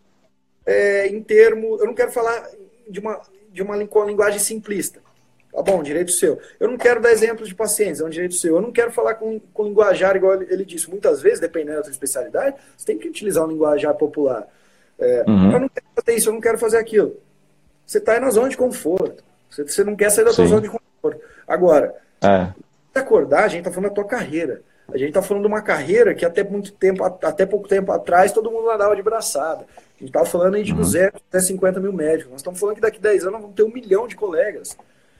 é, 0.66 1.08
em 1.08 1.22
termo, 1.22 1.78
eu 1.80 1.86
não 1.86 1.94
quero 1.94 2.12
falar 2.12 2.46
de 2.88 3.00
uma, 3.00 3.20
de 3.52 3.62
uma 3.62 3.76
linguagem 3.76 4.38
simplista. 4.38 5.00
Tá 5.52 5.62
bom, 5.62 5.82
direito 5.82 6.12
seu. 6.12 6.38
Eu 6.60 6.68
não 6.68 6.76
quero 6.76 7.00
dar 7.00 7.10
exemplos 7.10 7.48
de 7.48 7.54
pacientes, 7.54 8.00
é 8.00 8.04
um 8.04 8.10
direito 8.10 8.34
seu. 8.34 8.56
Eu 8.56 8.62
não 8.62 8.70
quero 8.70 8.92
falar 8.92 9.14
com, 9.14 9.40
com 9.52 9.64
linguajar, 9.64 10.14
igual 10.14 10.34
ele, 10.34 10.46
ele 10.52 10.64
disse. 10.64 10.88
Muitas 10.88 11.20
vezes, 11.20 11.40
dependendo 11.40 11.78
da 11.78 11.84
sua 11.84 11.90
especialidade, 11.90 12.56
você 12.76 12.86
tem 12.86 12.98
que 12.98 13.08
utilizar 13.08 13.44
um 13.44 13.48
linguajar 13.48 13.94
popular. 13.94 14.46
É, 14.98 15.24
uhum. 15.26 15.52
Eu 15.52 15.60
não 15.60 15.68
quero 15.68 15.86
fazer 15.96 16.16
isso, 16.16 16.28
eu 16.28 16.32
não 16.34 16.40
quero 16.40 16.58
fazer 16.58 16.76
aquilo. 16.76 17.16
Você 17.84 17.98
está 17.98 18.12
aí 18.12 18.20
na 18.20 18.30
zona 18.30 18.48
de 18.48 18.56
conforto. 18.56 19.24
Você, 19.48 19.64
você 19.64 19.82
não 19.82 19.96
quer 19.96 20.10
sair 20.10 20.24
da 20.24 20.32
sua 20.32 20.46
zona 20.46 20.60
de 20.60 20.68
conforto. 20.68 21.20
Agora, 21.46 21.94
é. 22.22 22.52
Acordar, 22.98 23.44
a 23.44 23.48
gente 23.48 23.60
está 23.60 23.70
falando 23.70 23.88
da 23.88 23.94
tua 23.94 24.04
carreira. 24.04 24.62
A 24.88 24.96
gente 24.96 25.08
está 25.08 25.20
falando 25.20 25.42
de 25.42 25.48
uma 25.48 25.60
carreira 25.60 26.14
que 26.14 26.24
até 26.24 26.42
muito 26.42 26.72
tempo, 26.72 27.04
até 27.04 27.44
pouco 27.44 27.68
tempo 27.68 27.92
atrás, 27.92 28.32
todo 28.32 28.50
mundo 28.50 28.66
nadava 28.66 28.96
de 28.96 29.02
braçada. 29.02 29.66
A 29.76 30.00
gente 30.00 30.08
estava 30.08 30.24
falando 30.24 30.54
aí 30.54 30.62
de 30.62 30.72
uhum. 30.72 30.78
200 30.78 31.20
até 31.28 31.40
50 31.40 31.78
mil 31.80 31.92
médicos. 31.92 32.30
Nós 32.30 32.40
estamos 32.40 32.58
falando 32.58 32.76
que 32.76 32.80
daqui 32.80 32.98
a 32.98 33.02
10 33.02 33.26
anos 33.26 33.40
vamos 33.40 33.54
ter 33.54 33.64
um 33.64 33.72
milhão 33.72 34.06
de 34.08 34.16
colegas. 34.16 34.76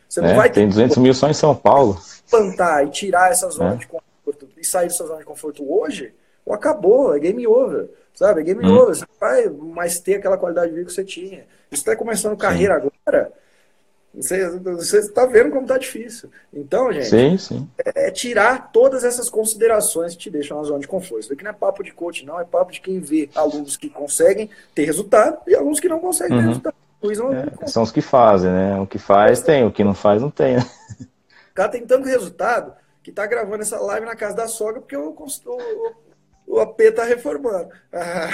Você 0.08 0.22
não 0.22 0.30
é, 0.30 0.34
vai 0.34 0.48
ter 0.48 0.60
tem 0.60 0.68
200 0.68 0.96
mil 0.98 1.12
só 1.12 1.28
em 1.28 1.34
São 1.34 1.54
Paulo. 1.54 2.00
Plantar 2.30 2.86
e 2.86 2.90
tirar 2.90 3.30
essa 3.30 3.50
zona 3.50 3.74
é. 3.74 3.76
de 3.76 3.86
conforto 3.86 4.48
e 4.56 4.64
sair 4.64 4.88
dessa 4.88 5.06
zona 5.06 5.18
de 5.18 5.24
conforto 5.26 5.70
hoje, 5.70 6.14
acabou, 6.50 7.14
é 7.14 7.18
game 7.18 7.46
over. 7.46 7.90
Sabe? 8.14 8.40
É 8.40 8.44
game 8.44 8.64
hum. 8.64 8.74
over. 8.74 8.94
Você 8.94 9.04
não 9.04 9.18
vai 9.20 9.48
mais 9.48 10.00
ter 10.00 10.14
aquela 10.14 10.38
qualidade 10.38 10.68
de 10.68 10.76
vida 10.76 10.86
que 10.86 10.94
você 10.94 11.04
tinha. 11.04 11.44
Você 11.70 11.76
está 11.76 11.94
começando 11.94 12.36
carreira 12.38 12.80
sim. 12.80 12.88
agora. 13.06 13.32
Você 14.14 14.98
está 14.98 15.26
vendo 15.26 15.50
como 15.50 15.62
está 15.62 15.78
difícil. 15.78 16.30
Então, 16.52 16.92
gente, 16.92 17.06
sim, 17.06 17.38
sim. 17.38 17.68
É, 17.84 18.08
é, 18.08 18.10
tirar 18.10 18.72
todas 18.72 19.04
essas 19.04 19.28
considerações 19.28 20.14
que 20.14 20.18
te 20.18 20.30
deixam 20.30 20.56
na 20.56 20.64
zona 20.64 20.80
de 20.80 20.88
conforto. 20.88 21.20
Isso 21.20 21.32
aqui 21.32 21.44
não 21.44 21.50
é 21.50 21.54
papo 21.54 21.84
de 21.84 21.92
coach, 21.92 22.24
não. 22.24 22.40
É 22.40 22.44
papo 22.44 22.72
de 22.72 22.80
quem 22.80 23.00
vê 23.00 23.28
alunos 23.34 23.76
que 23.76 23.88
conseguem 23.88 24.50
ter 24.74 24.84
resultado 24.84 25.38
e 25.46 25.54
alunos 25.54 25.78
que 25.78 25.88
não 25.88 26.00
conseguem 26.00 26.36
uhum. 26.36 26.42
ter 26.42 26.48
resultado. 26.48 26.74
Não, 27.00 27.32
é, 27.32 27.66
são 27.68 27.84
os 27.84 27.92
que 27.92 28.00
fazem, 28.00 28.50
né? 28.50 28.80
O 28.80 28.86
que 28.86 28.98
faz 28.98 29.40
tem, 29.40 29.64
o 29.64 29.70
que 29.70 29.84
não 29.84 29.94
faz 29.94 30.20
não 30.20 30.30
tem. 30.30 30.56
Né? 30.56 30.66
O 31.50 31.54
cara 31.54 31.68
tem 31.68 31.86
tanto 31.86 32.08
resultado 32.08 32.72
que 33.02 33.12
tá 33.12 33.24
gravando 33.26 33.62
essa 33.62 33.78
live 33.78 34.04
na 34.04 34.16
casa 34.16 34.34
da 34.34 34.48
sogra 34.48 34.80
porque 34.80 34.96
o, 34.96 35.10
o, 35.10 35.92
o 36.46 36.60
AP 36.60 36.80
tá 36.94 37.04
reformando. 37.04 37.68
Ah. 37.92 38.30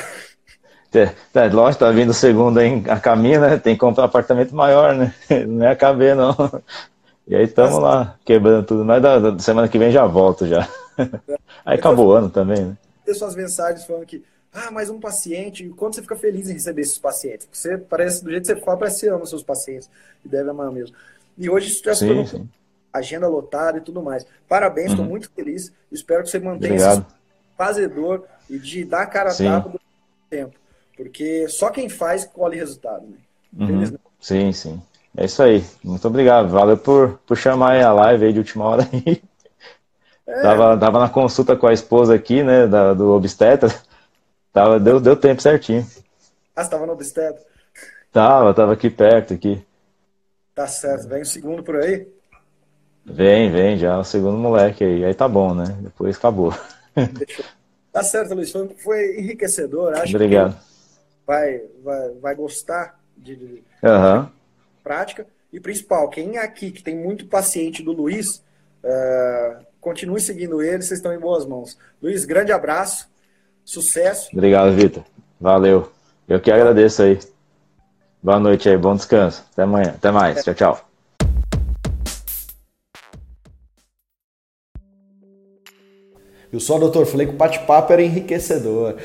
É, 0.95 1.13
é, 1.35 1.49
lógico, 1.49 1.85
tá 1.85 1.91
vindo 1.91 2.11
o 2.11 2.15
segundo 2.15 2.59
aí 2.59 2.83
a 2.89 2.99
caminho, 3.01 3.41
né? 3.41 3.59
Tem 3.59 3.75
que 3.75 3.81
comprar 3.81 4.05
um 4.05 4.07
apartamento 4.07 4.55
maior, 4.55 4.95
né? 4.95 5.15
Não 5.47 5.67
é 5.67 5.75
KB, 5.75 6.15
não. 6.15 6.35
E 7.27 7.35
aí 7.35 7.45
estamos 7.45 7.79
lá, 7.79 8.17
quebrando 8.25 8.67
tudo. 8.67 8.85
Mas 8.85 9.03
da, 9.03 9.19
da, 9.19 9.39
semana 9.39 9.69
que 9.69 9.79
vem 9.79 9.91
já 9.91 10.07
volto 10.07 10.47
já. 10.47 10.69
Aí 11.65 11.79
acabou 11.79 12.09
o 12.09 12.13
ano 12.13 12.29
também, 12.29 12.63
né? 12.63 12.77
Ter 13.05 13.15
suas 13.15 13.35
mensagens 13.35 13.87
falando 13.87 14.05
que, 14.05 14.23
ah, 14.53 14.71
mais 14.71 14.91
um 14.91 15.01
paciente. 15.01 15.67
Quando 15.71 15.95
você 15.95 16.03
fica 16.03 16.17
feliz 16.17 16.51
em 16.51 16.53
receber 16.53 16.83
esses 16.83 16.99
pacientes? 16.99 17.49
Você 17.51 17.79
parece, 17.79 18.23
do 18.23 18.31
jeito 18.31 18.43
que 18.43 18.55
você 18.55 18.61
fala, 18.61 18.77
parece 18.77 18.97
que 18.97 19.07
você 19.07 19.09
ama 19.09 19.25
seus 19.25 19.43
pacientes. 19.43 19.89
E 20.23 20.29
deve 20.29 20.51
amar 20.51 20.71
mesmo. 20.71 20.95
E 21.39 21.49
hoje 21.49 21.69
isso 21.69 21.83
já 21.83 21.95
se 21.95 22.07
agenda 22.93 23.27
lotada 23.27 23.79
e 23.79 23.81
tudo 23.81 24.03
mais. 24.03 24.27
Parabéns, 24.47 24.91
estou 24.91 25.05
uhum. 25.05 25.11
muito 25.11 25.31
feliz. 25.31 25.73
Espero 25.91 26.23
que 26.23 26.31
você 26.31 26.39
mantenha 26.39 26.75
Obrigado. 26.75 27.01
esse 27.01 27.57
fazedor 27.57 28.25
e 28.49 28.59
de 28.59 28.85
dar 28.85 29.07
cara 29.07 29.31
a 29.31 29.35
tapa 29.35 29.71
do 29.71 29.81
tempo. 30.29 30.57
Porque 30.97 31.49
só 31.49 31.71
quem 31.71 31.89
faz 31.89 32.25
colhe 32.25 32.57
resultado, 32.57 33.07
né? 33.07 33.17
Uhum. 33.57 33.97
Sim, 34.21 34.53
sim. 34.53 34.83
É 35.17 35.27
isso 35.27 35.43
aí. 35.43 35.65
Muito 35.83 36.07
obrigado. 36.09 36.49
Valeu 36.49 36.77
por, 36.77 37.19
por 37.27 37.37
chamar 37.37 37.81
a 37.81 37.93
live 37.93 38.27
aí 38.27 38.33
de 38.33 38.39
última 38.39 38.65
hora. 38.65 38.89
É. 40.27 40.41
Tava, 40.41 40.79
tava 40.79 40.99
na 41.01 41.09
consulta 41.11 41.55
com 41.55 41.67
a 41.67 41.73
esposa 41.75 42.15
aqui, 42.15 42.43
né, 42.43 42.67
da, 42.67 42.95
do 42.95 43.11
obstetra. 43.11 43.69
Tava, 44.55 44.81
deu, 44.81 44.99
deu 44.99 45.15
tempo 45.17 45.43
certinho. 45.43 45.87
Ah, 46.57 46.65
você 46.65 46.71
tava 46.71 46.87
no 46.87 46.93
obstetra? 46.93 47.43
Tava, 48.11 48.55
tava 48.55 48.73
aqui 48.73 48.89
perto, 48.89 49.35
aqui. 49.35 49.63
Tá 50.55 50.67
certo. 50.67 51.09
Vem 51.09 51.21
o 51.23 51.27
segundo 51.27 51.63
por 51.63 51.77
aí? 51.77 52.09
Vem, 53.05 53.51
vem, 53.51 53.77
já 53.77 53.99
o 53.99 54.05
segundo 54.05 54.39
moleque 54.39 54.83
aí. 54.83 55.05
Aí 55.05 55.13
tá 55.13 55.29
bom, 55.29 55.55
né? 55.55 55.77
Depois 55.81 56.17
acabou. 56.17 56.55
Tá 57.93 58.03
certo, 58.03 58.35
Luiz. 58.35 58.51
Foi, 58.51 58.69
foi 58.83 59.21
enriquecedor. 59.21 59.93
Acho 59.95 60.17
Obrigado. 60.17 60.57
Vai, 61.27 61.63
vai, 61.83 62.11
vai 62.21 62.35
gostar 62.35 62.99
de, 63.17 63.37
de 63.37 63.65
uhum. 63.83 64.29
prática. 64.83 65.27
E 65.53 65.61
principal, 65.61 66.09
quem 66.09 66.37
é 66.37 66.43
aqui 66.43 66.71
que 66.71 66.83
tem 66.83 66.97
muito 66.97 67.27
paciente 67.27 67.83
do 67.83 67.93
Luiz, 67.93 68.43
uh, 68.83 69.65
continue 69.81 70.21
seguindo 70.21 70.61
ele, 70.61 70.83
vocês 70.83 70.99
estão 70.99 71.15
em 71.15 71.19
boas 71.19 71.47
mãos. 71.47 71.79
Luiz, 72.03 72.25
grande 72.25 72.51
abraço, 72.51 73.09
sucesso. 73.65 74.31
Obrigado, 74.33 74.73
Vitor. 74.73 75.05
Valeu. 75.41 75.93
Eu 76.29 76.41
que 76.41 76.51
agradeço 76.51 77.03
aí. 77.03 77.19
Boa 78.23 78.41
noite 78.41 78.69
aí, 78.69 78.77
bom 78.77 78.97
descanso. 78.97 79.45
Até 79.53 79.63
amanhã. 79.63 79.91
Até 79.91 80.11
mais. 80.11 80.43
Tchau, 80.43 80.55
tchau. 80.55 80.89
Eu 86.51 86.61
só, 86.61 86.79
doutor, 86.79 87.05
falei 87.05 87.27
que 87.27 87.35
o 87.35 87.37
bate-papo 87.37 87.93
era 87.93 88.01
enriquecedor. 88.01 88.97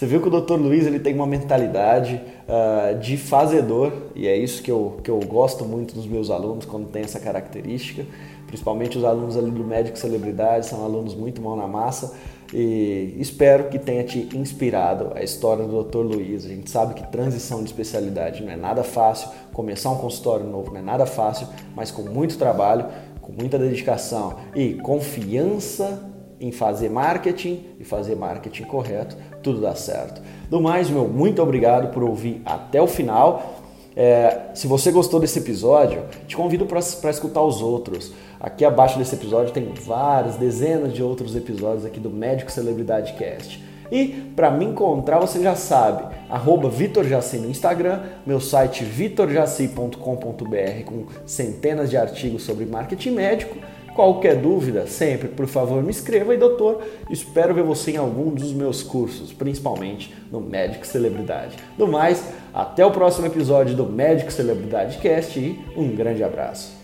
Você 0.00 0.06
viu 0.06 0.18
que 0.18 0.28
o 0.28 0.30
doutor 0.30 0.58
Luiz 0.58 0.86
ele 0.86 0.98
tem 0.98 1.14
uma 1.14 1.26
mentalidade 1.26 2.18
uh, 2.48 2.98
de 2.98 3.18
fazedor 3.18 3.92
e 4.14 4.26
é 4.26 4.34
isso 4.34 4.62
que 4.62 4.70
eu, 4.70 4.98
que 5.04 5.10
eu 5.10 5.20
gosto 5.20 5.62
muito 5.66 5.94
dos 5.94 6.06
meus 6.06 6.30
alunos 6.30 6.64
quando 6.64 6.88
tem 6.88 7.02
essa 7.02 7.20
característica. 7.20 8.06
Principalmente 8.46 8.96
os 8.96 9.04
alunos 9.04 9.36
ali 9.36 9.50
do 9.50 9.62
Médico 9.62 9.98
Celebridade, 9.98 10.64
são 10.64 10.82
alunos 10.82 11.14
muito 11.14 11.42
mão 11.42 11.54
na 11.54 11.68
massa 11.68 12.16
e 12.50 13.14
espero 13.18 13.64
que 13.64 13.78
tenha 13.78 14.02
te 14.02 14.26
inspirado 14.34 15.12
a 15.14 15.22
história 15.22 15.66
do 15.66 15.84
Dr. 15.84 15.98
Luiz. 15.98 16.46
A 16.46 16.48
gente 16.48 16.70
sabe 16.70 16.94
que 16.94 17.06
transição 17.08 17.58
de 17.58 17.66
especialidade 17.66 18.42
não 18.42 18.52
é 18.52 18.56
nada 18.56 18.82
fácil, 18.82 19.28
começar 19.52 19.90
um 19.90 19.98
consultório 19.98 20.46
novo 20.46 20.72
não 20.72 20.80
é 20.80 20.82
nada 20.82 21.04
fácil, 21.04 21.46
mas 21.76 21.90
com 21.90 22.04
muito 22.04 22.38
trabalho, 22.38 22.86
com 23.20 23.32
muita 23.32 23.58
dedicação 23.58 24.38
e 24.54 24.76
confiança 24.76 26.08
em 26.40 26.50
fazer 26.50 26.88
marketing 26.88 27.66
e 27.78 27.84
fazer 27.84 28.16
marketing 28.16 28.64
correto, 28.64 29.14
tudo 29.42 29.60
dá 29.60 29.74
certo. 29.74 30.20
Do 30.48 30.60
mais, 30.60 30.90
meu, 30.90 31.06
muito 31.06 31.42
obrigado 31.42 31.92
por 31.92 32.02
ouvir 32.02 32.42
até 32.44 32.80
o 32.80 32.86
final. 32.86 33.56
É, 33.96 34.50
se 34.54 34.66
você 34.66 34.90
gostou 34.90 35.20
desse 35.20 35.38
episódio, 35.38 36.02
te 36.26 36.36
convido 36.36 36.66
para 36.66 37.10
escutar 37.10 37.42
os 37.42 37.60
outros. 37.60 38.12
Aqui 38.40 38.64
abaixo 38.64 38.98
desse 38.98 39.14
episódio 39.14 39.52
tem 39.52 39.72
várias, 39.74 40.36
dezenas 40.36 40.92
de 40.92 41.02
outros 41.02 41.36
episódios 41.36 41.84
aqui 41.84 42.00
do 42.00 42.10
Médico 42.10 42.50
Celebridade 42.50 43.12
Cast. 43.14 43.62
E 43.92 44.06
para 44.36 44.50
me 44.50 44.64
encontrar, 44.64 45.18
você 45.18 45.42
já 45.42 45.56
sabe, 45.56 46.04
arroba 46.28 46.68
VitorJaci 46.68 47.38
no 47.38 47.50
Instagram, 47.50 48.00
meu 48.24 48.40
site 48.40 48.84
vitorjaci.com.br 48.84 50.84
com 50.86 51.06
centenas 51.26 51.90
de 51.90 51.96
artigos 51.96 52.44
sobre 52.44 52.66
marketing 52.66 53.10
médico 53.10 53.56
Qualquer 53.94 54.36
dúvida, 54.36 54.86
sempre, 54.86 55.28
por 55.28 55.46
favor, 55.46 55.82
me 55.82 55.90
escreva 55.90 56.32
e 56.32 56.38
doutor, 56.38 56.82
espero 57.10 57.52
ver 57.54 57.64
você 57.64 57.92
em 57.92 57.96
algum 57.96 58.30
dos 58.30 58.52
meus 58.52 58.82
cursos, 58.82 59.32
principalmente 59.32 60.14
no 60.30 60.40
Médico 60.40 60.86
Celebridade. 60.86 61.56
Do 61.76 61.86
mais, 61.86 62.24
até 62.54 62.84
o 62.86 62.90
próximo 62.90 63.26
episódio 63.26 63.76
do 63.76 63.86
Médico 63.86 64.32
Celebridade 64.32 64.98
Cast 64.98 65.38
e 65.38 65.60
um 65.76 65.94
grande 65.94 66.22
abraço. 66.22 66.79